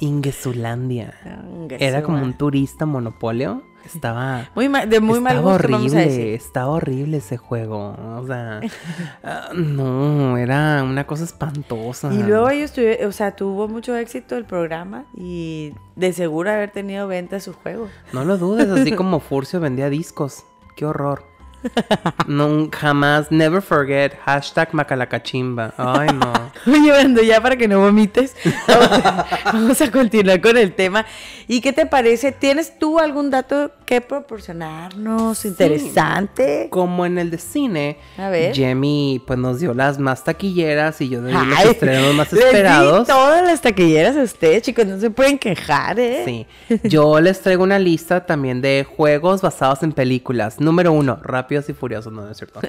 Ingesulandia. 0.00 1.14
Ingue 1.54 1.76
Era 1.80 2.02
como 2.02 2.22
un 2.22 2.34
turista 2.36 2.84
monopolio. 2.84 3.62
Estaba. 3.94 4.48
Muy 4.54 4.68
ma- 4.68 4.86
de 4.86 5.00
muy 5.00 5.20
mal 5.20 5.36
estaba 5.36 5.56
vamos 5.56 5.62
a 5.62 5.64
horrible, 5.74 6.04
decir. 6.06 6.26
estaba 6.34 6.68
horrible 6.68 7.16
ese 7.18 7.36
juego. 7.36 7.96
O 8.18 8.26
sea, 8.26 8.60
ah, 9.24 9.48
no, 9.54 10.36
era 10.36 10.82
una 10.84 11.06
cosa 11.06 11.24
espantosa. 11.24 12.12
Y 12.12 12.22
luego 12.22 12.48
ellos 12.50 12.72
tuvieron, 12.72 13.08
o 13.08 13.12
sea, 13.12 13.34
tuvo 13.36 13.68
mucho 13.68 13.96
éxito 13.96 14.36
el 14.36 14.44
programa 14.44 15.04
y 15.16 15.72
de 15.96 16.12
seguro 16.12 16.50
haber 16.50 16.70
tenido 16.70 17.06
venta 17.08 17.40
su 17.40 17.52
juego. 17.52 17.88
No 18.12 18.24
lo 18.24 18.38
dudes, 18.38 18.68
así 18.68 18.92
como 18.96 19.20
Furcio 19.20 19.60
vendía 19.60 19.88
discos. 19.90 20.44
Qué 20.76 20.86
horror. 20.86 21.24
No, 22.26 22.68
jamás, 22.70 23.30
never 23.30 23.60
forget. 23.60 24.14
Hashtag 24.24 24.72
Macalacachimba. 24.72 25.74
Ay, 25.76 26.08
no. 26.08 26.32
Oye, 26.66 26.90
Brando, 26.90 27.22
ya 27.22 27.40
para 27.40 27.56
que 27.56 27.66
no 27.66 27.80
vomites, 27.80 28.34
vamos, 28.68 28.90
vamos 29.44 29.80
a 29.80 29.90
continuar 29.90 30.40
con 30.40 30.56
el 30.56 30.72
tema. 30.74 31.04
¿Y 31.48 31.60
qué 31.60 31.72
te 31.72 31.86
parece? 31.86 32.30
¿Tienes 32.32 32.78
tú 32.78 32.98
algún 32.98 33.30
dato 33.30 33.72
que 33.84 34.00
proporcionarnos 34.00 35.44
interesante? 35.44 36.68
Como 36.70 37.04
en 37.04 37.18
el 37.18 37.30
de 37.30 37.38
cine, 37.38 37.98
A 38.16 38.28
ver. 38.28 38.54
Jamie 38.56 39.20
pues 39.26 39.38
nos 39.38 39.58
dio 39.58 39.74
las 39.74 39.98
más 39.98 40.22
taquilleras 40.22 41.00
y 41.00 41.08
yo 41.08 41.22
de 41.22 41.32
los 41.32 41.64
estrenos 41.64 42.14
más 42.14 42.32
esperados. 42.32 43.08
todas 43.08 43.44
las 43.44 43.60
taquilleras 43.60 44.16
a 44.16 44.60
chicos, 44.60 44.86
no 44.86 45.00
se 45.00 45.10
pueden 45.10 45.38
quejar, 45.38 45.98
¿eh? 45.98 46.22
Sí. 46.68 46.78
Yo 46.84 47.20
les 47.20 47.40
traigo 47.40 47.64
una 47.64 47.78
lista 47.78 48.26
también 48.26 48.60
de 48.60 48.86
juegos 48.88 49.42
basados 49.42 49.82
en 49.82 49.92
películas. 49.92 50.60
Número 50.60 50.92
uno, 50.92 51.18
Rápidos 51.50 51.68
y 51.68 51.72
Furiosos, 51.72 52.12
no, 52.12 52.22
no 52.22 52.30
es 52.30 52.36
cierto. 52.36 52.60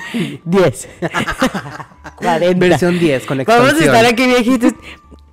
10. 0.46 0.88
40. 2.16 2.58
Versión 2.58 2.98
10 2.98 3.26
con 3.26 3.36
Vamos 3.38 3.48
a 3.50 3.62
expansión. 3.66 3.94
estar 3.94 4.06
aquí 4.06 4.26
viejitos. 4.26 4.72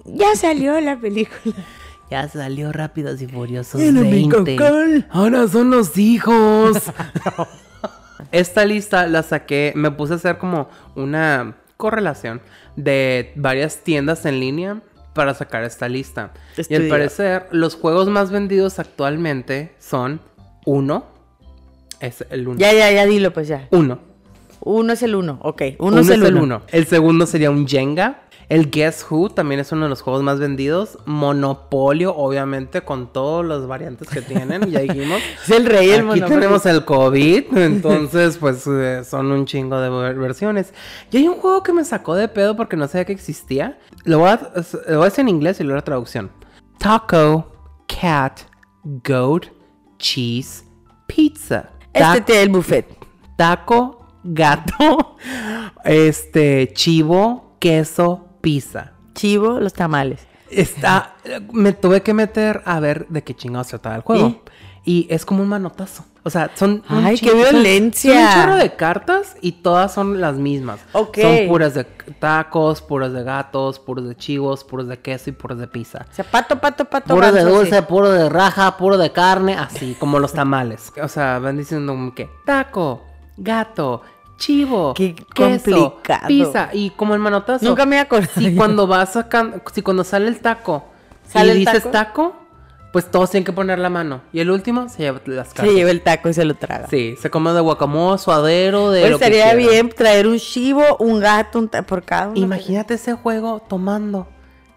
Ya 0.03 0.35
salió 0.35 0.77
la 0.81 0.97
película. 0.99 1.55
Ya 2.11 2.27
salió 2.27 2.73
Rápidos 2.73 3.21
y 3.21 3.27
Furiosos 3.27 3.79
Ya 3.79 3.93
no 3.93 4.01
me 4.01 4.11
20. 4.11 4.57
cocan. 4.57 5.07
Ahora 5.09 5.47
son 5.47 5.69
los 5.69 5.97
hijos. 5.97 6.81
Esta 8.33 8.65
lista 8.65 9.07
la 9.07 9.23
saqué, 9.23 9.71
me 9.75 9.89
puse 9.91 10.11
a 10.13 10.15
hacer 10.17 10.37
como 10.37 10.67
una 10.95 11.55
correlación 11.77 12.41
de 12.75 13.31
varias 13.37 13.83
tiendas 13.83 14.25
en 14.25 14.41
línea 14.41 14.81
para 15.13 15.33
sacar 15.33 15.63
esta 15.63 15.87
lista. 15.87 16.31
Y 16.67 16.75
al 16.75 16.89
parecer, 16.89 17.47
los 17.51 17.75
juegos 17.75 18.09
más 18.09 18.31
vendidos 18.31 18.79
actualmente 18.79 19.73
son 19.79 20.19
uno. 20.65 21.05
Es 21.99 22.25
el 22.29 22.47
uno. 22.47 22.59
Ya, 22.59 22.71
ya, 22.73 22.91
ya, 22.91 23.05
dilo 23.05 23.33
pues 23.33 23.47
ya. 23.47 23.67
Uno. 23.71 23.99
Uno 24.59 24.93
es 24.93 25.01
el 25.03 25.15
uno, 25.15 25.39
ok. 25.43 25.61
Uno, 25.79 25.91
Uno 25.93 25.99
es 26.01 26.09
el 26.09 26.35
uno. 26.35 26.61
El 26.69 26.87
segundo 26.87 27.25
sería 27.25 27.51
un 27.51 27.67
Jenga. 27.67 28.23
El 28.49 28.69
Guess 28.71 29.05
Who 29.09 29.29
también 29.29 29.59
es 29.59 29.73
uno 29.73 29.83
de 29.83 29.89
los 29.89 30.01
juegos 30.01 30.23
más 30.23 30.39
vendidos. 30.39 30.97
Monopolio, 31.05 32.15
obviamente, 32.15 32.81
con 32.81 33.11
todas 33.11 33.45
las 33.45 33.67
variantes 33.67 34.07
que 34.07 34.21
tienen, 34.21 34.71
ya 34.71 34.79
dijimos. 34.79 35.21
Es 35.43 35.49
el 35.51 35.65
rey 35.65 35.87
del 35.87 35.99
Aquí 35.99 36.05
monopolio. 36.07 36.27
tenemos 36.39 36.65
el 36.65 36.85
COVID, 36.85 37.43
entonces 37.57 38.37
pues 38.37 38.65
eh, 38.67 39.03
son 39.03 39.31
un 39.33 39.45
chingo 39.45 39.79
de 39.81 39.89
ver- 39.89 40.15
versiones. 40.17 40.73
Y 41.11 41.17
hay 41.17 41.27
un 41.27 41.35
juego 41.35 41.61
que 41.61 41.73
me 41.73 41.83
sacó 41.83 42.15
de 42.15 42.29
pedo 42.29 42.55
porque 42.55 42.77
no 42.77 42.87
sabía 42.87 43.03
que 43.05 43.13
existía. 43.13 43.77
Lo 44.05 44.19
voy 44.19 44.29
a, 44.29 44.39
lo 44.89 44.95
voy 44.97 45.01
a 45.01 45.09
decir 45.09 45.21
en 45.23 45.29
inglés 45.29 45.59
y 45.59 45.63
luego 45.63 45.75
la 45.77 45.83
traducción. 45.83 46.31
Taco, 46.79 47.51
cat, 48.01 48.39
goat, 49.05 49.47
cheese, 49.99 50.63
pizza. 51.05 51.69
Este 51.97 52.19
Ta- 52.19 52.25
te 52.25 52.41
el 52.41 52.49
buffet. 52.49 52.87
taco, 53.35 54.05
gato, 54.23 55.17
este, 55.83 56.71
chivo, 56.73 57.55
queso, 57.59 58.27
pizza. 58.41 58.93
Chivo, 59.13 59.59
los 59.59 59.73
tamales. 59.73 60.27
Está, 60.49 61.15
me 61.51 61.73
tuve 61.73 62.01
que 62.01 62.13
meter 62.13 62.61
a 62.65 62.79
ver 62.79 63.07
de 63.09 63.23
qué 63.23 63.33
chingados 63.35 63.67
se 63.67 63.71
trataba 63.71 63.95
el 63.97 64.01
juego. 64.01 64.27
Y 64.27 64.41
es 65.09 65.25
como 65.25 65.43
un 65.43 65.49
manotazo. 65.49 66.03
O 66.23 66.29
sea, 66.29 66.51
son. 66.55 66.83
Ay, 66.89 67.17
qué 67.17 67.29
son- 67.29 67.37
violencia. 67.39 68.13
Son 68.13 68.23
un 68.39 68.43
chorro 68.45 68.55
de 68.57 68.73
cartas 68.75 69.35
y 69.41 69.51
todas 69.53 69.93
son 69.93 70.19
las 70.21 70.35
mismas. 70.35 70.79
Ok. 70.93 71.17
Son 71.21 71.47
puras 71.47 71.73
de 71.73 71.83
tacos, 72.19 72.81
puras 72.81 73.13
de 73.13 73.23
gatos, 73.23 73.79
puros 73.79 74.07
de 74.07 74.15
chivos, 74.15 74.63
puros 74.63 74.87
de 74.87 74.99
queso 74.99 75.29
y 75.29 75.33
puros 75.33 75.57
de 75.59 75.67
pizza. 75.67 76.05
O 76.09 76.13
sea, 76.13 76.25
pato, 76.25 76.59
pato, 76.59 76.85
pato. 76.85 77.13
Puro 77.13 77.31
de 77.31 77.43
dulce, 77.43 77.77
sí. 77.79 77.85
puro 77.87 78.09
de 78.11 78.29
raja, 78.29 78.75
puro 78.77 78.97
de 78.97 79.11
carne, 79.11 79.55
así 79.55 79.95
como 79.99 80.19
los 80.19 80.33
tamales. 80.33 80.91
O 81.01 81.07
sea, 81.07 81.39
van 81.39 81.57
diciendo 81.57 81.93
como 81.93 82.13
que 82.13 82.29
taco, 82.45 83.03
gato, 83.37 84.01
chivo, 84.37 84.93
Qué 84.93 85.15
queso, 85.33 85.71
complicado. 85.93 86.27
pizza 86.27 86.69
y 86.73 86.89
como 86.91 87.13
el 87.13 87.19
manotazo. 87.21 87.65
Nunca 87.65 87.85
me 87.85 87.99
acordé. 87.99 88.27
Si 88.35 88.55
cuando 88.55 88.85
vas 88.87 89.13
sacando, 89.13 89.61
si 89.73 89.81
cuando 89.81 90.03
sale 90.03 90.27
el 90.27 90.39
taco 90.39 90.83
¿Sale 91.27 91.47
y 91.47 91.51
el 91.51 91.57
dices 91.59 91.83
taco? 91.83 91.89
taco? 91.89 92.35
Pues 92.91 93.11
todos 93.11 93.29
tienen 93.31 93.45
que 93.45 93.53
poner 93.53 93.79
la 93.79 93.89
mano. 93.89 94.21
Y 94.31 94.39
el 94.39 94.49
último 94.49 94.89
se 94.89 95.03
lleva 95.03 95.21
las 95.25 95.49
cartas. 95.49 95.65
Se 95.67 95.73
lleva 95.73 95.91
el 95.91 96.01
taco 96.01 96.29
y 96.29 96.33
se 96.33 96.45
lo 96.45 96.55
traga. 96.55 96.87
Sí, 96.87 97.15
se 97.21 97.29
come 97.29 97.51
de 97.51 97.59
guacamole, 97.59 98.17
suadero, 98.17 98.91
de 98.91 99.01
Pues 99.01 99.11
lo 99.11 99.17
estaría 99.17 99.53
bien 99.55 99.89
traer 99.89 100.27
un 100.27 100.39
chivo, 100.39 100.97
un 100.99 101.19
gato, 101.19 101.59
un 101.59 101.67
por 101.67 102.03
cada 102.03 102.29
uno. 102.29 102.39
Imagínate 102.39 102.95
ese 102.95 103.13
juego 103.13 103.61
tomando. 103.67 104.27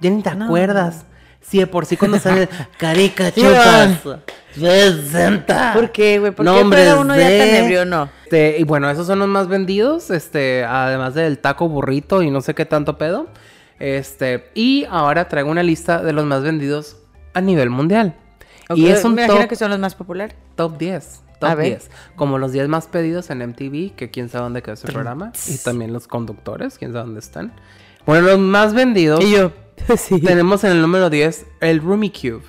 Ya 0.01 0.11
ni 0.11 0.23
te 0.23 0.31
acuerdas. 0.31 1.07
Si 1.41 1.59
de 1.59 1.67
por 1.67 1.87
sí 1.87 1.97
cuando 1.97 2.19
sale 2.21 2.49
carica 2.79 3.33
chupas. 3.33 4.01
60. 4.55 5.73
¿Por 5.75 5.93
qué, 5.93 6.19
güey? 6.19 6.33
¿Por 6.33 6.45
Nombres 6.45 6.93
uno 6.99 7.15
ya 7.17 7.29
tan 7.29 7.49
ebrio 7.49 7.85
no? 7.85 8.11
Este, 8.25 8.57
y 8.59 8.65
bueno, 8.65 8.91
esos 8.91 9.07
son 9.07 9.21
los 9.21 9.29
más 9.29 9.49
vendidos. 9.49 10.11
Este, 10.11 10.65
además 10.65 11.15
del 11.15 11.39
taco 11.39 11.69
burrito 11.69 12.23
y 12.23 12.31
no 12.31 12.41
sé 12.41 12.55
qué 12.55 12.67
tanto 12.67 12.99
pedo. 12.99 13.29
Este, 13.79 14.51
y 14.55 14.85
ahora 14.91 15.29
traigo 15.29 15.51
una 15.51 15.63
lista 15.63 16.03
de 16.03 16.13
los 16.13 16.27
más 16.27 16.43
vendidos 16.43 17.00
a 17.35 17.41
nivel 17.41 17.71
mundial. 17.71 18.15
Y 18.75 18.87
es 18.87 19.05
un 19.05 19.15
me 19.15 19.25
imagino 19.25 19.43
top, 19.43 19.49
que 19.49 19.57
son 19.57 19.71
los 19.71 19.79
más 19.81 19.95
populares. 19.95 20.37
top 20.55 20.79
10. 20.79 21.23
A 21.35 21.39
Top 21.41 21.57
ver. 21.57 21.67
10. 21.67 21.91
Como 22.17 22.39
los 22.39 22.53
10 22.53 22.69
más 22.69 22.87
pedidos 22.87 23.31
en 23.31 23.39
MTV, 23.39 23.95
que 23.97 24.11
quién 24.13 24.29
sabe 24.29 24.45
dónde 24.45 24.63
quedó 24.63 24.75
ese 24.75 24.87
programa. 24.89 25.33
Y 25.49 25.57
también 25.59 25.93
los 25.93 26.07
conductores, 26.07 26.79
quién 26.79 26.93
sabe 26.93 27.07
dónde 27.07 27.21
están. 27.21 27.53
Bueno, 28.07 28.27
los 28.29 28.39
más 28.39 28.75
vendidos. 28.75 29.25
Y 29.25 29.33
yo, 29.33 29.53
sí. 29.97 30.21
Tenemos 30.21 30.65
en 30.65 30.73
el 30.73 30.83
número 30.83 31.09
10 31.11 31.47
el 31.61 31.81
Rumi 31.81 32.11
Cube. 32.11 32.43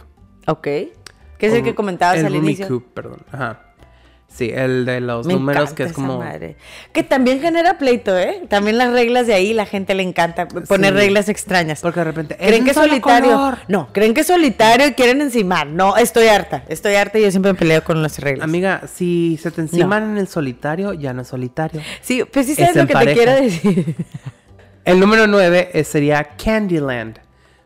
Ok. 0.48 0.63
¿Qué 0.63 1.48
es 1.48 1.54
el 1.54 1.63
que 1.63 1.74
comentabas 1.74 2.17
el 2.17 2.26
al 2.28 2.34
Rumi 2.34 2.48
inicio? 2.48 2.67
Cube, 2.67 2.86
perdón. 2.94 3.20
Ajá. 3.32 3.71
Sí, 4.34 4.50
el 4.54 4.86
de 4.86 5.02
los 5.02 5.28
Me 5.28 5.34
números 5.34 5.74
que 5.74 5.84
es 5.84 5.94
como... 5.94 6.20
madre. 6.20 6.56
Que 6.94 7.04
también 7.04 7.41
genera 7.41 7.78
pleito, 7.78 8.17
¿eh? 8.17 8.44
También 8.50 8.78
las 8.78 8.91
reglas 8.94 9.28
de 9.28 9.34
ahí, 9.34 9.53
la 9.53 9.66
gente 9.66 9.93
le 9.93 10.03
encanta 10.03 10.47
poner 10.47 10.93
Sí. 10.93 10.99
reglas 10.99 11.28
extrañas. 11.30 11.82
Porque 11.82 11.99
de 11.99 12.03
repente... 12.06 12.38
¿Creen 12.38 12.64
que 12.64 12.72
es 12.72 12.78
solitario? 12.78 13.32
color. 13.34 13.58
No, 13.68 13.89
creen 13.91 14.14
que 14.14 14.22
es 14.22 14.28
solitario 14.28 14.88
y 14.88 14.93
quieren 14.93 15.22
encimar. 15.22 15.68
No, 15.68 15.97
estoy 15.97 16.28
harta. 16.28 16.64
Estoy 16.70 16.95
harta 16.95 17.20
y 17.20 17.24
yo 17.24 17.30
siempre 17.32 17.51
me 17.53 17.60
peleo 17.60 17.84
con 17.84 18.01
las 18.01 18.20
reglas. 18.20 18.43
Amiga, 18.45 18.82
si 18.91 19.38
se 19.41 19.51
te 19.51 19.62
enciman 19.62 20.12
en 20.12 20.18
el 20.18 20.28
solitario, 20.30 20.93
ya 20.93 21.14
no 21.14 21.24
es 21.24 21.28
solitario. 21.28 21.82
Sí, 22.01 22.24
pues 22.24 22.45
sí 22.45 22.53
Es 22.53 22.58
sabes 22.60 22.76
lo 22.78 22.88
que 22.88 22.93
pareja. 22.93 23.14
te 23.14 23.24
quiero 23.26 23.41
decir. 23.41 23.95
El 24.86 24.99
número 24.99 25.28
9 25.28 25.84
sería 25.84 26.24
Candyland. 26.43 27.20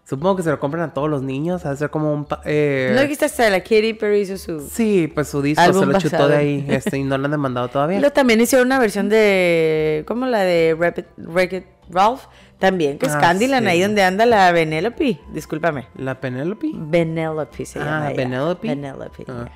Supongo 0.07 0.35
que 0.35 0.43
se 0.43 0.51
lo 0.51 0.59
compran 0.59 0.83
a 0.83 0.93
todos 0.93 1.09
los 1.09 1.23
niños. 1.23 1.65
A 1.65 1.75
ser 1.75 1.89
como 1.89 2.13
un... 2.13 2.27
eh, 2.45 2.91
¿No 2.95 3.01
dijiste 3.01 3.25
hasta 3.25 3.49
la 3.49 3.61
Katy 3.61 3.95
Perry 3.95 4.21
hizo 4.21 4.37
su... 4.37 4.59
Sí, 4.69 5.11
pues 5.13 5.27
su 5.29 5.41
disco 5.41 5.73
se 5.73 5.85
lo 5.85 5.97
chutó 5.99 6.27
de 6.27 6.35
ahí. 6.37 6.65
Este, 6.69 6.97
y 6.99 7.03
no 7.03 7.17
lo 7.17 7.25
han 7.25 7.31
demandado 7.31 7.67
todavía. 7.69 7.99
Lo 7.99 8.11
también 8.11 8.39
hicieron 8.39 8.67
una 8.67 8.77
versión 8.77 9.09
de... 9.09 10.03
¿Cómo 10.07 10.27
la 10.27 10.41
de 10.41 10.75
Wreck-It 11.17 11.65
Ralph? 11.89 12.21
También, 12.59 12.97
que 12.99 13.07
es 13.07 13.13
Ah, 13.13 13.19
Candyland, 13.19 13.65
sí. 13.65 13.71
ahí 13.71 13.81
donde 13.81 14.03
anda 14.03 14.25
la 14.25 14.51
Penelope. 14.53 15.19
Discúlpame. 15.33 15.87
La 15.97 16.19
Penelope. 16.21 16.71
Penelope 16.89 17.65
se 17.65 17.79
Ah, 17.79 17.83
llama 17.83 18.07
ella. 18.11 18.15
Penelope. 18.15 18.67
Penelope. 18.67 19.25
Ah. 19.27 19.49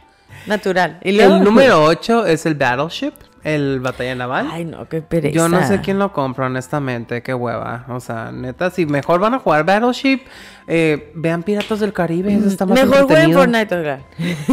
Natural. 0.48 1.00
¿Y 1.04 1.12
luego? 1.14 1.36
El 1.38 1.44
número 1.44 1.84
8 1.84 2.26
es 2.26 2.46
el 2.46 2.56
Battleship, 2.56 3.14
el 3.44 3.80
batalla 3.80 4.16
naval. 4.16 4.48
Ay, 4.52 4.66
no, 4.66 4.88
qué 4.90 5.02
pereza. 5.02 5.34
Yo 5.36 5.50
no 5.50 5.66
sé 5.68 5.82
quién 5.82 6.00
lo 6.00 6.12
compra, 6.14 6.48
honestamente, 6.48 7.22
qué 7.24 7.34
hueva. 7.34 7.86
O 7.90 8.00
sea, 8.00 8.32
neta, 8.32 8.70
si 8.70 8.86
mejor 8.86 9.20
van 9.20 9.34
a 9.36 9.40
jugar 9.40 9.66
Battleship, 9.66 10.22
eh, 10.68 11.12
vean 11.16 11.44
Piratas 11.44 11.80
del 11.80 11.94
Caribe, 11.94 12.34
eso 12.34 12.48
está 12.48 12.66
más 12.66 12.80
Mejor 12.80 13.06
jueguen. 13.06 13.34
Fortnite, 13.34 13.76
oigan. 13.76 14.04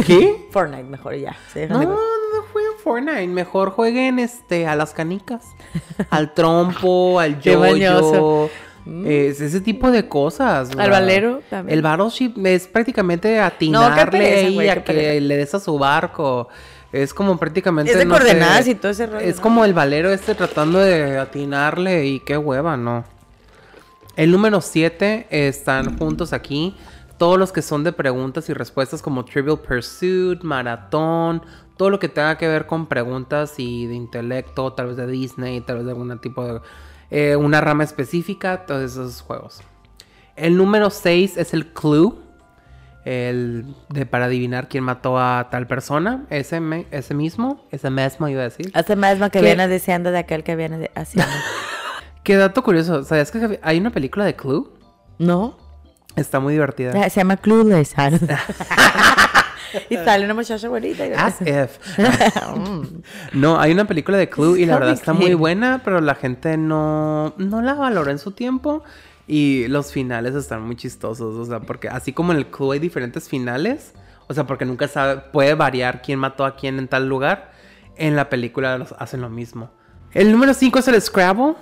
¿Qué? 0.05 0.47
Fortnite, 0.51 0.83
mejor 0.83 1.15
y 1.15 1.21
ya. 1.21 1.35
No, 1.69 1.83
no, 1.83 1.89
no 1.89 2.41
jueguen 2.51 2.71
Fortnite, 2.83 3.27
mejor 3.27 3.71
jueguen 3.71 4.19
este 4.19 4.67
a 4.67 4.75
las 4.75 4.93
canicas, 4.93 5.45
al 6.09 6.33
trompo, 6.33 7.19
al 7.19 7.39
Qué 7.39 7.51
yo 7.51 7.59
mañoso. 7.59 8.49
ese 9.05 9.61
tipo 9.61 9.91
de 9.91 10.07
cosas. 10.07 10.71
Al 10.77 10.89
valero 10.89 11.41
también. 11.49 11.77
El 11.77 11.83
battleship 11.83 12.33
es 12.45 12.67
prácticamente 12.67 13.39
atinarle 13.39 14.19
pereza, 14.19 14.47
ahí 14.47 14.53
güey, 14.55 14.69
a 14.69 14.75
que 14.75 14.81
pereza. 14.93 15.25
le 15.25 15.37
des 15.37 15.53
a 15.53 15.59
su 15.59 15.77
barco. 15.77 16.47
Es 17.01 17.13
como 17.13 17.37
prácticamente. 17.37 17.91
Es 17.91 17.97
de 17.97 18.05
no 18.05 18.15
sé, 18.15 18.19
coordenadas 18.21 18.67
y 18.67 18.75
todo 18.75 18.91
ese 18.91 19.05
rollo, 19.05 19.19
Es 19.19 19.37
¿no? 19.37 19.41
como 19.43 19.65
el 19.65 19.73
valero 19.73 20.09
este 20.11 20.35
tratando 20.35 20.79
de 20.79 21.17
atinarle 21.17 22.05
y 22.05 22.19
qué 22.21 22.37
hueva, 22.37 22.77
¿no? 22.77 23.05
El 24.15 24.31
número 24.31 24.61
7 24.61 25.27
están 25.29 25.97
juntos 25.97 26.33
aquí. 26.33 26.75
Todos 27.17 27.37
los 27.39 27.51
que 27.51 27.61
son 27.61 27.83
de 27.83 27.93
preguntas 27.93 28.49
y 28.49 28.53
respuestas 28.53 29.01
como 29.01 29.25
Trivial 29.25 29.59
Pursuit, 29.59 30.41
Maratón, 30.43 31.41
todo 31.77 31.89
lo 31.89 31.99
que 31.99 32.09
tenga 32.09 32.37
que 32.37 32.47
ver 32.47 32.65
con 32.67 32.87
preguntas 32.87 33.55
y 33.57 33.85
de 33.87 33.95
intelecto, 33.95 34.73
tal 34.73 34.87
vez 34.87 34.97
de 34.97 35.07
Disney, 35.07 35.61
tal 35.61 35.77
vez 35.77 35.85
de 35.85 35.91
algún 35.91 36.19
tipo 36.19 36.43
de... 36.45 36.61
eh, 37.09 37.35
una 37.35 37.59
rama 37.61 37.83
específica, 37.83 38.65
todos 38.65 38.91
esos 38.91 39.21
juegos. 39.21 39.61
El 40.35 40.57
número 40.57 40.89
6 40.91 41.37
es 41.37 41.53
el 41.53 41.67
Clue. 41.73 42.15
El 43.09 43.63
de 43.87 44.05
para 44.05 44.25
adivinar 44.25 44.67
quién 44.67 44.83
mató 44.83 45.17
a 45.17 45.47
tal 45.49 45.65
persona. 45.65 46.25
Ese, 46.29 46.59
me- 46.59 46.87
ese 46.91 47.13
mismo. 47.13 47.65
Ese 47.71 47.89
mismo 47.89 48.27
iba 48.27 48.41
a 48.41 48.43
decir. 48.43 48.69
Hace 48.73 48.97
más 48.97 49.17
que 49.17 49.29
¿Qué? 49.29 49.41
viene 49.41 49.69
deseando 49.69 50.11
de 50.11 50.17
aquel 50.19 50.43
que 50.43 50.57
viene 50.57 50.77
de- 50.77 50.91
haciendo. 50.93 51.31
Qué 52.23 52.35
dato 52.35 52.61
curioso. 52.63 53.05
¿Sabías 53.05 53.31
que 53.31 53.59
hay 53.63 53.77
una 53.79 53.91
película 53.91 54.25
de 54.25 54.35
Clue? 54.35 54.69
¿No? 55.19 55.57
Está 56.17 56.41
muy 56.41 56.51
divertida. 56.51 56.91
Ah, 57.01 57.09
Se 57.09 57.21
llama 57.21 57.37
Clueless. 57.37 57.93
ah, 57.95 58.09
y 59.89 59.95
sale 59.95 60.25
una 60.25 60.33
muchacha 60.33 60.67
bonita. 60.67 61.05
y- 61.07 61.13
As 61.13 61.39
if. 61.45 61.77
no, 63.33 63.59
hay 63.59 63.71
una 63.71 63.85
película 63.87 64.17
de 64.17 64.27
Clue 64.29 64.59
y 64.59 64.65
la 64.65 64.75
verdad 64.79 64.93
está 64.93 65.13
muy 65.13 65.33
buena, 65.33 65.81
pero 65.85 66.01
la 66.01 66.15
gente 66.15 66.57
no, 66.57 67.33
no 67.37 67.61
la 67.61 67.73
valoró 67.73 68.11
en 68.11 68.19
su 68.19 68.31
tiempo. 68.31 68.83
Y 69.27 69.67
los 69.67 69.91
finales 69.91 70.33
están 70.35 70.61
muy 70.61 70.75
chistosos. 70.75 71.35
O 71.35 71.45
sea, 71.45 71.59
porque 71.59 71.89
así 71.89 72.13
como 72.13 72.31
en 72.31 72.39
el 72.39 72.47
Clue 72.47 72.73
hay 72.73 72.79
diferentes 72.79 73.27
finales. 73.27 73.93
O 74.27 74.33
sea, 74.33 74.47
porque 74.47 74.65
nunca 74.65 74.87
sabe, 74.87 75.21
puede 75.31 75.53
variar 75.53 76.01
quién 76.01 76.19
mató 76.19 76.45
a 76.45 76.55
quién 76.55 76.79
en 76.79 76.87
tal 76.87 77.07
lugar. 77.07 77.51
En 77.97 78.15
la 78.15 78.29
película 78.29 78.87
hacen 78.97 79.21
lo 79.21 79.29
mismo. 79.29 79.71
El 80.13 80.31
número 80.31 80.53
5 80.53 80.79
es 80.79 80.87
el 80.87 81.01
Scrabble. 81.01 81.55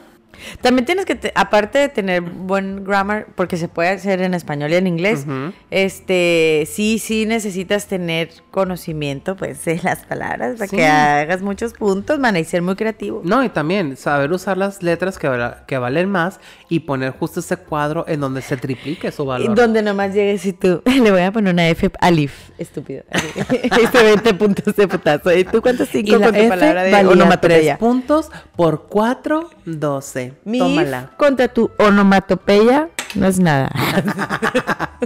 También 0.62 0.86
tienes 0.86 1.06
que, 1.06 1.16
te- 1.16 1.32
aparte 1.36 1.80
de 1.80 1.90
tener 1.90 2.22
buen 2.22 2.84
grammar, 2.84 3.28
porque 3.36 3.58
se 3.58 3.68
puede 3.68 3.90
hacer 3.90 4.22
en 4.22 4.34
español 4.34 4.72
y 4.72 4.76
en 4.76 4.88
inglés, 4.88 5.26
este, 5.72 6.68
sí, 6.72 7.00
sí 7.00 7.26
necesitas 7.26 7.88
tener 7.88 8.30
conocimiento, 8.52 9.36
pues, 9.36 9.64
de 9.66 9.80
las 9.84 10.06
palabras 10.06 10.54
para 10.58 10.68
Sí. 10.68 10.78
que 10.78 10.86
hagas 10.88 11.42
muchos 11.42 11.74
puntos, 11.74 12.18
man, 12.20 12.38
y 12.38 12.44
ser 12.44 12.62
muy 12.62 12.76
creativo. 12.76 13.22
No, 13.24 13.44
y 13.44 13.50
también 13.50 13.98
saber 13.98 14.32
usar 14.32 14.58
las 14.58 14.82
letras 14.82 15.18
que, 15.20 15.78
valen 15.78 16.10
más 16.10 16.40
y 16.70 16.80
poner 16.82 17.12
justo 17.12 17.42
ese 17.42 17.58
cuadro 17.58 18.06
en 18.08 18.22
donde 18.22 18.42
se 18.42 18.56
triplique 18.58 19.12
su 19.12 19.24
Y 19.24 19.28
valor. 19.28 19.56
Donde 19.56 19.82
nomás 19.82 20.14
llegues 20.14 20.46
y 20.46 20.54
tú, 20.54 20.82
le 20.86 21.12
voy 21.12 21.22
a 21.22 21.32
poner 21.32 21.54
una 21.54 21.68
F 21.70 21.92
a 22.00 22.12
Leaf, 22.12 22.50
estúpido. 22.58 23.04
Hice 23.82 24.04
20 24.04 24.34
puntos 24.36 24.76
de 24.76 24.88
putazo. 24.88 25.36
¿Y 25.36 25.44
tú 25.44 25.62
cuántos 25.62 25.90
Y 25.90 26.04
cinco 26.04 26.18
la 26.18 26.28
con 26.28 26.36
tu 26.36 26.40
F 26.42 26.50
palabra 26.50 26.84
de 26.84 26.96
onomatopeya? 27.06 27.78
3 27.78 27.78
puntos 27.78 28.32
por 28.56 28.88
4, 28.88 29.50
12. 29.66 30.25
Mi 30.44 30.60
Tómala. 30.60 31.10
if 31.12 31.18
contra 31.18 31.48
tu 31.48 31.72
onomatopeya 31.78 32.90
no 33.16 33.28
es 33.28 33.40
nada. 33.40 33.72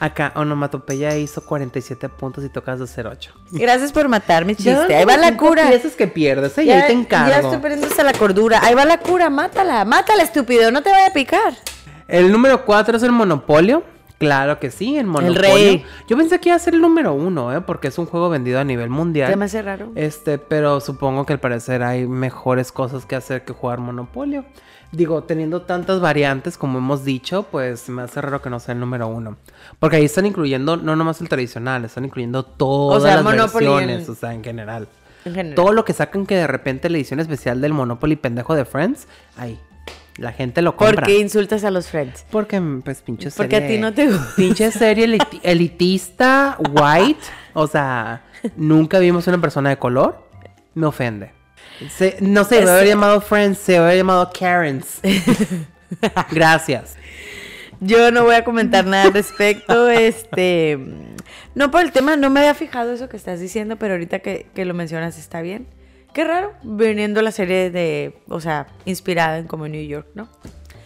Acá, 0.00 0.32
onomatopeya 0.34 1.16
hizo 1.16 1.44
47 1.44 2.08
puntos 2.08 2.44
y 2.44 2.48
tocas 2.48 2.78
de 2.78 3.02
08. 3.02 3.32
Gracias 3.52 3.92
por 3.92 4.08
matar 4.08 4.44
mi 4.44 4.54
chiste. 4.56 4.94
Ahí 4.94 5.04
va 5.04 5.16
la 5.16 5.36
cura. 5.36 5.68
piezas 5.68 5.92
que 5.92 6.08
pierdes, 6.08 6.56
¿eh? 6.58 6.64
Y 6.64 6.70
ahí 6.70 6.86
te 6.86 6.92
encargo. 6.92 7.30
ya 7.30 7.40
estoy 7.40 7.58
perdiendo 7.58 7.86
hasta 7.86 8.02
la 8.02 8.12
cordura. 8.12 8.60
Ahí 8.62 8.74
va 8.74 8.84
la 8.84 8.98
cura, 8.98 9.30
mátala, 9.30 9.84
mátala, 9.84 10.22
estúpido, 10.22 10.70
no 10.70 10.82
te 10.82 10.90
vaya 10.90 11.06
a 11.08 11.12
picar. 11.12 11.54
El 12.08 12.32
número 12.32 12.64
4 12.64 12.96
es 12.96 13.02
el 13.02 13.12
Monopolio. 13.12 13.84
Claro 14.26 14.58
que 14.58 14.70
sí, 14.70 14.96
el 14.96 15.06
Monopolio. 15.06 15.40
rey. 15.40 15.84
Yo 16.08 16.16
pensé 16.16 16.38
que 16.40 16.48
iba 16.48 16.56
a 16.56 16.58
ser 16.58 16.74
el 16.74 16.80
número 16.80 17.12
1, 17.14 17.56
¿eh? 17.56 17.60
Porque 17.60 17.88
es 17.88 17.98
un 17.98 18.06
juego 18.06 18.28
vendido 18.30 18.58
a 18.60 18.64
nivel 18.64 18.88
mundial. 18.90 19.30
Se 19.30 19.36
me 19.36 19.44
hace 19.46 19.62
raro. 19.62 19.90
Este, 19.94 20.38
pero 20.38 20.80
supongo 20.80 21.26
que 21.26 21.32
al 21.34 21.40
parecer 21.40 21.82
hay 21.82 22.06
mejores 22.06 22.72
cosas 22.72 23.04
que 23.06 23.16
hacer 23.16 23.44
que 23.44 23.52
jugar 23.52 23.80
Monopolio. 23.80 24.44
Digo, 24.92 25.22
teniendo 25.24 25.62
tantas 25.62 26.00
variantes 26.00 26.58
como 26.58 26.76
hemos 26.78 27.02
dicho, 27.04 27.44
pues 27.50 27.88
me 27.88 28.02
hace 28.02 28.20
raro 28.20 28.42
que 28.42 28.50
no 28.50 28.60
sea 28.60 28.74
el 28.74 28.80
número 28.80 29.08
uno. 29.08 29.36
Porque 29.78 29.96
ahí 29.96 30.04
están 30.04 30.26
incluyendo 30.26 30.76
no 30.76 30.96
nomás 30.96 31.20
el 31.22 31.30
tradicional, 31.30 31.84
están 31.86 32.04
incluyendo 32.04 32.42
todas 32.44 33.02
sea, 33.02 33.14
las 33.16 33.24
Monopoly 33.24 33.64
en- 33.66 33.72
versiones, 33.76 34.08
o 34.10 34.14
sea, 34.14 34.34
en 34.34 34.44
general. 34.44 34.88
En 35.24 35.34
general. 35.34 35.54
Todo 35.54 35.72
lo 35.72 35.84
que 35.86 35.94
sacan 35.94 36.26
que 36.26 36.36
de 36.36 36.46
repente 36.46 36.90
la 36.90 36.98
edición 36.98 37.20
especial 37.20 37.60
del 37.62 37.72
Monopoly 37.72 38.16
pendejo 38.16 38.54
de 38.54 38.64
Friends, 38.66 39.06
ahí. 39.38 39.58
La 40.16 40.32
gente 40.32 40.60
lo 40.62 40.76
compra. 40.76 40.96
¿Por 40.96 41.06
qué 41.06 41.18
insultas 41.18 41.64
a 41.64 41.70
los 41.70 41.88
friends? 41.88 42.24
Porque, 42.30 42.60
pues, 42.84 43.00
pinche 43.02 43.30
serie. 43.30 43.48
Porque 43.58 43.64
a 43.64 43.68
ti 43.68 43.78
no 43.78 43.92
te 43.94 44.08
gusta. 44.08 44.32
Pinche 44.36 44.70
serie 44.70 45.06
eliti- 45.06 45.40
elitista, 45.42 46.58
white. 46.70 47.20
O 47.54 47.66
sea, 47.66 48.22
nunca 48.56 48.98
vimos 48.98 49.26
una 49.26 49.38
persona 49.40 49.70
de 49.70 49.78
color. 49.78 50.28
Me 50.74 50.86
ofende. 50.86 51.30
Se- 51.90 52.16
no 52.20 52.44
sé, 52.44 52.62
me 52.64 52.70
habría 52.70 52.90
llamado 52.90 53.20
Friends, 53.20 53.58
se 53.58 53.78
habría 53.78 53.96
llamado 53.96 54.30
Karens. 54.38 55.00
Gracias. 56.30 56.96
Yo 57.80 58.10
no 58.10 58.24
voy 58.24 58.34
a 58.36 58.44
comentar 58.44 58.86
nada 58.86 59.04
al 59.04 59.12
respecto. 59.14 59.88
Este. 59.90 60.78
No 61.54 61.70
por 61.70 61.82
el 61.82 61.92
tema, 61.92 62.16
no 62.16 62.30
me 62.30 62.40
había 62.40 62.54
fijado 62.54 62.92
eso 62.92 63.08
que 63.08 63.16
estás 63.16 63.40
diciendo, 63.40 63.76
pero 63.76 63.94
ahorita 63.94 64.20
que, 64.20 64.46
que 64.54 64.64
lo 64.64 64.72
mencionas 64.74 65.18
está 65.18 65.42
bien. 65.42 65.66
Qué 66.14 66.24
raro, 66.24 66.52
viniendo 66.62 67.22
la 67.22 67.30
serie 67.32 67.70
de. 67.70 68.22
O 68.28 68.40
sea, 68.40 68.66
inspirada 68.84 69.38
en 69.38 69.46
como 69.46 69.66
New 69.68 69.82
York, 69.86 70.08
¿no? 70.14 70.28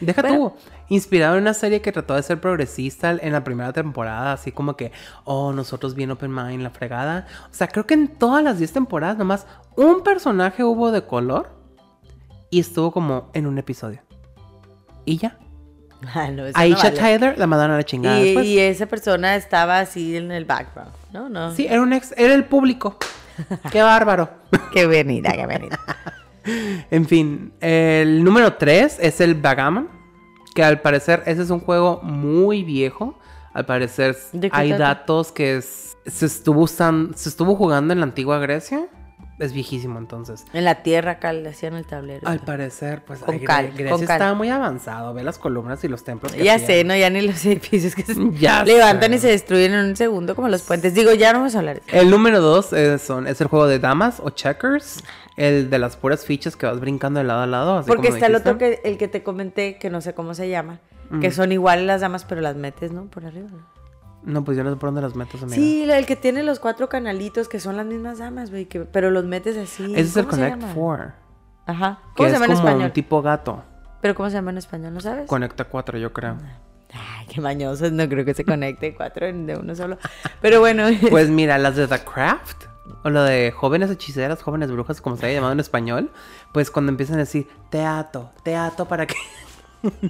Deja 0.00 0.22
Bueno. 0.22 0.36
tú. 0.50 0.70
Inspirado 0.88 1.34
en 1.36 1.42
una 1.42 1.54
serie 1.54 1.80
que 1.80 1.90
trató 1.90 2.14
de 2.14 2.22
ser 2.22 2.40
progresista 2.40 3.10
en 3.10 3.32
la 3.32 3.42
primera 3.42 3.72
temporada, 3.72 4.32
así 4.34 4.52
como 4.52 4.76
que, 4.76 4.92
oh, 5.24 5.52
nosotros 5.52 5.96
bien 5.96 6.12
open 6.12 6.32
mind, 6.32 6.62
la 6.62 6.70
fregada. 6.70 7.26
O 7.50 7.54
sea, 7.54 7.66
creo 7.66 7.86
que 7.86 7.94
en 7.94 8.06
todas 8.08 8.44
las 8.44 8.58
10 8.58 8.72
temporadas 8.72 9.16
nomás 9.18 9.46
un 9.74 10.04
personaje 10.04 10.62
hubo 10.62 10.92
de 10.92 11.02
color 11.04 11.50
y 12.50 12.60
estuvo 12.60 12.92
como 12.92 13.30
en 13.34 13.46
un 13.48 13.58
episodio. 13.58 14.00
Y 15.04 15.18
ya. 15.18 15.38
Ah, 16.14 16.28
no, 16.30 16.44
eso 16.44 16.56
no 16.56 16.62
Aisha 16.62 16.90
vale. 16.90 16.96
Tyler 17.00 17.38
la 17.38 17.46
mandaron 17.46 17.74
a 17.74 17.78
la 17.78 17.84
chingada 17.84 18.20
Y, 18.20 18.24
después. 18.26 18.46
y 18.46 18.58
esa 18.60 18.84
persona 18.86 19.34
estaba 19.34 19.80
así 19.80 20.14
en 20.14 20.30
el 20.30 20.44
background, 20.44 20.92
¿no? 21.12 21.30
No. 21.30 21.52
Sí, 21.54 21.66
era 21.66 21.80
un 21.80 21.94
ex, 21.94 22.12
era 22.18 22.34
el 22.34 22.44
público. 22.44 22.98
Qué 23.72 23.82
bárbaro. 23.82 24.28
Qué 24.72 24.86
venida, 24.86 25.32
qué 25.32 25.46
venida. 25.46 25.78
En 26.90 27.06
fin, 27.06 27.52
el 27.60 28.22
número 28.22 28.54
3 28.54 28.98
es 29.00 29.20
el 29.20 29.34
Bagamon. 29.34 29.88
Que 30.54 30.64
al 30.64 30.80
parecer 30.80 31.22
ese 31.26 31.42
es 31.42 31.50
un 31.50 31.60
juego 31.60 32.00
muy 32.02 32.64
viejo. 32.64 33.18
Al 33.52 33.66
parecer 33.66 34.16
¿De 34.32 34.50
qué 34.50 34.56
hay 34.56 34.68
trata? 34.70 34.84
datos 34.84 35.32
que 35.32 35.56
es- 35.56 35.96
se, 36.06 36.26
estuvo 36.26 36.62
usan- 36.62 37.14
se 37.14 37.28
estuvo 37.28 37.56
jugando 37.56 37.92
en 37.92 38.00
la 38.00 38.04
antigua 38.06 38.38
Grecia. 38.38 38.86
Es 39.38 39.52
viejísimo 39.52 39.98
entonces. 39.98 40.44
En 40.52 40.64
la 40.64 40.82
tierra 40.82 41.12
acá 41.12 41.32
le 41.32 41.48
hacían 41.50 41.74
el 41.74 41.84
tablero. 41.86 42.26
Al 42.26 42.40
parecer, 42.40 43.04
pues 43.04 43.20
Con 43.20 43.34
ay, 43.34 43.40
cal, 43.44 43.66
Grecia 43.72 43.90
con 43.90 44.00
cal. 44.06 44.16
estaba 44.16 44.34
muy 44.34 44.48
avanzado. 44.48 45.12
Ve 45.14 45.22
las 45.24 45.38
columnas 45.38 45.82
y 45.84 45.88
los 45.88 46.04
templos. 46.04 46.32
que 46.32 46.42
Ya 46.42 46.54
hacían. 46.54 46.66
sé, 46.68 46.84
¿no? 46.84 46.96
Ya 46.96 47.10
ni 47.10 47.20
los 47.20 47.44
edificios 47.44 47.94
que 47.94 48.02
se 48.02 48.14
Ya 48.38 48.64
levantan 48.64 49.10
sé. 49.10 49.16
y 49.16 49.18
se 49.20 49.28
destruyen 49.28 49.74
en 49.74 49.84
un 49.86 49.96
segundo 49.96 50.34
como 50.34 50.48
los 50.48 50.62
puentes. 50.62 50.94
Digo, 50.94 51.12
ya 51.12 51.32
no 51.32 51.40
vamos 51.40 51.54
a 51.54 51.58
hablar. 51.58 51.82
El 51.88 52.10
número 52.10 52.40
dos 52.40 52.72
es, 52.72 53.02
son, 53.02 53.26
es 53.26 53.40
el 53.40 53.48
juego 53.48 53.66
de 53.66 53.78
damas 53.78 54.20
o 54.22 54.30
checkers. 54.30 55.04
El 55.36 55.68
de 55.68 55.78
las 55.78 55.96
puras 55.98 56.24
fichas 56.24 56.56
que 56.56 56.64
vas 56.64 56.80
brincando 56.80 57.18
de 57.20 57.24
lado 57.26 57.42
a 57.42 57.46
lado. 57.46 57.78
así 57.78 57.88
Porque 57.88 58.06
como 58.08 58.16
está 58.16 58.26
el 58.28 58.36
otro 58.36 58.56
que 58.56 58.80
el 58.84 58.96
que 58.96 59.06
te 59.06 59.22
comenté, 59.22 59.76
que 59.76 59.90
no 59.90 60.00
sé 60.00 60.14
cómo 60.14 60.32
se 60.32 60.48
llama, 60.48 60.80
que 61.20 61.30
son 61.30 61.52
iguales 61.52 61.84
las 61.86 62.00
damas, 62.00 62.24
pero 62.24 62.40
las 62.40 62.56
metes, 62.56 62.90
¿no? 62.90 63.04
Por 63.04 63.26
arriba. 63.26 63.48
¿no? 63.52 63.75
No, 64.26 64.44
pues 64.44 64.56
yo 64.58 64.64
no 64.64 64.70
sé 64.70 64.76
por 64.76 64.88
dónde 64.88 65.00
las 65.00 65.14
metes, 65.14 65.40
amiga. 65.42 65.56
Sí, 65.56 65.88
el 65.90 66.04
que 66.04 66.16
tiene 66.16 66.42
los 66.42 66.58
cuatro 66.60 66.88
canalitos 66.88 67.48
que 67.48 67.60
son 67.60 67.76
las 67.78 67.86
mismas 67.86 68.18
damas, 68.18 68.50
güey, 68.50 68.66
que- 68.66 68.80
pero 68.80 69.10
los 69.10 69.24
metes 69.24 69.56
así. 69.56 69.84
Ese 69.94 70.00
es 70.00 70.16
el 70.16 70.24
¿Cómo 70.26 70.36
se 70.36 70.42
Connect 70.50 70.60
llama? 70.62 70.74
4. 70.74 71.12
Ajá. 71.66 71.98
Que 72.04 72.10
¿Cómo 72.16 72.26
es 72.26 72.32
se 72.32 72.34
llama 72.34 72.44
en 72.46 72.50
como 72.56 72.68
español? 72.68 72.86
un 72.86 72.92
tipo 72.92 73.22
gato. 73.22 73.62
Pero 74.02 74.14
¿cómo 74.14 74.28
se 74.28 74.34
llama 74.36 74.50
en 74.50 74.58
español? 74.58 74.92
¿No 74.94 75.00
sabes? 75.00 75.26
Conecta 75.28 75.64
4, 75.64 75.96
yo 75.98 76.12
creo. 76.12 76.36
Ay, 76.92 77.26
qué 77.28 77.40
mañosos, 77.40 77.92
no 77.92 78.08
creo 78.08 78.24
que 78.24 78.34
se 78.34 78.44
conecte 78.44 78.94
cuatro 78.94 79.26
de 79.26 79.56
uno 79.56 79.74
solo. 79.74 79.98
Pero 80.40 80.60
bueno, 80.60 80.84
Pues 81.10 81.28
mira, 81.28 81.58
las 81.58 81.76
de 81.76 81.86
The 81.88 81.98
Craft, 82.00 82.64
o 83.04 83.10
lo 83.10 83.22
de 83.22 83.50
jóvenes 83.52 83.90
hechiceras, 83.90 84.42
jóvenes 84.42 84.70
brujas, 84.70 85.00
como 85.00 85.16
se 85.16 85.26
haya 85.26 85.36
llamado 85.36 85.52
en 85.52 85.60
español, 85.60 86.10
pues 86.52 86.70
cuando 86.70 86.90
empiezan 86.90 87.16
a 87.16 87.20
decir 87.20 87.48
teatro, 87.70 88.30
teatro 88.44 88.86
para 88.86 89.06
que 89.06 89.14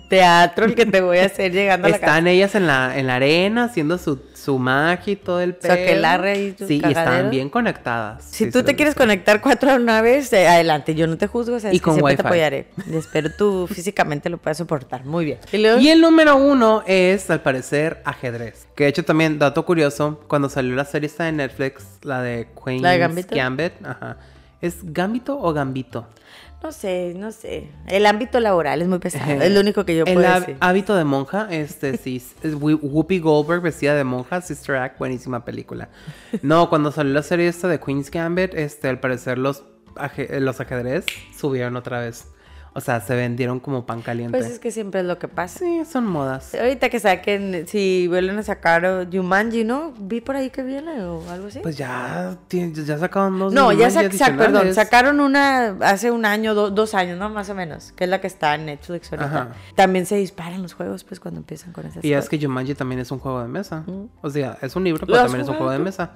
teatro 0.09 0.65
el 0.67 0.75
que 0.75 0.87
te 0.87 1.01
voy 1.01 1.19
a 1.19 1.27
hacer 1.27 1.53
llegando 1.53 1.87
a 1.87 1.91
la 1.91 1.99
casa. 1.99 2.13
están 2.13 2.27
ellas 2.27 2.55
en 2.55 2.67
la, 2.67 2.99
en 2.99 3.07
la 3.07 3.17
arena 3.17 3.65
haciendo 3.65 3.99
su, 3.99 4.21
su 4.35 4.59
magia 4.59 5.13
y 5.13 5.17
todo 5.17 5.41
el 5.41 5.55
pedo. 5.55 5.73
aquelarre 5.73 6.39
y 6.43 6.55
su 6.59 6.67
Sí, 6.67 6.75
y 6.77 6.81
cagadero. 6.81 7.15
están 7.17 7.31
bien 7.31 7.49
conectadas. 7.51 8.25
Si 8.25 8.45
Sí, 8.47 8.51
tú 8.51 8.63
te 8.63 8.75
quieres 8.77 8.95
conectar 8.95 9.41
cuatro 9.41 9.71
a 9.73 9.77
una 9.77 10.01
vez, 10.03 10.33
eh, 10.33 10.47
adelante, 10.49 10.95
yo 10.95 11.07
no 11.07 11.17
te 11.19 11.27
juzgo, 11.27 11.59
sabes 11.61 11.75
Y 11.77 11.79
que 11.79 11.85
con 11.85 11.95
siempre 11.95 12.17
te 12.17 12.23
apoyaré. 12.23 12.69
Y 12.91 12.97
espero 12.97 13.31
tú 13.37 13.67
físicamente 13.73 14.29
lo 14.31 14.39
puedas 14.39 14.59
soportar. 14.59 15.05
Muy 15.05 15.25
bien. 15.25 15.39
Y 15.53 15.57
Y 15.57 15.89
el 15.91 16.01
número 16.01 16.37
uno 16.37 16.83
es, 16.87 17.31
al 17.31 17.43
parecer, 17.43 18.01
ajedrez. 18.05 18.67
Que 18.75 18.85
de 18.85 18.91
hecho 18.91 19.05
también, 19.05 19.39
dato 19.39 19.65
curioso, 19.65 20.21
cuando 20.29 20.49
salió 20.49 20.75
la 20.75 20.85
serie 20.85 21.07
esta 21.07 21.25
de 21.25 21.33
Netflix, 21.33 21.85
la 22.03 22.23
de 22.23 22.49
Queen's 22.65 22.83
¿La 22.83 22.91
de? 22.93 22.99
Gambit, 22.99 23.73
ajá. 23.85 24.17
¿Es 24.61 24.77
Gambito 24.83 25.39
o 25.39 25.53
Gambito? 25.53 26.07
No 26.67 26.73
sé, 26.73 27.15
no 27.17 27.31
sé. 27.31 27.69
El 27.87 28.07
ámbito 28.07 28.41
laboral 28.41 28.83
es 28.83 28.89
muy 28.89 28.99
pesado. 28.99 29.31
es 29.41 29.53
lo 29.53 29.61
único 29.61 29.85
que 29.85 29.95
yo 29.97 30.05
El 30.05 30.15
puedo 30.15 30.35
decir. 30.41 30.57
hábito 30.59 30.97
de 30.97 31.05
monja, 31.05 31.47
este 31.51 31.97
sí, 31.97 32.17
es 32.43 32.55
Wh- 32.57 32.81
Whoopi 32.83 33.21
Goldberg 33.21 33.63
vestida 33.63 33.95
de 33.95 34.03
monja, 34.03 34.41
Sister 34.41 34.75
Act, 34.77 34.99
buenísima 34.99 35.45
película. 35.45 35.89
No, 36.43 36.69
cuando 36.69 36.91
salió 36.91 37.13
la 37.13 37.23
serie 37.23 37.47
esta 37.47 37.69
de 37.69 37.79
Queen's 37.79 38.11
Gambit, 38.11 38.53
este, 38.55 38.89
al 38.89 38.99
parecer 38.99 39.39
los, 39.39 39.63
aje- 39.95 40.41
los 40.41 40.61
ajedrez 40.61 41.07
subieron 41.39 41.77
otra 41.77 42.01
vez. 42.01 42.27
O 42.77 42.81
sea, 42.83 43.01
se 43.01 43.15
vendieron 43.17 43.59
como 43.59 43.87
pan 43.87 44.03
caliente. 44.03 44.37
Pues 44.37 44.51
es 44.51 44.59
que 44.59 44.71
siempre 44.71 45.01
es 45.01 45.07
lo 45.07 45.19
que 45.19 45.29
pasa. 45.29 45.61
Sí, 45.61 45.83
son 45.91 46.07
modas. 46.07 46.55
Ahorita 46.55 46.91
que 46.91 47.01
saquen, 47.01 47.67
si 47.67 48.07
vuelven 48.07 48.39
a 48.39 48.43
sacar 48.43 49.09
Jumanji, 49.11 49.65
¿no? 49.65 49.95
Vi 49.99 50.21
por 50.21 50.37
ahí 50.37 50.51
que 50.51 50.63
viene 50.63 51.03
o 51.05 51.23
algo 51.31 51.47
así. 51.49 51.61
Pues 51.61 51.79
ya, 51.79 52.37
ya 52.51 52.99
sacaron 52.99 53.39
dos 53.39 53.53
no, 53.55 53.73
ya 53.73 53.89
Jumanji 53.89 54.19
sac- 54.19 54.27
sac- 54.29 54.37
perdón, 54.37 54.75
sacaron 54.75 55.21
una 55.21 55.77
hace 55.81 56.11
un 56.11 56.27
año, 56.27 56.55
do- 56.55 56.71
dos 56.71 56.93
años, 56.95 57.19
¿no? 57.19 57.31
Más 57.31 57.49
o 57.49 57.55
menos, 57.55 57.93
que 57.93 58.05
es 58.05 58.11
la 58.11 58.21
que 58.21 58.27
está 58.27 58.55
en 58.57 58.67
Netflix 58.67 59.11
ahorita. 59.11 59.27
Ajá. 59.27 59.49
También 59.75 60.05
se 60.05 60.17
disparan 60.17 60.61
los 60.63 60.75
juegos, 60.75 61.03
pues, 61.05 61.19
cuando 61.19 61.41
empiezan 61.41 61.73
con 61.73 61.87
esas 61.87 62.05
Y 62.05 62.13
es 62.13 62.19
cosas. 62.19 62.29
que 62.29 62.39
Jumanji 62.47 62.75
también 62.75 63.01
es 63.01 63.11
un 63.11 63.19
juego 63.21 63.41
de 63.41 63.49
mesa. 63.49 63.85
O 64.21 64.29
sea, 64.29 64.59
es 64.61 64.77
un 64.77 64.85
libro, 64.85 65.01
¿Lo 65.01 65.07
pero 65.15 65.23
también 65.23 65.41
es 65.43 65.49
un 65.49 65.55
juego 65.57 65.73
de 65.73 65.79
mesa. 65.79 66.11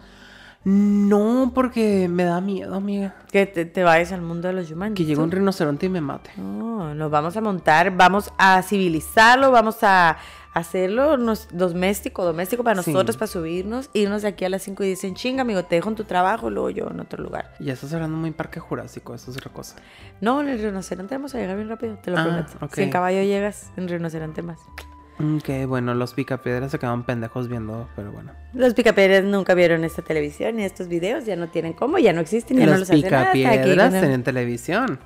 No, 0.65 1.53
porque 1.55 2.07
me 2.09 2.25
da 2.25 2.41
miedo, 2.41 2.75
amiga. 2.75 3.15
Que 3.33 3.47
te, 3.47 3.65
te 3.65 3.83
vayas 3.83 4.13
al 4.13 4.21
mundo 4.21 4.49
de 4.49 4.55
los 4.55 4.69
Jumanji. 4.69 4.95
Que 4.95 5.05
llegue 5.07 5.21
un 5.21 5.31
rinoceronte 5.31 5.87
y 5.87 5.89
me 5.89 6.01
mate. 6.03 6.31
No, 6.37 6.95
nos 6.95 7.11
vamos 7.11 7.37
a 7.37 7.41
montar, 7.41 7.97
vamos 7.97 8.31
a 8.37 8.61
civilizarlo, 8.63 9.51
vamos 9.51 9.79
a 9.83 10.19
hacerlo 10.53 11.17
nos- 11.17 11.49
doméstico, 11.53 12.25
doméstico 12.25 12.63
para 12.65 12.83
Sí. 12.83 12.93
nosotros, 12.93 13.17
para 13.17 13.29
subirnos, 13.29 13.89
irnos 13.95 14.23
de 14.23 14.29
aquí 14.29 14.45
a 14.45 14.49
las 14.51 14.63
5 14.63 14.83
y 14.85 14.89
dicen, 14.89 15.15
chinga, 15.15 15.43
amigo, 15.43 15.63
te 15.65 15.77
dejo 15.77 15.89
en 15.89 15.95
tu 15.95 16.05
trabajo, 16.05 16.51
luego 16.51 16.71
yo 16.71 16.89
en 16.91 17.01
otro 17.01 17.23
lugar. 17.23 17.55
Ya 17.61 17.73
estás 17.73 17.95
hablando 17.95 18.17
muy 18.17 18.33
parque 18.33 18.61
jurásico, 18.61 19.15
eso 19.15 19.31
es 19.31 19.37
otra 19.39 19.51
cosa. 19.53 19.77
No, 20.21 20.41
en 20.43 20.49
el 20.49 20.61
rinoceronte 20.61 21.15
vamos 21.15 21.35
a 21.35 21.39
llegar 21.39 21.57
bien 21.57 21.69
rápido, 21.69 21.97
te 22.03 22.11
lo 22.11 22.19
Ah, 22.19 22.25
prometo. 22.25 22.53
ok. 22.61 22.75
Si 22.75 22.83
en 22.83 22.91
caballo 22.91 23.23
llegas, 23.23 23.71
en 23.77 23.89
rinoceronte 23.89 24.43
más. 24.43 24.59
Ok, 25.37 25.67
bueno, 25.69 25.95
los 25.95 26.15
picapiedras 26.15 26.71
se 26.71 26.79
quedaban 26.79 27.05
pendejos 27.05 27.49
viendo, 27.49 27.89
pero 27.97 28.11
bueno. 28.13 28.33
Los 28.55 28.75
picapiedras 28.75 29.25
nunca 29.25 29.55
vieron 29.55 29.85
esta 29.85 30.03
televisión 30.03 30.57
ni 30.57 30.65
estos 30.65 30.89
videos, 30.89 31.27
ya 31.27 31.37
no 31.37 31.49
tienen 31.49 31.73
cómo, 31.75 31.99
ya 31.99 32.13
no 32.13 32.21
existen, 32.21 32.59
ya 32.59 32.65
no 32.67 32.73
los 32.73 32.81
los 32.81 32.91
hacen 32.91 33.11
nada. 33.11 33.29
aquí, 33.31 33.39
picapiedras 33.45 33.93
¿no? 33.93 34.01
tenían 34.01 34.23
televisión. 34.23 34.99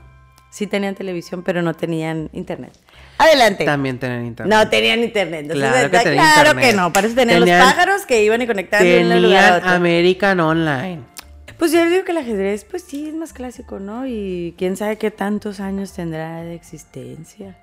Sí 0.51 0.69
tenían 0.69 0.95
televisión, 0.95 1.43
pero 1.43 1.63
no 1.63 1.75
tenían 1.75 2.31
internet. 2.33 2.73
Adelante. 3.19 3.65
También 3.65 3.99
tenían 3.99 4.25
internet. 4.25 4.57
No 4.57 4.69
tenían 4.71 5.01
internet. 5.01 5.41
Entonces, 5.43 5.69
Claro 5.69 5.91
que 5.91 5.99
tenían 5.99 6.15
claro 6.25 6.51
internet. 6.51 6.71
que 6.71 6.77
no. 6.77 6.93
Para 6.93 7.07
eso 7.09 7.17
tenían, 7.17 7.41
Tenían- 7.41 7.59
los 7.59 7.69
pájaros 7.73 8.07
que 8.07 8.23
iban 8.25 8.41
y 8.43 8.47
conectaban 8.47 8.87
de 8.87 9.01
un 9.01 9.23
lugar 9.23 9.23
a 9.23 9.47
Tenían 9.47 9.55
otro. 9.57 9.71
American 9.71 10.41
Online. 10.41 11.01
Pues 11.59 11.73
yo 11.73 11.85
digo 11.89 12.05
que 12.05 12.13
el 12.13 12.19
ajedrez, 12.19 12.65
pues 12.65 12.83
sí, 12.85 13.09
es 13.09 13.15
más 13.15 13.33
clásico, 13.33 13.79
¿no? 13.81 14.07
Y 14.07 14.55
quién 14.59 14.77
sabe 14.77 14.97
qué 14.99 15.11
tantos 15.11 15.59
años 15.61 15.93
tendrá 15.93 16.43
de 16.43 16.55
existencia. 16.55 17.57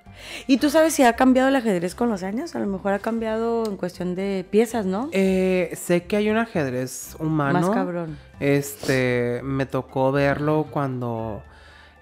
¿Y 0.46 0.58
tú 0.58 0.70
sabes 0.70 0.94
si 0.94 1.02
ha 1.02 1.14
cambiado 1.14 1.48
el 1.48 1.56
ajedrez 1.56 1.94
con 1.94 2.08
los 2.08 2.22
años? 2.22 2.54
A 2.54 2.58
lo 2.58 2.66
mejor 2.66 2.92
ha 2.92 2.98
cambiado 2.98 3.64
en 3.66 3.76
cuestión 3.76 4.14
de 4.14 4.46
piezas, 4.48 4.86
¿no? 4.86 5.08
Eh, 5.12 5.70
sé 5.74 6.04
que 6.04 6.16
hay 6.16 6.30
un 6.30 6.36
ajedrez 6.36 7.16
humano. 7.18 7.60
Más 7.60 7.70
cabrón. 7.70 8.18
Este, 8.40 9.40
me 9.42 9.66
tocó 9.66 10.12
verlo 10.12 10.66
cuando 10.70 11.42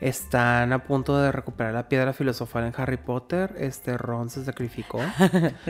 están 0.00 0.72
a 0.72 0.84
punto 0.84 1.18
de 1.18 1.30
recuperar 1.30 1.74
la 1.74 1.88
piedra 1.88 2.12
filosofal 2.12 2.64
en 2.64 2.72
Harry 2.76 2.96
Potter. 2.96 3.54
Este, 3.58 3.98
Ron 3.98 4.30
se 4.30 4.44
sacrificó. 4.44 5.00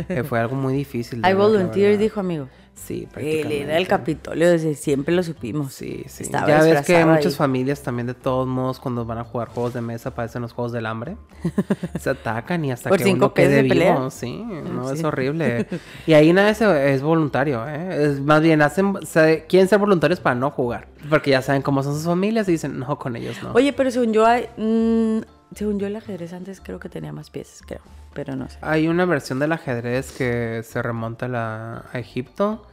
Eh, 0.09 0.23
fue 0.25 0.41
algo 0.41 0.57
muy 0.57 0.75
difícil. 0.75 1.23
I 1.27 1.35
volunteer, 1.35 1.99
dijo 1.99 2.21
amigo. 2.21 2.49
Sí, 2.85 3.03
Él 3.03 3.09
prácticamente. 3.09 3.63
era 3.63 3.77
el 3.77 3.87
Capitolio, 3.87 4.51
desde 4.51 4.75
siempre 4.75 5.15
lo 5.15 5.23
supimos. 5.23 5.73
Sí, 5.75 6.05
sí. 6.09 6.25
Estaba 6.25 6.49
ya 6.49 6.55
ves 6.63 6.65
que 6.65 6.93
disfrazado 6.95 7.15
muchas 7.15 7.37
familias 7.37 7.83
también 7.83 8.07
de 8.07 8.15
todos 8.15 8.49
modos 8.49 8.81
cuando 8.81 9.05
van 9.05 9.19
a 9.19 9.25
jugar 9.25 9.49
juegos 9.49 9.75
de 9.75 9.81
mesa 9.81 10.15
parecen 10.15 10.43
los 10.43 10.53
juegos 10.53 10.73
del 10.73 10.87
hambre. 10.87 11.17
Se 12.01 12.11
atacan 12.11 12.65
y 12.65 12.73
hasta 12.73 12.89
Por 12.89 12.99
que 12.99 13.05
cinco 13.05 13.27
uno 13.27 13.35
quede 13.35 13.63
vivo. 13.63 13.75
pelea. 13.75 14.11
Sí, 14.11 14.43
no, 14.43 14.89
Sí. 14.89 14.95
es 14.95 15.05
horrible. 15.05 15.67
Y 16.07 16.15
ahí 16.15 16.33
nada 16.33 16.51
es, 16.51 16.61
es 16.61 17.03
voluntario, 17.03 17.67
¿eh? 17.69 18.05
Es 18.05 18.21
más 18.21 18.41
bien 18.41 18.63
hacen, 18.63 18.95
se- 19.07 19.45
quieren 19.49 19.69
ser 19.69 19.79
voluntarios 19.79 20.19
para 20.21 20.35
no 20.35 20.51
jugar. 20.51 20.89
Porque 21.09 21.31
ya 21.31 21.43
saben 21.43 21.63
cómo 21.63 21.83
son 21.83 21.95
sus 21.95 22.05
familias 22.05 22.49
y 22.49 22.53
dicen, 22.53 22.79
no, 22.79 22.99
con 22.99 23.15
ellos 23.17 23.43
no. 23.43 23.53
Oye, 23.53 23.73
pero 23.73 23.91
según 23.91 24.13
yo, 24.13 24.27
hay, 24.27 24.49
mm, 24.57 25.21
según 25.55 25.79
yo 25.79 25.87
el 25.87 25.97
ajedrez 25.97 26.33
antes 26.33 26.61
creo 26.61 26.79
que 26.81 26.89
tenía 26.89 27.13
más 27.13 27.31
piezas, 27.31 27.63
creo. 27.67 27.81
Pero 28.13 28.35
no 28.35 28.49
sé. 28.49 28.59
Hay 28.63 28.89
una 28.89 29.05
versión 29.05 29.39
del 29.39 29.53
ajedrez 29.53 30.11
que 30.11 30.63
se 30.65 30.83
remonta 30.83 31.27
a, 31.27 31.29
la- 31.29 31.85
a 31.93 31.99
Egipto. 32.01 32.67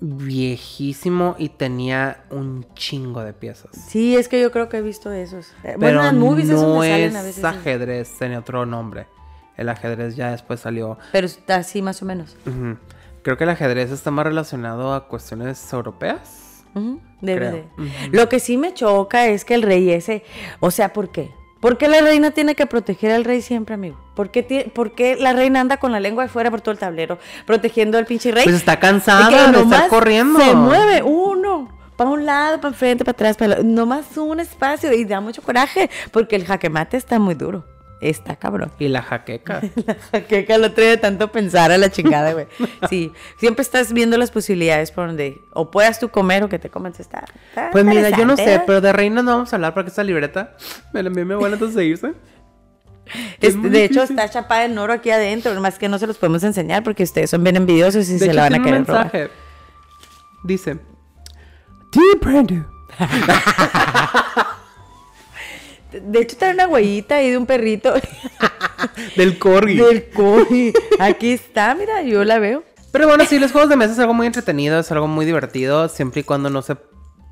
Viejísimo 0.00 1.36
y 1.38 1.48
tenía 1.48 2.24
un 2.30 2.66
chingo 2.74 3.22
de 3.22 3.32
piezas. 3.32 3.70
Sí, 3.88 4.16
es 4.16 4.28
que 4.28 4.40
yo 4.40 4.50
creo 4.52 4.68
que 4.68 4.76
he 4.78 4.82
visto 4.82 5.10
esos. 5.12 5.48
Eh, 5.64 5.76
Pero 5.78 5.78
bueno, 5.78 6.06
en 6.06 6.18
movies 6.18 6.48
esos 6.50 6.62
no 6.62 6.80
me 6.80 6.88
salen 6.88 7.08
es 7.10 7.16
a 7.16 7.22
veces. 7.22 7.44
ajedrez, 7.44 8.12
tenía 8.18 8.38
otro 8.40 8.66
nombre. 8.66 9.06
El 9.56 9.68
ajedrez 9.70 10.14
ya 10.16 10.30
después 10.32 10.60
salió. 10.60 10.98
Pero 11.12 11.26
está 11.26 11.56
así 11.56 11.80
más 11.80 12.02
o 12.02 12.04
menos. 12.04 12.36
Creo 13.22 13.36
que 13.38 13.44
el 13.44 13.50
ajedrez 13.50 13.90
está 13.90 14.10
más 14.10 14.26
relacionado 14.26 14.92
a 14.92 15.08
cuestiones 15.08 15.72
europeas. 15.72 16.64
Ujú, 16.74 17.00
debe 17.22 17.50
de. 17.50 17.60
Ujú. 17.78 17.88
Lo 18.12 18.28
que 18.28 18.38
sí 18.38 18.58
me 18.58 18.74
choca 18.74 19.26
es 19.28 19.46
que 19.46 19.54
el 19.54 19.62
rey 19.62 19.90
ese, 19.90 20.24
o 20.60 20.70
sea, 20.70 20.92
¿por 20.92 21.10
qué? 21.10 21.30
¿Por 21.66 21.78
qué 21.78 21.88
la 21.88 22.00
reina 22.00 22.30
tiene 22.30 22.54
que 22.54 22.64
proteger 22.66 23.10
al 23.10 23.24
rey 23.24 23.42
siempre, 23.42 23.74
amigo? 23.74 23.96
¿Por 24.14 24.30
qué, 24.30 24.70
por 24.72 24.92
qué 24.92 25.16
la 25.16 25.32
reina 25.32 25.60
anda 25.60 25.78
con 25.78 25.90
la 25.90 25.98
lengua 25.98 26.22
de 26.22 26.28
fuera 26.28 26.48
por 26.48 26.60
todo 26.60 26.70
el 26.70 26.78
tablero 26.78 27.18
protegiendo 27.44 27.98
al 27.98 28.06
pinche 28.06 28.30
rey? 28.30 28.44
Pues 28.44 28.54
está 28.54 28.78
cansada 28.78 29.28
de 29.28 29.50
nomás 29.50 29.74
estar 29.74 29.88
corriendo. 29.88 30.38
Se 30.38 30.54
mueve 30.54 31.02
uno. 31.02 31.68
Para 31.96 32.10
un 32.10 32.24
lado, 32.24 32.60
para 32.60 32.68
enfrente, 32.68 33.04
para 33.04 33.16
atrás, 33.16 33.36
para 33.36 33.64
nomás 33.64 34.16
un 34.16 34.38
espacio 34.38 34.92
y 34.92 35.04
da 35.04 35.20
mucho 35.20 35.42
coraje 35.42 35.90
porque 36.12 36.36
el 36.36 36.44
jaque 36.44 36.70
mate 36.70 36.98
está 36.98 37.18
muy 37.18 37.34
duro. 37.34 37.64
Está 38.00 38.36
cabrón. 38.36 38.70
Y 38.78 38.88
la 38.88 39.00
jaqueca. 39.02 39.62
Que 40.28 40.44
que 40.44 40.58
lo 40.58 40.72
trae 40.72 40.88
de 40.88 40.96
tanto 40.98 41.32
pensar 41.32 41.72
a 41.72 41.78
la 41.78 41.90
chingada, 41.90 42.32
güey. 42.34 42.46
Sí, 42.90 43.10
siempre 43.38 43.62
estás 43.62 43.92
viendo 43.92 44.18
las 44.18 44.30
posibilidades 44.30 44.90
por 44.92 45.06
donde 45.06 45.40
o 45.54 45.70
puedas 45.70 45.98
tú 45.98 46.10
comer 46.10 46.44
o 46.44 46.48
que 46.50 46.58
te 46.58 46.68
comas. 46.68 47.00
Está, 47.00 47.24
está 47.48 47.70
Pues 47.72 47.84
mira, 47.86 48.10
yo 48.10 48.26
no 48.26 48.36
sé, 48.36 48.62
pero 48.66 48.80
de 48.82 48.92
reina 48.92 49.22
no 49.22 49.30
vamos 49.32 49.52
a 49.52 49.56
hablar 49.56 49.72
porque 49.72 49.88
esta 49.90 50.04
libreta 50.04 50.56
me 50.92 51.02
la 51.02 51.08
envió 51.08 51.24
mi 51.24 51.32
abuela 51.34 51.54
antes 51.56 51.74
de 51.74 51.84
irse. 51.86 52.12
Es- 53.40 53.54
es 53.54 53.62
de 53.62 53.84
hecho, 53.84 54.00
difícil. 54.02 54.18
está 54.18 54.28
chapada 54.28 54.64
en 54.64 54.76
oro 54.76 54.92
aquí 54.92 55.10
adentro, 55.10 55.58
más 55.60 55.78
que 55.78 55.88
no 55.88 55.96
se 55.98 56.06
los 56.08 56.18
podemos 56.18 56.42
enseñar 56.42 56.82
porque 56.82 57.04
ustedes 57.04 57.30
son 57.30 57.44
bien 57.44 57.54
envidiosos 57.56 58.08
y 58.08 58.14
De 58.14 58.18
se 58.18 58.24
hecho, 58.26 58.34
la 58.34 58.42
van 58.42 58.54
a 58.56 58.62
querer 58.62 58.80
un 58.80 58.86
robar. 58.86 59.04
mensaje. 59.04 59.30
Dice: 60.44 60.74
Dear 61.92 62.18
Brando, 62.20 62.66
De 66.02 66.20
hecho, 66.20 66.36
trae 66.36 66.52
una 66.54 66.66
huellita 66.68 67.16
ahí 67.16 67.30
de 67.30 67.38
un 67.38 67.46
perrito. 67.46 67.94
del 69.16 69.38
corgi. 69.38 69.76
del 69.76 70.10
corgi. 70.10 70.72
Aquí 70.98 71.32
está, 71.32 71.74
mira, 71.74 72.02
yo 72.02 72.24
la 72.24 72.38
veo. 72.38 72.62
Pero 72.92 73.08
bueno, 73.08 73.24
sí, 73.26 73.38
los 73.38 73.52
juegos 73.52 73.68
de 73.68 73.76
mesa 73.76 73.92
es 73.92 73.98
algo 73.98 74.14
muy 74.14 74.26
entretenido, 74.26 74.78
es 74.78 74.90
algo 74.90 75.06
muy 75.06 75.26
divertido, 75.26 75.88
siempre 75.88 76.20
y 76.22 76.24
cuando 76.24 76.48
no 76.50 76.62
se 76.62 76.76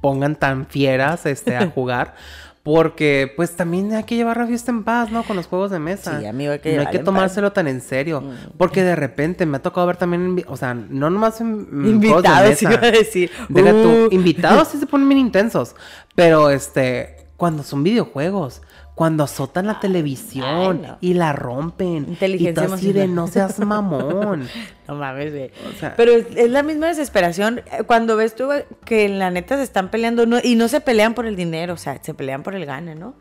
pongan 0.03 0.37
tan 0.37 0.67
fieras 0.67 1.25
este, 1.27 1.57
a 1.57 1.67
jugar. 1.75 2.15
Porque, 2.63 3.31
pues, 3.37 3.57
también 3.57 3.93
hay 3.93 4.05
que 4.05 4.17
llevar 4.17 4.39
la 4.39 4.47
fiesta 4.47 4.71
en 4.71 4.85
paz, 4.85 5.11
¿no? 5.11 5.23
Con 5.23 5.37
los 5.37 5.47
juegos 5.47 5.71
de 5.71 5.79
mesa. 5.79 6.19
Sí, 6.19 6.25
amigo, 6.25 6.51
hay 6.53 6.61
que 6.61 6.75
No 6.77 6.81
hay 6.81 6.87
que 6.87 6.99
tomárselo 6.99 7.53
tan 7.53 7.69
en 7.69 7.83
serio. 7.83 8.23
Mm. 8.23 8.57
Porque 8.57 8.83
de 8.83 8.97
repente 8.97 9.45
me 9.45 9.59
ha 9.59 9.63
tocado 9.63 9.87
ver 9.87 9.99
también, 9.99 10.43
o 10.49 10.57
sea, 10.57 10.73
no 10.73 11.11
nomás 11.11 11.41
de 11.41 11.45
Invitados, 11.45 12.49
mesa. 12.49 12.73
iba 12.73 12.87
a 12.87 12.91
decir. 12.91 13.31
Deja 13.51 13.71
tú, 13.71 14.07
Uh. 14.07 14.09
invitados 14.13 14.69
sí 14.69 14.79
se 14.79 14.87
ponen 14.87 15.07
bien 15.11 15.19
intensos. 15.19 15.77
Pero 16.15 16.49
este, 16.49 17.14
cuando 17.37 17.63
son 17.65 17.83
videojuegos, 17.83 18.63
cuando 18.95 19.25
azotan 19.25 19.67
la 19.67 19.81
televisión 19.81 20.47
Ay, 20.83 20.87
no. 20.89 20.99
y 21.01 21.15
la 21.15 21.33
rompen. 21.33 22.07
Inteligencia 22.09 22.63
y 22.65 22.67
tú 22.69 22.73
así 22.75 22.93
de 22.93 23.09
no 23.09 23.27
seas 23.27 23.59
mamón. 23.59 24.49
No 24.87 24.95
mames, 24.97 25.33
güey. 25.33 25.51
O 25.75 25.79
sea- 25.81 25.97
Pero 25.97 26.13
es, 26.13 26.27
es 26.37 26.51
la 26.51 26.63
misma 26.63 26.89
desesperación 26.89 27.61
eh, 27.73 27.85
cuando 27.87 28.17
ves 28.17 28.35
tú 28.37 28.45
güey, 28.45 28.65
que 28.85 29.09
la 29.09 29.31
neta 29.31 29.57
se 29.57 29.63
están 29.63 29.91
peleando 29.91 30.27
no- 30.27 30.39
y 30.45 30.55
no 30.57 30.69
se 30.69 30.81
pelean 30.83 31.15
por 31.15 31.25
el 31.27 31.37
dinero, 31.37 31.73
o 31.73 31.77
sea, 31.79 31.99
se 32.03 32.13
pelean 32.13 32.43
por 32.43 32.55
el 32.55 32.67
gane, 32.67 32.95
¿no? 32.95 33.15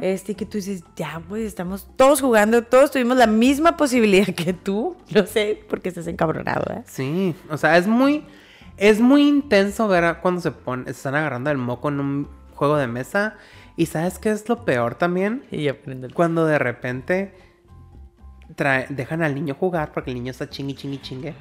Este, 0.00 0.34
que 0.36 0.46
tú 0.46 0.58
dices, 0.58 0.84
ya, 0.96 1.20
pues 1.28 1.42
estamos 1.42 1.88
todos 1.96 2.20
jugando, 2.20 2.62
todos 2.62 2.92
tuvimos 2.92 3.16
la 3.16 3.26
misma 3.26 3.76
posibilidad 3.76 4.26
que 4.32 4.52
tú. 4.52 4.96
No 5.10 5.26
sé, 5.26 5.62
porque 5.68 5.88
estás 5.88 6.06
encabronado, 6.06 6.72
¿eh? 6.72 6.82
Sí, 6.86 7.34
o 7.50 7.56
sea, 7.58 7.76
es 7.76 7.86
muy, 7.88 8.24
es 8.76 9.00
muy 9.00 9.26
intenso 9.28 9.88
ver 9.88 10.18
cuando 10.22 10.40
se 10.40 10.52
ponen, 10.52 10.84
se 10.86 10.92
están 10.92 11.16
agarrando 11.16 11.50
el 11.50 11.58
moco 11.58 11.88
en 11.88 11.98
un 12.00 12.28
juego 12.54 12.76
de 12.76 12.86
mesa. 12.86 13.34
Y 13.78 13.86
sabes 13.86 14.18
qué 14.18 14.30
es 14.30 14.46
lo 14.48 14.64
peor 14.64 14.96
también? 14.96 15.44
Y 15.50 15.68
el... 15.68 16.12
Cuando 16.12 16.44
de 16.46 16.58
repente 16.58 17.32
trae- 18.56 18.88
dejan 18.88 19.22
al 19.22 19.34
niño 19.34 19.54
jugar 19.58 19.92
porque 19.92 20.10
el 20.10 20.16
niño 20.16 20.32
está 20.32 20.50
chingui, 20.50 20.74
chingui, 20.74 20.98
chingue. 21.00 21.34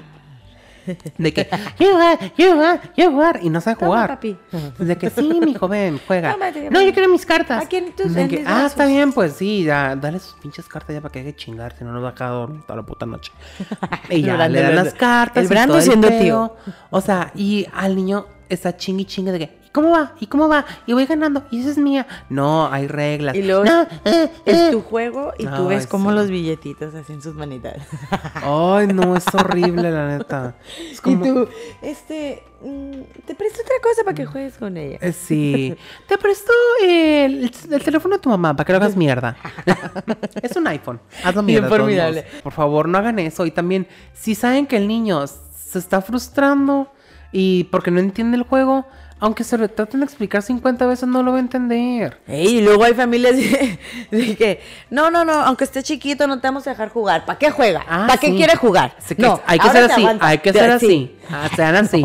De 1.17 1.33
que, 1.33 1.49
yo 1.79 1.91
jugar, 1.91 2.19
yo 2.38 2.53
jugar, 2.53 2.93
yo 2.95 3.11
jugar. 3.11 3.39
Y 3.43 3.49
no 3.49 3.59
sabe 3.59 3.75
Toma, 3.75 3.88
jugar. 3.88 4.07
papi. 4.07 4.38
De 4.79 4.97
que 4.97 5.09
sí, 5.09 5.39
mi 5.43 5.53
joven, 5.53 5.99
juega. 6.07 6.31
Tómate, 6.31 6.69
no, 6.69 6.81
yo 6.81 6.93
quiero 6.93 7.09
mis 7.09 7.25
cartas. 7.25 7.61
Aquí 7.65 7.75
en 7.75 7.93
tus- 7.93 8.13
De 8.13 8.27
que, 8.29 8.43
ah, 8.47 8.63
está 8.67 8.85
bien, 8.85 9.11
pues 9.11 9.33
sí, 9.33 9.63
ya, 9.65 9.97
dale 9.97 10.19
sus 10.19 10.35
pinches 10.35 10.65
cartas 10.69 10.93
ya 10.95 11.01
para 11.01 11.11
que 11.11 11.19
deje 11.23 11.35
chingar, 11.35 11.75
si 11.77 11.83
no 11.83 11.91
nos 11.91 12.01
va 12.03 12.09
a 12.09 12.15
quedar 12.15 12.29
dormir 12.31 12.61
toda 12.61 12.77
la 12.77 12.85
puta 12.85 13.05
noche. 13.05 13.33
y 14.09 14.21
ya, 14.21 14.35
Brando, 14.35 14.53
le 14.55 14.61
dan 14.63 14.75
las 14.75 14.93
cartas. 14.93 15.43
El 15.43 15.49
Brando 15.49 15.81
siendo 15.81 16.07
tío. 16.07 16.55
O 16.89 17.01
sea, 17.01 17.31
y 17.35 17.65
al 17.73 17.93
niño 17.95 18.25
está 18.47 18.77
chingui, 18.77 19.03
chingue 19.03 19.33
de 19.33 19.39
que, 19.39 19.57
¿y 19.68 19.70
cómo 19.72 19.91
va? 19.91 20.13
¿Y 20.20 20.28
cómo 20.28 20.47
va? 20.47 20.65
Y 20.86 20.93
voy 20.93 21.05
ganando, 21.05 21.43
y 21.51 21.59
esa 21.59 21.72
es 21.72 21.78
mía. 21.78 22.07
No, 22.30 22.72
hay 22.72 22.88
reglas. 22.88 23.36
Y 23.36 23.43
luego 23.43 23.65
No, 23.65 23.84
eh, 24.05 24.30
es 24.45 24.55
eh. 24.57 24.70
tu 24.72 24.82
juego 24.82 25.34
y 25.38 25.45
tú 25.45 25.68
ves 25.68 25.86
como 25.88 26.09
sí. 26.09 26.15
los 26.15 26.30
billetitos 26.30 26.95
así 26.95 27.13
en 27.13 27.22
sus 27.22 27.36
manitas. 27.36 27.76
Ay, 28.36 28.88
no, 28.88 29.15
es 29.15 29.26
horrible, 29.34 29.91
la 29.91 30.18
neta. 30.18 30.55
Es 30.91 31.01
como... 31.01 31.26
Y 31.26 31.30
tú, 31.30 31.47
este, 31.82 32.43
mm, 32.61 33.01
te 33.26 33.36
presto 33.36 33.61
otra 33.61 33.76
cosa 33.84 34.03
para 34.03 34.15
que 34.15 34.26
juegues 34.26 34.57
con 34.57 34.78
ella. 34.78 34.97
Eh, 35.01 35.11
Sí. 35.13 35.76
Te 36.07 36.18
presto 36.18 36.51
el, 36.84 37.51
el 37.72 37.84
teléfono 37.84 38.15
de 38.15 38.22
tu 38.22 38.30
mamá 38.30 38.55
para 38.55 38.65
que 38.65 38.72
lo 38.74 38.78
hagas 38.78 38.95
mierda. 38.95 39.36
es 40.41 40.55
un 40.55 40.68
iPhone. 40.68 40.99
Hazlo 41.24 41.43
Bien 41.43 41.61
mierda. 41.61 41.68
todos 41.68 41.80
formidable. 41.82 42.26
Por 42.43 42.53
favor, 42.53 42.88
no 42.88 42.97
hagan 42.97 43.20
eso. 43.20 43.45
Y 43.45 43.51
también, 43.51 43.88
si 44.13 44.34
saben 44.36 44.65
que 44.65 44.78
el 44.78 44.88
niño 44.88 45.26
se 45.28 45.80
está 45.80 46.01
frustrando 46.01 46.89
y 47.32 47.65
porque 47.65 47.91
no 47.91 47.99
entiende 47.99 48.38
el 48.38 48.43
juego, 48.43 48.86
aunque 49.19 49.43
se 49.43 49.57
lo 49.57 49.67
traten 49.67 50.01
de 50.01 50.05
explicar 50.05 50.43
50 50.43 50.86
veces, 50.86 51.09
no 51.09 51.23
lo 51.23 51.32
va 51.32 51.38
a 51.38 51.39
entender. 51.41 52.19
Ey, 52.28 52.57
y 52.57 52.61
luego 52.61 52.84
hay 52.84 52.93
familias 52.93 53.36
de, 53.38 53.80
de 54.11 54.36
que, 54.36 54.61
no, 54.91 55.09
no, 55.09 55.25
no, 55.25 55.34
aunque 55.34 55.63
esté 55.63 55.82
chiquito, 55.82 56.28
no 56.28 56.39
te 56.39 56.47
vamos 56.47 56.67
a 56.67 56.69
dejar 56.69 56.89
jugar. 56.89 57.25
¿Para 57.25 57.39
qué 57.39 57.49
juega? 57.49 57.84
Ah, 57.89 58.05
¿Para 58.07 58.19
qué 58.19 58.36
quiere 58.36 58.55
jugar? 58.55 58.95
Que 59.07 59.15
no, 59.17 59.41
hay 59.47 59.57
que 59.57 59.69
ser 59.69 59.84
así, 59.86 60.01
aguanta. 60.01 60.28
hay 60.28 60.38
que 60.38 60.53
ser 60.53 60.69
así. 60.69 60.88
sí. 60.88 61.15
Ah, 61.32 61.49
sean 61.55 61.75
así. 61.84 62.01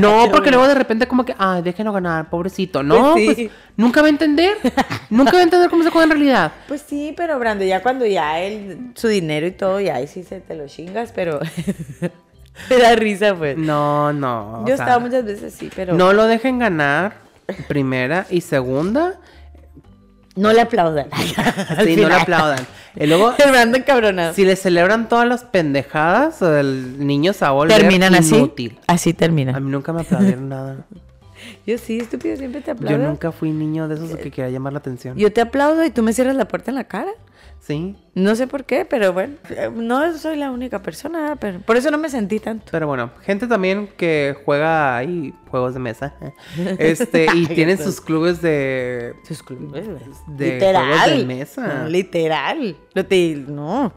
No, 0.00 0.28
porque 0.32 0.50
luego 0.50 0.66
de 0.66 0.74
repente 0.74 1.06
como 1.06 1.24
que, 1.26 1.34
ay, 1.38 1.60
déjenlo 1.60 1.92
ganar, 1.92 2.30
pobrecito. 2.30 2.82
No, 2.82 3.12
Pues 3.12 3.34
pues, 3.36 3.50
nunca 3.76 4.00
va 4.00 4.06
a 4.06 4.10
entender. 4.10 4.56
nunca 5.10 5.32
va 5.32 5.40
a 5.40 5.42
entender 5.42 5.68
cómo 5.68 5.82
se 5.84 5.90
juega 5.90 6.04
en 6.04 6.10
realidad. 6.12 6.52
Pues 6.66 6.80
sí, 6.80 7.12
pero 7.14 7.38
Brando, 7.38 7.64
ya 7.64 7.82
cuando 7.82 8.06
ya 8.06 8.40
él, 8.40 8.92
su 8.94 9.06
dinero 9.08 9.46
y 9.46 9.50
todo, 9.52 9.80
ya 9.80 9.96
ahí 9.96 10.06
sí 10.06 10.22
se 10.22 10.40
te 10.40 10.54
lo 10.54 10.66
chingas, 10.66 11.12
pero 11.14 11.40
te 12.68 12.78
da 12.82 12.94
risa, 12.96 13.34
pues. 13.34 13.56
No, 13.56 14.12
no. 14.12 14.60
o 14.62 14.66
Yo 14.66 14.76
sea, 14.76 14.84
estado 14.86 15.00
muchas 15.00 15.24
veces 15.24 15.54
así, 15.54 15.70
pero 15.74 15.94
No 15.94 16.12
lo 16.12 16.24
dejen 16.26 16.58
ganar, 16.58 17.14
primera 17.68 18.26
y 18.30 18.40
segunda. 18.40 19.14
no 20.36 20.52
le 20.52 20.60
aplaudan. 20.60 21.08
Al 21.76 21.84
Sí, 21.86 21.96
no 21.96 22.08
le 22.08 22.14
aplaudan. 22.14 22.66
Y 22.96 23.06
luego, 23.06 23.32
El 23.38 23.50
Brando 23.52 23.76
encabronado. 23.78 24.34
si 24.34 24.44
le 24.44 24.56
celebran 24.56 25.08
todas 25.08 25.28
las 25.28 25.44
pendejadas, 25.44 26.42
el 26.42 27.06
niño 27.06 27.32
se 27.32 27.44
va 27.44 27.48
a 27.48 27.52
volver 27.52 27.80
Terminan 27.80 28.14
así. 28.14 28.50
Así 28.86 29.10
A 29.10 29.12
terminan. 29.14 29.64
mí 29.64 29.70
nunca 29.70 29.92
me 29.92 30.00
aplaudieron 30.00 30.48
nada. 30.48 30.78
Yo 31.64 31.78
sí, 31.78 31.98
estúpido, 31.98 32.36
siempre 32.36 32.60
te 32.60 32.66
Yo 32.68 32.72
aplaudo. 32.72 32.98
nunca 33.06 33.30
fui 33.30 33.52
niño 33.52 33.86
de 33.86 33.94
esos 33.94 34.10
que 34.16 34.30
quería 34.32 34.50
llamar 34.50 34.72
la 34.72 34.80
atención. 34.80 35.16
Yo 35.16 35.32
te 35.32 35.40
aplaudo 35.40 35.84
y 35.84 35.90
tú 35.90 36.02
me 36.02 36.12
cierras 36.12 36.34
la 36.34 36.48
puerta 36.48 36.70
en 36.72 36.74
la 36.74 36.84
cara. 36.84 37.10
Sí, 37.68 37.94
No 38.14 38.34
sé 38.34 38.46
por 38.46 38.64
qué, 38.64 38.84
pero 38.86 39.12
bueno, 39.12 39.34
eh, 39.50 39.70
no 39.72 40.16
soy 40.16 40.36
la 40.36 40.50
única 40.50 40.80
persona, 40.82 41.36
pero 41.38 41.60
por 41.60 41.76
eso 41.76 41.90
no 41.90 41.98
me 41.98 42.08
sentí 42.08 42.40
tanto. 42.40 42.64
pero 42.72 42.86
bueno, 42.86 43.10
gente 43.22 43.46
también 43.46 43.90
que 43.98 44.34
juega 44.44 44.96
ahí 44.96 45.34
juegos 45.50 45.74
de 45.74 45.80
mesa. 45.80 46.14
Este, 46.78 47.26
y 47.34 47.46
tienen 47.54 47.76
sus 47.78 48.00
clubes 48.00 48.40
de 48.40 49.14
Sus 49.22 49.42
clubes, 49.42 49.86
de 49.86 50.58
juegos 50.58 51.18
de 51.18 51.24
mesa. 51.26 51.66
No, 51.82 51.88
literal. 51.90 52.74
Lo 52.94 53.04
te- 53.06 53.36
no. 53.46 53.92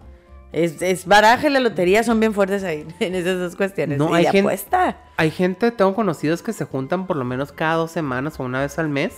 Es, 0.51 0.82
es 0.82 1.05
baraja 1.05 1.47
y 1.47 1.49
la 1.49 1.61
lotería 1.61 2.03
son 2.03 2.19
bien 2.19 2.34
fuertes 2.34 2.65
ahí 2.65 2.86
en 2.99 3.15
esas 3.15 3.39
dos 3.39 3.55
cuestiones. 3.55 3.97
No, 3.97 4.09
Y 4.11 4.15
hay 4.17 4.24
gente- 4.26 4.39
apuesta. 4.39 4.97
Hay 5.15 5.32
gente, 5.32 5.72
tengo 5.72 5.95
conocidos 5.95 6.41
que 6.41 6.51
se 6.51 6.65
juntan 6.65 7.07
por 7.07 7.15
lo 7.15 7.24
menos 7.24 7.53
cada 7.53 7.76
dos 7.76 7.91
semanas 7.91 8.38
o 8.38 8.43
una 8.43 8.59
vez 8.59 8.78
al 8.80 8.89
mes 8.89 9.13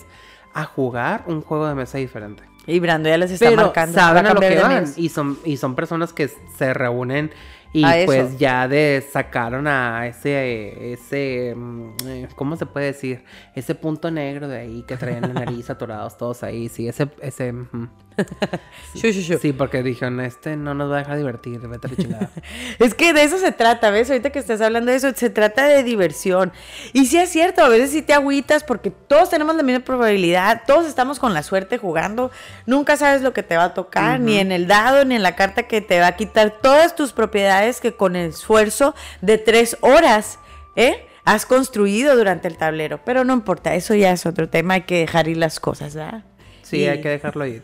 a 0.54 0.66
jugar 0.66 1.24
un 1.26 1.42
juego 1.42 1.68
de 1.68 1.74
mesa 1.74 1.98
diferente. 1.98 2.44
Y 2.66 2.80
Brando 2.80 3.10
ya 3.10 3.18
les 3.18 3.32
está 3.32 3.50
Pero 3.50 3.64
marcando. 3.64 3.94
saben 4.00 4.26
a 4.26 4.34
lo 4.34 4.40
que 4.40 4.60
van 4.60 4.86
y 4.96 5.10
son 5.10 5.38
y 5.44 5.58
son 5.58 5.76
personas 5.76 6.14
que 6.14 6.30
se 6.58 6.74
reúnen 6.74 7.32
y 7.74 7.84
A 7.84 7.98
eso. 7.98 8.06
pues 8.06 8.38
ya 8.38 8.68
de 8.68 9.04
sacaron 9.12 9.68
a 9.68 10.06
ese 10.08 10.94
ese 10.94 11.54
mm, 11.56 11.96
eh, 12.08 12.28
¿cómo 12.36 12.56
se 12.56 12.68
puede 12.68 12.88
decir? 12.88 13.24
Ese 13.56 13.74
punto 13.74 14.12
negro 14.12 14.48
de 14.48 14.60
ahí 14.60 14.84
que 14.88 14.96
traían 14.96 15.22
la 15.22 15.28
nariz 15.46 15.70
atorados 15.72 16.18
todos 16.18 16.44
ahí, 16.44 16.70
sí, 16.70 16.88
ese 16.88 17.10
ese 17.20 17.52
shu. 18.94 19.40
Sí, 19.40 19.54
porque 19.54 19.82
dijeron, 19.82 20.20
este 20.20 20.56
no 20.56 20.74
nos 20.74 20.92
va 20.92 20.98
a 20.98 21.00
dejar 21.00 21.18
divertir, 21.18 21.60
vete 21.68 21.88
a 21.88 22.08
la. 22.08 22.30
Es 22.80 22.94
que 22.94 23.14
de 23.14 23.24
eso 23.24 23.38
se 23.38 23.52
trata, 23.52 23.90
¿ves? 23.90 24.10
Ahorita 24.10 24.30
que 24.30 24.40
estás 24.40 24.62
hablando 24.62 24.92
de 24.92 24.98
eso, 24.98 25.12
se 25.16 25.30
trata 25.30 25.66
de 25.66 25.84
diversión. 25.84 26.52
Y 26.94 27.08
sí 27.08 27.18
es 27.18 27.30
cierto, 27.30 27.64
a 27.64 27.70
veces 27.70 27.92
sí 27.92 28.02
te 28.02 28.14
agüitas 28.14 28.64
porque 28.64 28.92
todos 28.92 29.30
tenemos 29.30 29.56
la 29.56 29.64
misma 29.64 29.84
probabilidad, 29.84 30.62
todos 30.68 30.86
estamos 30.86 31.20
con 31.20 31.34
la 31.34 31.44
suerte 31.44 31.78
jugando, 31.78 32.32
nunca 32.66 32.98
sabes 32.98 33.22
lo 33.22 33.34
que 33.34 33.44
te 33.44 33.58
va 33.58 33.66
a 33.66 33.74
tocar, 33.74 34.20
ni 34.20 34.38
en 34.38 34.52
el 34.52 34.68
dado, 34.68 35.06
ni 35.06 35.16
en 35.16 35.24
la 35.24 35.36
carta 35.36 35.64
que 35.64 35.82
te 35.82 36.00
va 36.00 36.08
a 36.08 36.16
quitar 36.16 36.52
todas 36.62 36.96
tus 36.96 37.14
propiedades 37.14 37.63
que 37.82 37.94
con 37.96 38.16
el 38.16 38.30
esfuerzo 38.30 38.96
de 39.22 39.38
tres 39.38 39.78
horas, 39.82 40.40
¿eh? 40.76 41.08
Has 41.26 41.46
construido 41.46 42.16
durante 42.18 42.48
el 42.50 42.58
tablero. 42.58 43.00
Pero 43.06 43.24
no 43.24 43.34
importa, 43.34 43.76
eso 43.76 43.96
ya 43.96 44.12
es 44.12 44.26
otro 44.26 44.50
tema, 44.50 44.74
hay 44.76 44.82
que 44.82 45.00
dejar 45.00 45.28
ir 45.30 45.38
las 45.38 45.60
cosas, 45.60 45.96
¿verdad? 45.96 46.24
Sí, 46.64 46.78
Y- 46.82 46.88
hay 46.88 47.02
que 47.02 47.10
dejarlo 47.10 47.46
ir. 47.46 47.62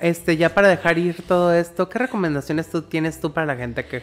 Este, 0.00 0.36
ya 0.36 0.54
para 0.54 0.68
dejar 0.68 0.98
ir 0.98 1.22
todo 1.26 1.54
esto, 1.54 1.88
¿qué 1.88 1.98
recomendaciones 2.00 2.68
tú 2.70 2.82
tienes 2.82 3.20
tú 3.20 3.32
para 3.32 3.46
la 3.46 3.56
gente 3.56 3.84
que 3.86 4.02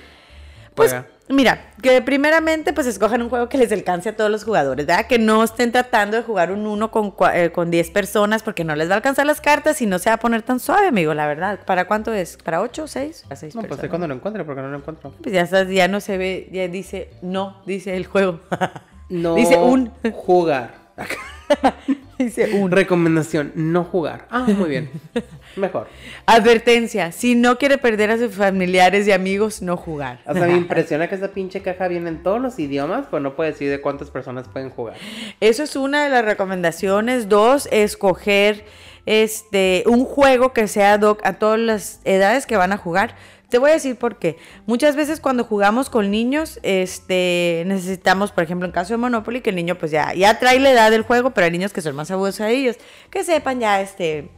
Pues 0.80 1.36
mira, 1.36 1.71
que 1.82 2.01
primeramente 2.01 2.73
pues 2.73 2.88
escojan 2.88 3.21
un 3.21 3.30
juego 3.30 3.49
que 3.49 3.57
les 3.57 3.71
alcance 3.71 4.09
a 4.09 4.15
todos 4.15 4.32
los 4.32 4.43
jugadores, 4.43 4.86
¿verdad? 4.88 5.05
Que 5.07 5.19
no 5.19 5.43
estén 5.43 5.71
tratando 5.71 6.17
de 6.17 6.23
jugar 6.23 6.51
un 6.51 6.65
uno 6.65 6.89
con, 6.91 7.13
eh, 7.34 7.51
con 7.51 7.69
10 7.69 7.91
personas 7.91 8.41
porque 8.43 8.63
no 8.63 8.75
les 8.75 8.89
va 8.89 8.93
a 8.93 8.95
alcanzar 8.97 9.25
las 9.25 9.39
cartas 9.41 9.82
y 9.82 9.86
no 9.86 9.99
se 9.99 10.09
va 10.09 10.15
a 10.15 10.19
poner 10.19 10.41
tan 10.41 10.59
suave, 10.59 10.88
amigo, 10.88 11.13
la 11.13 11.27
verdad. 11.27 11.59
¿Para 11.65 11.86
cuánto 11.86 12.13
es? 12.13 12.38
¿Para 12.38 12.61
8 12.61 12.84
o 12.84 12.88
6? 12.88 13.25
A 13.30 13.36
6 13.36 13.55
No, 13.55 13.61
pues 13.63 13.80
sé 13.80 13.89
cuando 13.89 14.07
lo 14.07 14.15
encuentre, 14.15 14.43
porque 14.43 14.61
no 14.61 14.69
lo 14.69 14.77
encuentro. 14.77 15.13
Pues 15.21 15.34
ya, 15.34 15.41
estás- 15.41 15.69
ya 15.69 15.88
no 15.88 15.99
se 16.01 16.17
ve, 16.17 16.49
ya 16.51 16.67
dice 16.67 17.09
no, 17.21 17.61
dice 17.65 17.95
el 17.95 18.05
juego. 18.05 18.39
No 19.09 19.34
Dice 19.34 19.57
un. 19.57 19.91
jugar. 20.13 20.75
dice 22.19 22.53
un. 22.53 22.69
Recomendación, 22.69 23.51
no 23.55 23.84
jugar. 23.84 24.27
Ah, 24.30 24.45
muy 24.47 24.69
bien. 24.69 24.91
Mejor. 25.56 25.88
Advertencia, 26.26 27.12
si 27.12 27.36
no 27.36 27.58
quiere 27.58 27.78
perder 27.78 28.12
a 28.12 28.18
sus 28.18 28.36
familiares 28.36 29.08
y 29.08 29.12
amigos, 29.12 29.62
no 29.62 29.78
jugar. 29.78 30.20
O 30.26 30.34
sea, 30.34 30.45
me 30.45 30.54
impresiona 30.58 31.10
que 31.10 31.16
esa 31.16 31.30
pinche 31.30 31.62
caja 31.62 31.88
viene 31.88 32.10
en 32.10 32.24
todos 32.24 32.39
los 32.39 32.60
idiomas, 32.60 33.06
pero 33.10 33.20
no 33.20 33.36
puede 33.36 33.52
decir 33.52 33.70
de 33.70 33.82
cuántas 33.82 34.10
personas 34.10 34.47
pueden 34.47 34.70
jugar. 34.70 34.95
Eso 35.39 35.64
es 35.64 35.76
una 35.76 36.04
de 36.04 36.10
las 36.10 36.24
recomendaciones. 36.26 37.30
Dos, 37.30 37.68
escoger 37.72 38.66
este 39.06 39.84
un 39.88 40.06
juego 40.06 40.54
que 40.54 40.68
sea 40.68 40.93
ad 40.93 41.02
hoc 41.02 41.26
a 41.26 41.39
todas 41.39 41.60
las 41.60 42.02
edades 42.04 42.45
que 42.45 42.58
van 42.58 42.72
a 42.72 42.78
jugar. 42.78 43.16
Te 43.50 43.58
voy 43.58 43.72
a 43.72 43.74
decir 43.74 43.95
por 43.95 44.18
qué. 44.18 44.38
Muchas 44.68 44.95
veces 44.95 45.20
cuando 45.20 45.43
jugamos 45.43 45.89
con 45.89 46.12
niños, 46.12 46.60
este, 46.62 47.64
necesitamos, 47.66 48.32
por 48.32 48.43
ejemplo, 48.43 48.68
en 48.68 48.72
caso 48.72 48.93
de 48.93 48.97
Monopoly, 48.97 49.41
que 49.41 49.50
el 49.50 49.56
niño 49.56 49.76
pues 49.76 49.89
ya, 49.89 50.14
ya 50.14 50.38
trae 50.38 50.60
la 50.60 50.72
edad 50.72 50.91
del 50.91 51.02
juego, 51.02 51.32
pero 51.32 51.45
hay 51.45 51.52
niños 51.52 51.74
que 51.74 51.82
son 51.82 51.95
más 51.95 52.12
abusos 52.12 52.41
a 52.41 52.52
ellos, 52.52 52.78
que 53.10 53.24
sepan 53.24 53.60
ya, 53.60 53.82
este, 53.82 54.30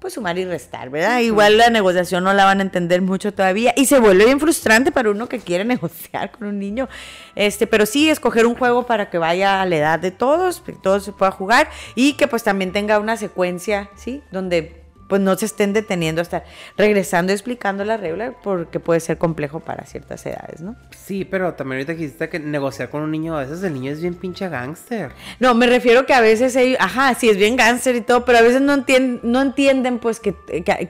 pues 0.00 0.14
sumar 0.14 0.38
y 0.38 0.44
restar, 0.44 0.90
¿verdad? 0.90 1.20
Igual 1.20 1.58
la 1.58 1.70
negociación 1.70 2.24
no 2.24 2.32
la 2.32 2.44
van 2.44 2.60
a 2.60 2.62
entender 2.62 3.02
mucho 3.02 3.32
todavía 3.32 3.72
y 3.76 3.86
se 3.86 3.98
vuelve 3.98 4.26
bien 4.26 4.38
frustrante 4.38 4.92
para 4.92 5.10
uno 5.10 5.28
que 5.28 5.40
quiere 5.40 5.64
negociar 5.66 6.30
con 6.30 6.48
un 6.48 6.58
niño. 6.58 6.88
Este, 7.34 7.66
pero 7.66 7.86
sí 7.86 8.08
escoger 8.08 8.46
un 8.46 8.54
juego 8.54 8.86
para 8.86 9.10
que 9.10 9.18
vaya 9.18 9.60
a 9.60 9.66
la 9.66 9.76
edad 9.76 9.98
de 9.98 10.10
todos, 10.10 10.60
que 10.60 10.72
todos 10.72 11.04
se 11.04 11.12
pueda 11.12 11.32
jugar 11.32 11.68
y 11.94 12.14
que 12.14 12.28
pues 12.28 12.42
también 12.44 12.72
tenga 12.72 12.98
una 12.98 13.16
secuencia, 13.16 13.90
¿sí? 13.96 14.22
Donde 14.30 14.77
pues 15.08 15.22
no 15.22 15.36
se 15.36 15.46
estén 15.46 15.72
deteniendo 15.72 16.20
hasta 16.20 16.44
regresando 16.76 17.32
y 17.32 17.34
explicando 17.34 17.84
la 17.84 17.96
regla 17.96 18.34
porque 18.42 18.78
puede 18.78 19.00
ser 19.00 19.18
complejo 19.18 19.60
para 19.60 19.84
ciertas 19.84 20.24
edades, 20.26 20.60
¿no? 20.60 20.76
Sí, 20.90 21.24
pero 21.24 21.54
también 21.54 21.78
ahorita 21.78 21.94
dijiste 21.94 22.28
que 22.28 22.38
negociar 22.38 22.90
con 22.90 23.02
un 23.02 23.10
niño, 23.10 23.36
a 23.36 23.40
veces 23.40 23.62
el 23.62 23.72
niño 23.72 23.90
es 23.90 24.02
bien 24.02 24.14
pinche 24.14 24.48
gángster. 24.48 25.12
No, 25.40 25.54
me 25.54 25.66
refiero 25.66 26.04
que 26.04 26.12
a 26.12 26.20
veces 26.20 26.54
ellos, 26.56 26.78
ajá, 26.80 27.14
sí 27.14 27.30
es 27.30 27.38
bien 27.38 27.56
gángster 27.56 27.96
y 27.96 28.02
todo, 28.02 28.24
pero 28.24 28.38
a 28.38 28.42
veces 28.42 28.60
no 28.60 28.74
entienden, 28.74 29.20
no 29.22 29.40
entienden 29.40 29.98
pues 29.98 30.20
que, 30.20 30.34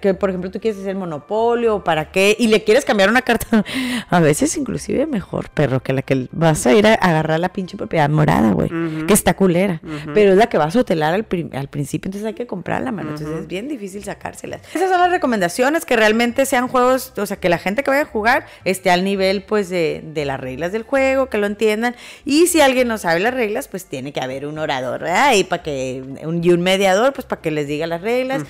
que, 0.01 0.14
por 0.14 0.31
ejemplo 0.31 0.51
tú 0.51 0.61
quieres 0.61 0.81
hacer 0.81 0.97
monopolio 0.97 1.77
o 1.77 1.85
para 1.85 2.11
qué 2.11 2.37
y 2.39 2.49
le 2.49 2.64
quieres 2.64 2.85
cambiar 2.85 3.09
una 3.09 3.23
carta. 3.23 3.64
A 4.11 4.21
veces 4.21 4.57
inclusive 4.57 5.07
mejor, 5.07 5.51
perro, 5.51 5.81
que 5.81 5.93
la 5.93 6.03
que 6.03 6.29
vas 6.33 6.66
a 6.66 6.75
ir 6.75 6.87
a 6.87 6.95
agarrar 6.95 7.39
la 7.39 7.51
pinche 7.51 7.77
propiedad 7.77 8.09
morada, 8.09 8.53
güey, 8.53 8.71
que 9.07 9.14
está 9.14 9.35
culera, 9.35 9.81
pero 10.14 10.33
es 10.33 10.37
la 10.37 10.49
que 10.49 10.59
vas 10.59 10.75
a 10.75 10.81
hotelar 10.81 11.14
al, 11.14 11.27
al 11.53 11.69
principio, 11.69 12.09
entonces 12.09 12.27
hay 12.27 12.35
que 12.35 12.47
comprarla, 12.47 12.91
mano. 12.91 13.11
Entonces 13.11 13.41
es 13.41 13.47
bien 13.47 13.69
difícil 13.69 14.03
sacárselas. 14.09 14.61
Esas 14.75 14.91
son 14.91 15.01
las 15.01 15.11
recomendaciones, 15.11 15.85
que 15.85 15.97
realmente 15.97 16.47
sean 16.47 16.69
juegos, 16.69 17.13
o 17.17 17.27
sea, 17.27 17.37
que 17.37 17.49
la 17.49 17.59
gente 17.59 17.83
que 17.83 17.91
vaya 17.91 18.03
a 18.03 18.07
jugar 18.07 18.47
esté 18.65 18.91
al 18.91 19.05
nivel, 19.05 19.43
pues, 19.43 19.69
de, 19.69 20.03
de 20.03 20.25
las 20.25 20.41
reglas 20.41 20.73
del 20.73 20.83
juego, 20.83 21.29
que 21.29 21.39
lo 21.39 21.47
entiendan. 21.47 21.95
Y 22.25 22.47
si 22.47 22.61
alguien 22.61 22.89
no 22.89 22.99
sabe 22.99 23.21
las 23.21 23.35
reglas, 23.35 23.69
pues 23.69 23.87
tiene 23.87 24.13
que 24.13 24.21
haber 24.21 24.47
un 24.47 24.59
orador, 24.59 25.01
¿verdad? 25.01 25.35
Y, 25.35 25.45
para 25.45 25.63
que, 25.63 26.03
un, 26.23 26.43
y 26.43 26.51
un 26.51 26.63
mediador, 26.63 27.13
pues, 27.13 27.27
para 27.27 27.41
que 27.43 27.51
les 27.51 27.67
diga 27.67 27.87
las 27.87 28.03
reglas. 28.03 28.43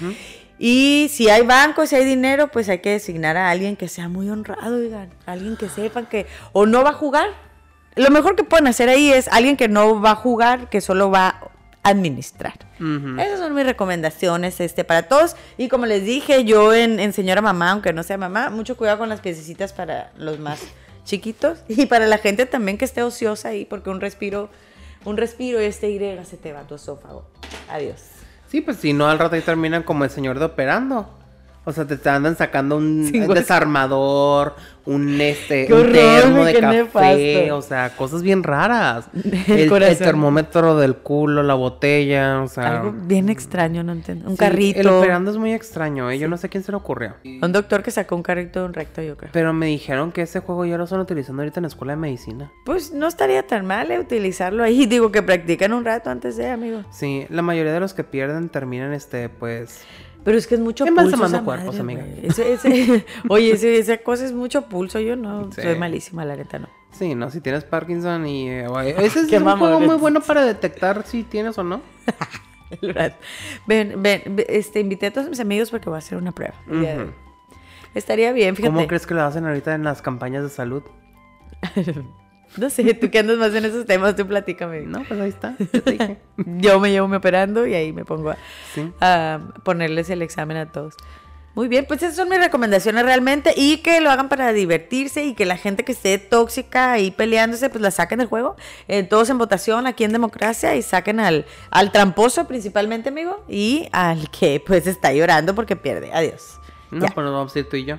Y 0.58 1.08
si 1.10 1.28
hay 1.28 1.42
bancos, 1.42 1.90
si 1.90 1.96
hay 1.96 2.04
dinero, 2.04 2.48
pues 2.48 2.68
hay 2.68 2.80
que 2.80 2.90
designar 2.90 3.36
a 3.36 3.50
alguien 3.50 3.76
que 3.76 3.88
sea 3.88 4.08
muy 4.08 4.28
honrado, 4.28 4.80
digan, 4.80 5.08
alguien 5.24 5.56
que 5.56 5.68
sepan 5.68 6.06
que 6.06 6.26
o 6.52 6.66
no 6.66 6.82
va 6.82 6.90
a 6.90 6.94
jugar. 6.94 7.28
Lo 7.94 8.10
mejor 8.10 8.34
que 8.34 8.44
pueden 8.44 8.66
hacer 8.66 8.88
ahí 8.88 9.12
es 9.12 9.28
alguien 9.28 9.56
que 9.56 9.68
no 9.68 10.00
va 10.00 10.12
a 10.12 10.14
jugar, 10.16 10.68
que 10.68 10.80
solo 10.80 11.10
va 11.10 11.50
administrar. 11.88 12.54
Esas 12.78 13.40
son 13.40 13.54
mis 13.54 13.64
recomendaciones 13.64 14.60
este, 14.60 14.84
para 14.84 15.04
todos. 15.04 15.36
Y 15.56 15.68
como 15.68 15.86
les 15.86 16.04
dije, 16.04 16.44
yo 16.44 16.72
en, 16.74 17.12
Señora 17.12 17.42
Mamá, 17.42 17.72
aunque 17.72 17.92
no 17.92 18.02
sea 18.02 18.18
mamá, 18.18 18.50
mucho 18.50 18.76
cuidado 18.76 18.98
con 18.98 19.08
las 19.08 19.20
piececitas 19.20 19.72
para 19.72 20.12
los 20.16 20.38
más 20.38 20.60
chiquitos 21.04 21.60
y 21.68 21.86
para 21.86 22.06
la 22.06 22.18
gente 22.18 22.46
también 22.46 22.78
que 22.78 22.84
esté 22.84 23.02
ociosa 23.02 23.48
ahí, 23.48 23.64
porque 23.64 23.90
un 23.90 24.00
respiro, 24.00 24.50
un 25.04 25.16
respiro 25.16 25.60
y 25.60 25.64
este 25.64 25.90
Y 25.90 26.24
se 26.24 26.36
te 26.36 26.52
va 26.52 26.60
a 26.60 26.66
tu 26.66 26.76
esófago. 26.76 27.26
Adiós. 27.68 28.00
Sí, 28.48 28.60
pues 28.60 28.78
si 28.78 28.92
no, 28.92 29.08
al 29.08 29.18
rato 29.18 29.34
ahí 29.34 29.42
terminan 29.42 29.82
como 29.82 30.04
el 30.04 30.10
señor 30.10 30.38
de 30.38 30.46
operando. 30.46 31.17
O 31.68 31.72
sea, 31.74 31.86
te 31.86 32.08
andan 32.08 32.34
sacando 32.34 32.78
un 32.78 33.12
desarmador, 33.34 34.54
un 34.86 35.20
este 35.20 35.70
un 35.70 35.92
termo 35.92 36.46
de 36.46 36.54
café, 36.54 37.52
o 37.52 37.60
sea, 37.60 37.94
cosas 37.94 38.22
bien 38.22 38.42
raras. 38.42 39.10
El, 39.46 39.98
termómetro 39.98 40.78
del 40.78 40.96
culo, 40.96 41.42
la 41.42 41.52
botella, 41.52 42.40
o 42.40 42.48
sea. 42.48 42.80
Algo 42.80 42.92
bien 42.92 43.28
extraño, 43.28 43.82
no 43.82 43.92
entiendo. 43.92 44.30
Un 44.30 44.36
carrito. 44.38 44.80
El 44.80 44.88
operando 44.88 45.30
es 45.30 45.36
muy 45.36 45.52
extraño, 45.52 46.10
¿eh? 46.10 46.18
Yo 46.18 46.26
no 46.26 46.38
sé 46.38 46.48
quién 46.48 46.64
se 46.64 46.72
le 46.72 46.78
ocurrió. 46.78 47.16
Un 47.22 47.52
doctor 47.52 47.82
que 47.82 47.90
sacó 47.90 48.16
un 48.16 48.22
carrito 48.22 48.60
de 48.60 48.64
un 48.64 48.72
recto, 48.72 49.02
yo 49.02 49.18
creo. 49.18 49.30
Pero 49.34 49.52
me 49.52 49.66
dijeron 49.66 50.10
que 50.10 50.22
ese 50.22 50.40
juego 50.40 50.64
ya 50.64 50.78
lo 50.78 50.84
están 50.84 51.00
utilizando 51.00 51.42
ahorita 51.42 51.60
en 51.60 51.64
la 51.64 51.68
escuela 51.68 51.92
de 51.92 51.98
medicina. 51.98 52.50
Pues 52.64 52.94
no 52.94 53.06
estaría 53.08 53.46
tan 53.46 53.66
mal 53.66 53.90
¿eh? 53.90 53.98
utilizarlo 53.98 54.64
ahí. 54.64 54.86
Digo 54.86 55.12
que 55.12 55.22
practican 55.22 55.74
un 55.74 55.84
rato 55.84 56.08
antes 56.08 56.38
de, 56.38 56.48
amigo. 56.48 56.80
Sí, 56.90 57.26
la 57.28 57.42
mayoría 57.42 57.74
de 57.74 57.80
los 57.80 57.92
que 57.92 58.04
pierden 58.04 58.48
terminan 58.48 58.94
este, 58.94 59.28
pues 59.28 59.82
pero 60.24 60.36
es 60.36 60.46
que 60.46 60.56
es 60.56 60.60
mucho 60.60 60.84
pulso. 60.86 61.24
Esa 61.24 61.42
cuerpos, 61.42 61.78
amiga. 61.78 62.04
oye, 63.28 63.78
esa 63.78 63.98
cosa 63.98 64.24
es 64.24 64.32
mucho 64.32 64.62
pulso. 64.62 65.00
Yo 65.00 65.16
no 65.16 65.50
soy 65.52 65.76
malísima, 65.76 66.24
la 66.24 66.36
neta 66.36 66.58
no. 66.58 66.68
Sí, 66.90 67.14
no, 67.14 67.30
si 67.30 67.40
tienes 67.40 67.64
Parkinson 67.64 68.26
y. 68.26 68.48
Eh, 68.48 68.66
ese 68.98 69.20
es 69.20 69.32
un 69.42 69.58
juego 69.58 69.80
muy 69.80 69.96
bueno 69.96 70.20
para 70.20 70.44
detectar 70.44 71.04
si 71.06 71.22
tienes 71.22 71.56
o 71.58 71.64
no. 71.64 71.80
ven, 73.66 74.02
ven, 74.02 74.44
este, 74.48 74.80
invité 74.80 75.06
a 75.06 75.12
todos 75.12 75.28
mis 75.28 75.40
amigos 75.40 75.70
porque 75.70 75.88
voy 75.88 75.96
a 75.96 75.98
hacer 75.98 76.18
una 76.18 76.32
prueba. 76.32 76.54
Estaría 77.94 78.32
bien, 78.32 78.54
fíjate. 78.54 78.74
¿Cómo 78.74 78.86
crees 78.86 79.06
que 79.06 79.14
lo 79.14 79.22
hacen 79.22 79.46
ahorita 79.46 79.74
en 79.74 79.84
las 79.84 80.02
campañas 80.02 80.42
de 80.42 80.50
salud? 80.50 80.82
No 82.56 82.70
sé, 82.70 82.94
tú 82.94 83.10
que 83.10 83.18
andas 83.18 83.38
más 83.38 83.54
en 83.54 83.64
esos 83.64 83.84
temas, 83.84 84.16
tú 84.16 84.26
platícame. 84.26 84.80
No, 84.82 85.04
pues 85.04 85.20
ahí 85.20 85.28
está. 85.28 85.56
Yo, 86.36 86.80
me 86.80 86.90
llevo 86.90 87.08
me 87.08 87.18
operando 87.18 87.66
y 87.66 87.74
ahí 87.74 87.92
me 87.92 88.04
pongo 88.04 88.34
a, 89.00 89.40
ponerles 89.62 90.10
el 90.10 90.22
examen 90.22 90.56
a 90.56 90.72
todos. 90.72 90.94
Muy 91.54 91.66
bien, 91.66 91.86
pues 91.88 92.02
esas 92.02 92.14
son 92.14 92.28
mis 92.28 92.38
recomendaciones 92.38 93.04
realmente 93.04 93.52
y 93.56 93.78
que 93.78 94.00
lo 94.00 94.10
hagan 94.10 94.28
para 94.28 94.52
divertirse 94.52 95.24
y 95.24 95.34
que 95.34 95.44
la 95.44 95.56
gente 95.56 95.84
que 95.84 95.90
esté 95.92 96.16
tóxica 96.18 97.00
y 97.00 97.10
peleándose, 97.10 97.68
pues 97.68 97.82
la 97.82 97.90
saquen 97.90 98.18
del 98.18 98.28
juego. 98.28 98.54
Eh, 98.86 99.02
todos 99.02 99.28
en 99.30 99.38
votación 99.38 99.86
aquí 99.86 100.04
en 100.04 100.12
democracia 100.12 100.76
y 100.76 100.82
saquen 100.82 101.18
al, 101.18 101.46
al 101.70 101.90
tramposo 101.90 102.46
principalmente, 102.46 103.08
amigo, 103.08 103.44
y 103.48 103.88
al 103.92 104.30
que 104.30 104.62
pues 104.64 104.86
está 104.86 105.12
llorando 105.12 105.54
porque 105.54 105.74
pierde. 105.74 106.12
Adiós. 106.12 106.60
No, 106.90 107.06
pues 107.06 107.24
nos 107.24 107.32
vamos 107.34 107.54
a 107.54 107.58
ir 107.58 107.68
tú 107.68 107.76
y 107.76 107.84
yo 107.84 107.98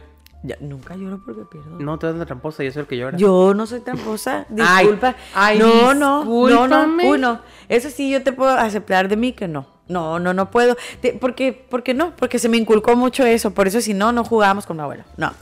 nunca 0.60 0.96
lloro 0.96 1.22
porque 1.24 1.44
pierdo. 1.46 1.80
No, 1.80 1.98
tú 2.00 2.08
eres 2.08 2.20
la 2.20 2.26
tramposa, 2.26 2.64
yo 2.64 2.72
soy 2.72 2.82
el 2.82 2.88
que 2.88 2.98
llora. 2.98 3.18
Yo 3.18 3.54
no 3.54 3.66
soy 3.66 3.82
tramposa, 3.82 4.46
disculpa. 4.50 5.16
Ay, 5.34 5.60
no, 5.60 5.94
no, 5.94 6.24
no, 6.24 6.68
no, 6.68 7.08
uno. 7.08 7.42
Eso 7.68 7.90
sí, 7.90 8.10
yo 8.10 8.24
te 8.24 8.32
puedo 8.32 8.52
aceptar 8.52 9.08
de 9.08 9.18
mí 9.18 9.34
que 9.34 9.48
no. 9.48 9.68
No, 9.88 10.20
no, 10.20 10.34
no 10.34 10.52
puedo. 10.52 10.78
porque, 11.20 11.66
porque 11.70 11.94
no, 11.94 12.16
porque 12.16 12.40
se 12.40 12.48
me 12.48 12.58
inculcó 12.58 12.96
mucho 12.96 13.26
eso. 13.26 13.52
Por 13.52 13.68
eso 13.68 13.82
si 13.82 13.94
no, 13.94 14.12
no 14.12 14.24
jugábamos 14.24 14.66
con 14.66 14.78
mi 14.78 14.84
abuela. 14.84 15.06
No. 15.18 15.34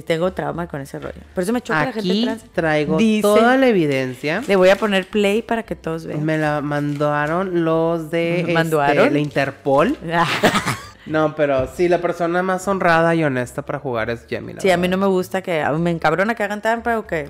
Tengo 0.00 0.32
trauma 0.32 0.66
con 0.68 0.80
ese 0.80 0.98
rollo. 0.98 1.20
Por 1.34 1.44
eso 1.44 1.52
me 1.52 1.60
choca 1.60 1.84
la 1.84 1.92
gente 1.92 2.22
trans. 2.22 2.44
traigo 2.52 2.98
toda 3.20 3.58
la 3.58 3.68
evidencia. 3.68 4.42
Le 4.48 4.56
voy 4.56 4.70
a 4.70 4.76
poner 4.76 5.06
play 5.06 5.42
para 5.42 5.64
que 5.64 5.76
todos 5.76 6.06
vean. 6.06 6.24
Me 6.24 6.38
la 6.38 6.62
mandaron 6.62 7.64
los 7.64 8.10
de 8.10 8.40
este, 8.40 9.10
la 9.10 9.18
Interpol. 9.18 9.96
No, 11.06 11.34
pero 11.34 11.68
sí, 11.74 11.88
la 11.88 11.98
persona 11.98 12.42
más 12.42 12.66
honrada 12.68 13.14
y 13.14 13.24
honesta 13.24 13.62
para 13.62 13.78
jugar 13.78 14.10
es 14.10 14.26
Jamie. 14.28 14.56
Sí, 14.58 14.70
a 14.70 14.76
mí 14.76 14.88
no 14.88 14.96
me 14.96 15.06
gusta 15.06 15.42
que. 15.42 15.64
Me 15.78 15.90
encabrona 15.90 16.34
que 16.34 16.42
hagan 16.42 16.62
trampa 16.62 16.98
o 16.98 17.06
que. 17.06 17.28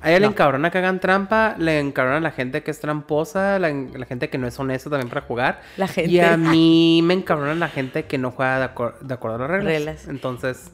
A 0.00 0.10
ella 0.10 0.18
le 0.18 0.26
encabrona 0.26 0.70
que 0.70 0.78
hagan 0.78 0.98
trampa, 0.98 1.54
le 1.58 1.78
encabrona 1.78 2.16
a 2.16 2.20
la 2.20 2.32
gente 2.32 2.64
que 2.64 2.72
es 2.72 2.80
tramposa, 2.80 3.60
la, 3.60 3.68
gente 4.04 4.28
que 4.30 4.36
no 4.36 4.48
es 4.48 4.58
honesta 4.58 4.90
también 4.90 5.08
para 5.08 5.20
jugar. 5.20 5.60
La 5.76 5.86
gente. 5.86 6.10
Y 6.10 6.18
a 6.18 6.36
mí 6.38 7.02
me 7.04 7.14
encabrona 7.14 7.54
la 7.54 7.68
gente 7.68 8.06
que 8.06 8.18
no 8.18 8.32
juega 8.32 8.58
de, 8.58 8.64
acuerdo 8.64 9.36
a 9.36 9.38
las 9.38 9.50
reglas. 9.50 9.72
reglas. 9.72 10.08
Entonces, 10.08 10.72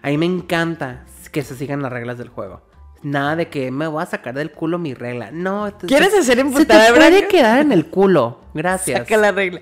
a 0.00 0.08
mí 0.08 0.18
me 0.18 0.26
encanta 0.26 1.04
que 1.32 1.42
se 1.42 1.56
sigan 1.56 1.82
las 1.82 1.92
reglas 1.92 2.18
del 2.18 2.28
juego. 2.28 2.67
Nada 3.02 3.36
de 3.36 3.48
que 3.48 3.70
me 3.70 3.86
voy 3.86 4.02
a 4.02 4.06
sacar 4.06 4.34
del 4.34 4.50
culo 4.50 4.78
mi 4.78 4.94
regla. 4.94 5.30
No. 5.30 5.72
¿Quieres 5.86 6.12
hacer 6.14 6.38
emputada? 6.38 6.86
Se 6.86 6.92
te 6.92 6.98
puede 6.98 7.28
quedar 7.28 7.60
en 7.60 7.72
el 7.72 7.86
culo. 7.86 8.40
Gracias. 8.54 8.98
Saca 9.00 9.16
la 9.16 9.32
regla. 9.32 9.60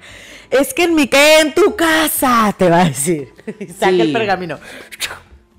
Es 0.50 0.72
que 0.72 0.84
en 0.84 0.94
mi 0.94 1.06
que 1.06 1.40
en 1.40 1.54
tu 1.54 1.76
casa, 1.76 2.54
te 2.56 2.70
va 2.70 2.82
a 2.82 2.84
decir. 2.86 3.32
Saca 3.78 3.90
el 3.90 4.12
pergamino. 4.12 4.58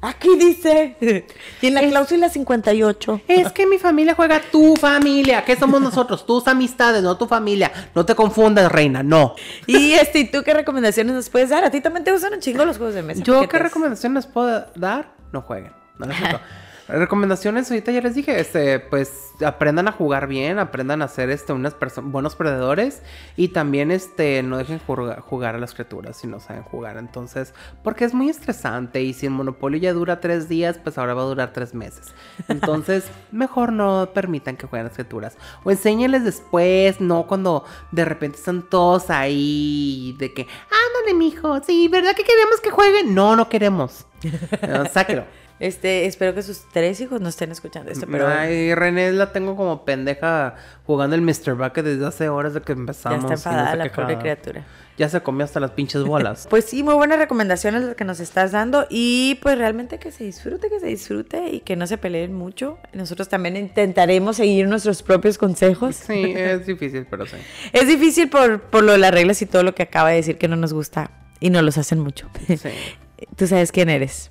Aquí 0.02 0.30
dice. 0.38 1.26
Y 1.62 1.68
en 1.68 1.74
la 1.74 1.82
cláusula 1.82 2.30
58. 2.30 3.22
Es 3.28 3.52
que 3.52 3.66
mi 3.66 3.78
familia 3.78 4.14
juega 4.16 4.40
tu 4.52 4.76
familia. 4.76 5.44
¿Qué 5.44 5.56
somos 5.56 5.82
nosotros? 5.82 6.26
Tus 6.26 6.48
amistades, 6.48 7.02
no 7.04 7.18
tu 7.18 7.28
familia. 7.28 7.72
No 7.96 8.06
te 8.06 8.14
confundas, 8.16 8.72
reina, 8.72 9.04
no. 9.04 9.36
Y 9.68 9.94
este, 9.94 10.26
¿tú 10.26 10.44
qué 10.44 10.54
recomendaciones 10.54 11.16
nos 11.16 11.30
puedes 11.30 11.50
dar? 11.50 11.64
A 11.64 11.72
ti 11.72 11.82
también 11.82 12.04
te 12.04 12.12
gustan 12.12 12.34
un 12.34 12.40
chingo 12.40 12.64
los 12.64 12.78
juegos 12.78 12.96
de 12.96 13.04
mesa. 13.04 13.24
¿Yo 13.24 13.48
qué 13.48 13.60
recomendaciones 13.60 14.28
puedo 14.28 14.66
dar? 14.76 15.14
No 15.32 15.42
jueguen. 15.42 15.72
No 15.98 16.08
Recomendaciones, 16.88 17.70
ahorita 17.70 17.92
ya 17.92 18.00
les 18.00 18.16
dije, 18.16 18.40
este, 18.40 18.80
pues 18.80 19.32
aprendan 19.46 19.90
a 19.90 19.92
jugar 19.92 20.28
bien, 20.28 20.58
aprendan 20.58 21.02
a 21.02 21.10
ser 21.10 21.30
este, 21.30 21.52
unas 21.52 21.76
buenos 22.04 22.36
perdedores 22.36 23.02
y 23.36 23.50
también 23.50 23.92
este, 23.92 24.42
no 24.42 24.58
dejen 24.58 24.80
jugar, 24.80 25.56
a 25.56 25.58
las 25.58 25.74
criaturas 25.74 26.16
si 26.16 26.28
no 26.28 26.40
saben 26.40 26.64
jugar. 26.64 26.98
Entonces, 26.98 27.54
porque 27.84 28.06
es 28.06 28.14
muy 28.14 28.30
estresante 28.30 29.02
y 29.02 29.14
si 29.14 29.26
el 29.26 29.34
monopolio 29.34 29.80
ya 29.80 29.92
dura 29.92 30.22
tres 30.22 30.48
días, 30.48 30.80
pues 30.82 30.98
ahora 30.98 31.14
va 31.14 31.24
a 31.24 31.26
durar 31.26 31.52
tres 31.52 31.74
meses. 31.74 32.14
Entonces, 32.48 33.06
mejor 33.32 33.74
no 33.74 34.12
permitan 34.14 34.56
que 34.56 34.66
jueguen 34.66 34.86
las 34.86 34.94
criaturas. 34.94 35.38
O 35.66 35.72
enséñenles 35.72 36.24
después, 36.24 37.02
no 37.02 37.28
cuando 37.28 37.66
de 37.92 38.06
repente 38.06 38.38
están 38.38 38.62
todos 38.62 39.10
ahí 39.10 40.16
de 40.20 40.34
que, 40.34 40.44
ándale, 40.44 41.18
mijo, 41.18 41.62
sí, 41.64 41.90
¿verdad 41.90 42.16
que 42.16 42.24
queremos 42.24 42.62
que 42.62 42.72
jueguen? 42.72 43.14
No, 43.14 43.36
no 43.36 43.50
queremos. 43.50 44.06
sáquelo. 44.94 45.26
Este, 45.60 46.06
espero 46.06 46.36
que 46.36 46.44
sus 46.44 46.70
tres 46.72 47.02
hijos 47.02 47.20
no 47.20 47.30
estén 47.30 47.52
escuchando 47.52 47.92
esto, 47.92 48.06
pero... 48.12 48.28
Ay, 48.28 48.76
René 48.76 49.12
la 49.12 49.32
tengo 49.32 49.56
como 49.56 49.86
pendeja 49.86 50.56
jugando 50.86 51.16
el 51.16 51.24
Mr. 51.24 51.56
Bucket 51.56 51.84
desde 51.84 52.06
hace 52.06 52.30
horas 52.30 52.54
de 52.54 52.62
que 52.62 52.74
empezamos. 52.74 53.28
Ya 53.28 53.34
está 53.34 53.50
enfadada 53.50 53.76
la 53.76 53.92
pobre 53.92 54.20
criatura. 54.20 54.66
Ya 54.98 55.10
se 55.10 55.22
comió 55.22 55.46
hasta 55.46 55.60
las 55.60 55.72
pinches 55.72 56.04
bolas. 56.04 56.48
pues 56.50 56.66
sí, 56.66 56.84
muy 56.84 56.94
buenas 56.94 57.18
recomendaciones 57.18 57.84
las 57.84 57.96
que 57.96 58.06
nos 58.06 58.20
estás 58.20 58.52
dando 58.52 58.86
y 58.90 59.40
pues 59.42 59.58
realmente 59.58 59.98
que 59.98 60.12
se 60.12 60.24
disfrute, 60.26 60.70
que 60.70 60.80
se 60.80 60.88
disfrute 60.88 61.50
y 61.50 61.62
que 61.62 61.76
no 61.76 61.88
se 61.88 61.98
peleen 61.98 62.34
mucho. 62.34 62.78
Nosotros 62.94 63.28
también 63.28 63.58
intentaremos 63.58 64.38
seguir 64.38 64.68
nuestros 64.68 65.02
propios 65.02 65.40
consejos. 65.40 65.96
Sí, 65.96 66.34
es 66.36 66.68
difícil, 66.68 67.08
pero 67.10 67.26
sí. 67.26 67.38
es 67.74 67.88
difícil 67.88 68.30
por, 68.30 68.62
por 68.62 68.84
lo 68.84 68.92
de 68.92 69.00
las 69.00 69.12
reglas 69.12 69.42
y 69.42 69.48
todo 69.48 69.64
lo 69.64 69.74
que 69.74 69.84
acaba 69.84 70.10
de 70.10 70.18
decir 70.18 70.38
que 70.38 70.48
no 70.48 70.56
nos 70.56 70.74
gusta 70.74 71.10
Y 71.40 71.50
no 71.50 71.64
los 71.64 71.80
hacen 71.80 72.00
mucho. 72.00 72.30
Sí. 72.48 72.58
Tú 73.36 73.48
sabes 73.48 73.72
quién 73.72 73.90
eres. 73.90 74.30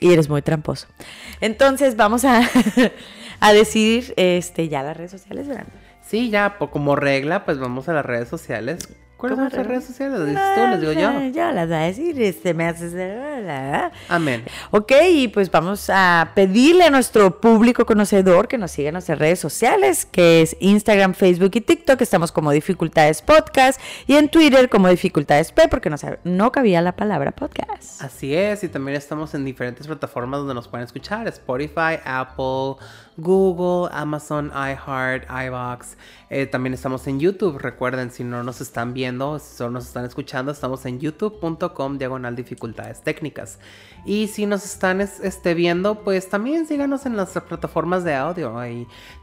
Y 0.00 0.12
eres 0.12 0.28
muy 0.28 0.42
tramposo. 0.42 0.88
Entonces 1.40 1.96
vamos 1.96 2.24
a, 2.24 2.42
a 3.40 3.52
decir 3.52 4.14
este, 4.16 4.68
ya 4.68 4.82
las 4.82 4.96
redes 4.96 5.10
sociales, 5.10 5.46
¿verdad? 5.46 5.66
Sí, 6.02 6.30
ya, 6.30 6.56
como 6.58 6.96
regla, 6.96 7.44
pues 7.44 7.58
vamos 7.58 7.88
a 7.88 7.92
las 7.92 8.04
redes 8.04 8.28
sociales. 8.28 8.88
¿Cuáles 9.20 9.38
¿Cómo 9.38 9.50
son 9.50 9.58
regla? 9.58 9.72
redes 9.74 9.84
sociales? 9.84 10.18
¿Las 10.18 10.28
dices 10.28 10.54
tú? 10.54 10.60
¿Las 10.60 10.80
digo 10.80 10.92
yo? 10.92 11.26
Ya 11.32 11.52
las 11.52 11.68
voy 11.68 11.76
a 11.76 11.80
decir, 11.80 12.22
este, 12.22 12.54
me 12.54 12.66
haces... 12.66 12.94
Amén. 14.08 14.44
Ok, 14.70 14.92
y 15.10 15.28
pues 15.28 15.50
vamos 15.50 15.90
a 15.92 16.32
pedirle 16.34 16.84
a 16.84 16.90
nuestro 16.90 17.40
público 17.40 17.84
conocedor 17.84 18.48
que 18.48 18.58
nos 18.58 18.70
siga 18.70 18.88
en 18.88 18.94
nuestras 18.94 19.18
redes 19.18 19.38
sociales, 19.38 20.06
que 20.06 20.42
es 20.42 20.56
Instagram, 20.60 21.14
Facebook 21.14 21.50
y 21.54 21.60
TikTok. 21.60 22.00
Estamos 22.00 22.32
como 22.32 22.50
Dificultades 22.50 23.22
Podcast 23.22 23.80
y 24.06 24.16
en 24.16 24.28
Twitter 24.28 24.68
como 24.68 24.88
Dificultades 24.88 25.52
P, 25.52 25.68
porque 25.68 25.90
no, 25.90 25.96
no 26.24 26.52
cabía 26.52 26.80
la 26.80 26.96
palabra 26.96 27.32
podcast. 27.32 28.02
Así 28.02 28.34
es, 28.34 28.64
y 28.64 28.68
también 28.68 28.96
estamos 28.96 29.34
en 29.34 29.44
diferentes 29.44 29.86
plataformas 29.86 30.40
donde 30.40 30.54
nos 30.54 30.68
pueden 30.68 30.86
escuchar: 30.86 31.28
Spotify, 31.28 31.98
Apple, 32.04 32.76
Google, 33.16 33.90
Amazon, 33.92 34.50
iHeart, 34.54 35.24
iBox. 35.30 35.96
Eh, 36.30 36.46
también 36.46 36.74
estamos 36.74 37.06
en 37.06 37.18
YouTube. 37.20 37.58
Recuerden, 37.58 38.10
si 38.10 38.24
no 38.24 38.42
nos 38.44 38.60
están 38.60 38.94
viendo, 38.94 39.38
si 39.38 39.56
solo 39.56 39.70
nos 39.72 39.86
están 39.86 40.04
escuchando, 40.04 40.52
estamos 40.52 40.86
en 40.86 41.00
youtube.com 41.00 41.98
diagonal 41.98 42.36
dificultades 42.36 43.02
técnicas. 43.02 43.58
Y 44.06 44.28
si 44.28 44.46
nos 44.46 44.64
están 44.64 45.00
es- 45.00 45.20
este, 45.20 45.54
viendo, 45.54 46.02
pues 46.04 46.28
también 46.30 46.66
síganos 46.66 47.04
en 47.04 47.16
las 47.16 47.30
plataformas 47.30 48.04
de 48.04 48.14
audio. 48.14 48.54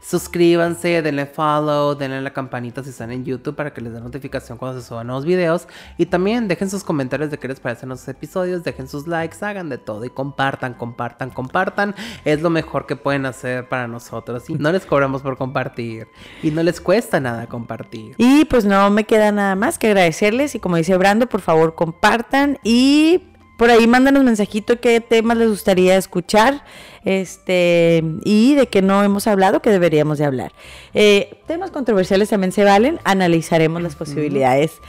Suscríbanse, 0.00 1.02
denle 1.02 1.26
follow, 1.26 1.94
denle 1.96 2.20
la 2.20 2.32
campanita 2.32 2.82
si 2.84 2.90
están 2.90 3.10
en 3.10 3.24
YouTube 3.24 3.56
para 3.56 3.72
que 3.72 3.80
les 3.80 3.92
dé 3.92 4.00
notificación 4.00 4.58
cuando 4.58 4.80
se 4.80 4.86
suban 4.86 5.06
nuevos 5.06 5.24
videos. 5.24 5.66
Y 5.96 6.06
también 6.06 6.46
dejen 6.48 6.70
sus 6.70 6.84
comentarios 6.84 7.30
de 7.30 7.38
qué 7.38 7.48
les 7.48 7.60
parecen 7.60 7.88
los 7.88 8.06
episodios, 8.08 8.62
dejen 8.64 8.88
sus 8.88 9.06
likes, 9.06 9.36
hagan 9.44 9.68
de 9.68 9.78
todo 9.78 10.04
y 10.04 10.10
compartan, 10.10 10.74
compartan, 10.74 11.30
compartan. 11.30 11.94
Es 12.24 12.40
lo 12.42 12.50
mejor 12.50 12.86
que 12.86 12.96
pueden 12.96 13.26
hacer 13.26 13.68
para 13.68 13.77
nosotros. 13.86 14.48
Y 14.50 14.54
no 14.54 14.72
les 14.72 14.86
cobramos 14.86 15.22
por 15.22 15.36
compartir. 15.36 16.08
Y 16.42 16.50
no 16.50 16.62
les 16.62 16.80
cuesta 16.80 17.20
nada 17.20 17.46
compartir. 17.46 18.14
Y 18.18 18.44
pues 18.46 18.64
no 18.64 18.90
me 18.90 19.04
queda 19.04 19.30
nada 19.30 19.54
más 19.54 19.78
que 19.78 19.88
agradecerles 19.88 20.54
y 20.54 20.60
como 20.60 20.76
dice 20.76 20.96
Brando, 20.96 21.28
por 21.28 21.40
favor 21.40 21.74
compartan 21.74 22.58
y 22.64 23.22
por 23.58 23.70
ahí 23.70 23.88
mándanos 23.88 24.22
mensajito 24.22 24.80
qué 24.80 25.00
temas 25.00 25.36
les 25.36 25.48
gustaría 25.48 25.96
escuchar 25.96 26.62
este 27.04 28.04
y 28.24 28.54
de 28.54 28.68
qué 28.68 28.82
no 28.82 29.02
hemos 29.02 29.26
hablado 29.26 29.60
que 29.60 29.70
deberíamos 29.70 30.18
de 30.18 30.24
hablar. 30.24 30.52
Eh, 30.94 31.42
temas 31.46 31.72
controversiales 31.72 32.28
también 32.28 32.52
se 32.52 32.62
valen, 32.62 33.00
analizaremos 33.02 33.82
las 33.82 33.96
posibilidades. 33.96 34.80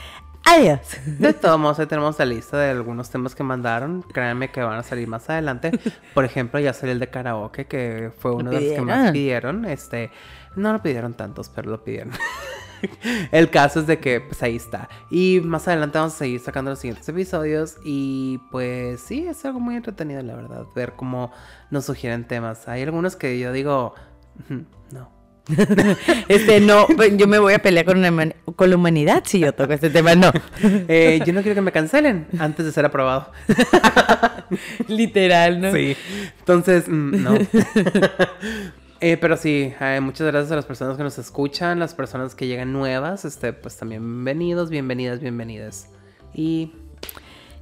Adiós. 0.44 0.80
De 1.06 1.32
todos 1.32 1.58
modos, 1.60 1.78
ahí 1.78 1.86
tenemos 1.86 2.18
la 2.18 2.24
lista 2.24 2.58
de 2.58 2.70
algunos 2.70 3.10
temas 3.10 3.34
que 3.34 3.42
mandaron. 3.42 4.02
Créanme 4.02 4.50
que 4.50 4.62
van 4.62 4.78
a 4.78 4.82
salir 4.82 5.06
más 5.06 5.28
adelante. 5.30 5.70
Por 6.14 6.24
ejemplo, 6.24 6.58
ya 6.58 6.72
salió 6.72 6.92
el 6.92 6.98
de 6.98 7.08
karaoke, 7.08 7.66
que 7.66 8.10
fue 8.18 8.32
uno 8.32 8.50
de 8.50 8.60
los 8.60 8.72
que 8.74 8.80
más 8.80 9.12
pidieron. 9.12 9.64
Este, 9.64 10.10
no 10.56 10.72
lo 10.72 10.82
pidieron 10.82 11.14
tantos, 11.14 11.48
pero 11.48 11.70
lo 11.70 11.84
pidieron. 11.84 12.12
el 13.32 13.50
caso 13.50 13.80
es 13.80 13.86
de 13.86 13.98
que, 14.00 14.20
pues 14.20 14.42
ahí 14.42 14.56
está. 14.56 14.88
Y 15.10 15.40
más 15.44 15.68
adelante 15.68 15.98
vamos 15.98 16.14
a 16.14 16.18
seguir 16.18 16.40
sacando 16.40 16.70
los 16.70 16.80
siguientes 16.80 17.08
episodios. 17.08 17.76
Y 17.84 18.38
pues 18.50 19.00
sí, 19.00 19.26
es 19.28 19.44
algo 19.44 19.60
muy 19.60 19.76
entretenido, 19.76 20.22
la 20.22 20.34
verdad, 20.34 20.64
ver 20.74 20.94
cómo 20.96 21.30
nos 21.70 21.84
sugieren 21.84 22.26
temas. 22.26 22.66
Hay 22.66 22.82
algunos 22.82 23.14
que 23.14 23.38
yo 23.38 23.52
digo, 23.52 23.94
"Ujú, 24.40 24.64
no. 24.92 25.19
Este 26.28 26.60
no, 26.60 26.86
pues, 26.96 27.16
yo 27.16 27.26
me 27.26 27.38
voy 27.38 27.54
a 27.54 27.58
pelear 27.60 27.84
con, 27.86 28.00
la 28.02 28.08
human- 28.10 28.34
con 28.56 28.70
la 28.70 28.76
humanidad 28.76 29.22
si 29.26 29.38
yo 29.40 29.52
toco 29.52 29.72
este 29.72 29.90
tema, 29.90 30.14
no. 30.14 30.30
Eh, 30.88 31.20
yo 31.26 31.32
no 31.32 31.42
quiero 31.42 31.54
que 31.54 31.60
me 31.60 31.72
cancelen 31.72 32.26
antes 32.38 32.64
de 32.66 32.72
ser 32.72 32.84
aprobado. 32.84 33.30
Literal, 34.88 35.60
¿no? 35.60 35.72
Sí. 35.72 35.96
Entonces, 36.40 36.84
mm, 36.88 37.22
no. 37.22 37.34
Eh, 39.02 39.16
pero 39.18 39.36
sí, 39.36 39.72
eh, 39.80 39.98
muchas 40.02 40.26
gracias 40.26 40.52
a 40.52 40.56
las 40.56 40.66
personas 40.66 40.96
que 40.96 41.02
nos 41.02 41.18
escuchan, 41.18 41.78
las 41.78 41.94
personas 41.94 42.34
que 42.34 42.46
llegan 42.46 42.72
nuevas, 42.72 43.24
este, 43.24 43.52
pues 43.54 43.76
también 43.76 44.02
bienvenidos, 44.02 44.68
bienvenidas, 44.70 45.20
bienvenidas. 45.20 45.88
Y, 46.34 46.72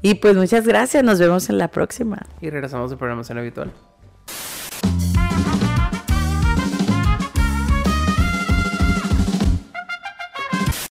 Y 0.02 0.14
pues 0.16 0.34
muchas 0.36 0.66
gracias, 0.66 1.04
nos 1.04 1.18
vemos 1.20 1.48
en 1.48 1.58
la 1.58 1.68
próxima. 1.68 2.26
y 2.40 2.50
regresamos 2.50 2.92
a 2.92 2.96
programación 2.96 3.38
habitual. 3.38 3.72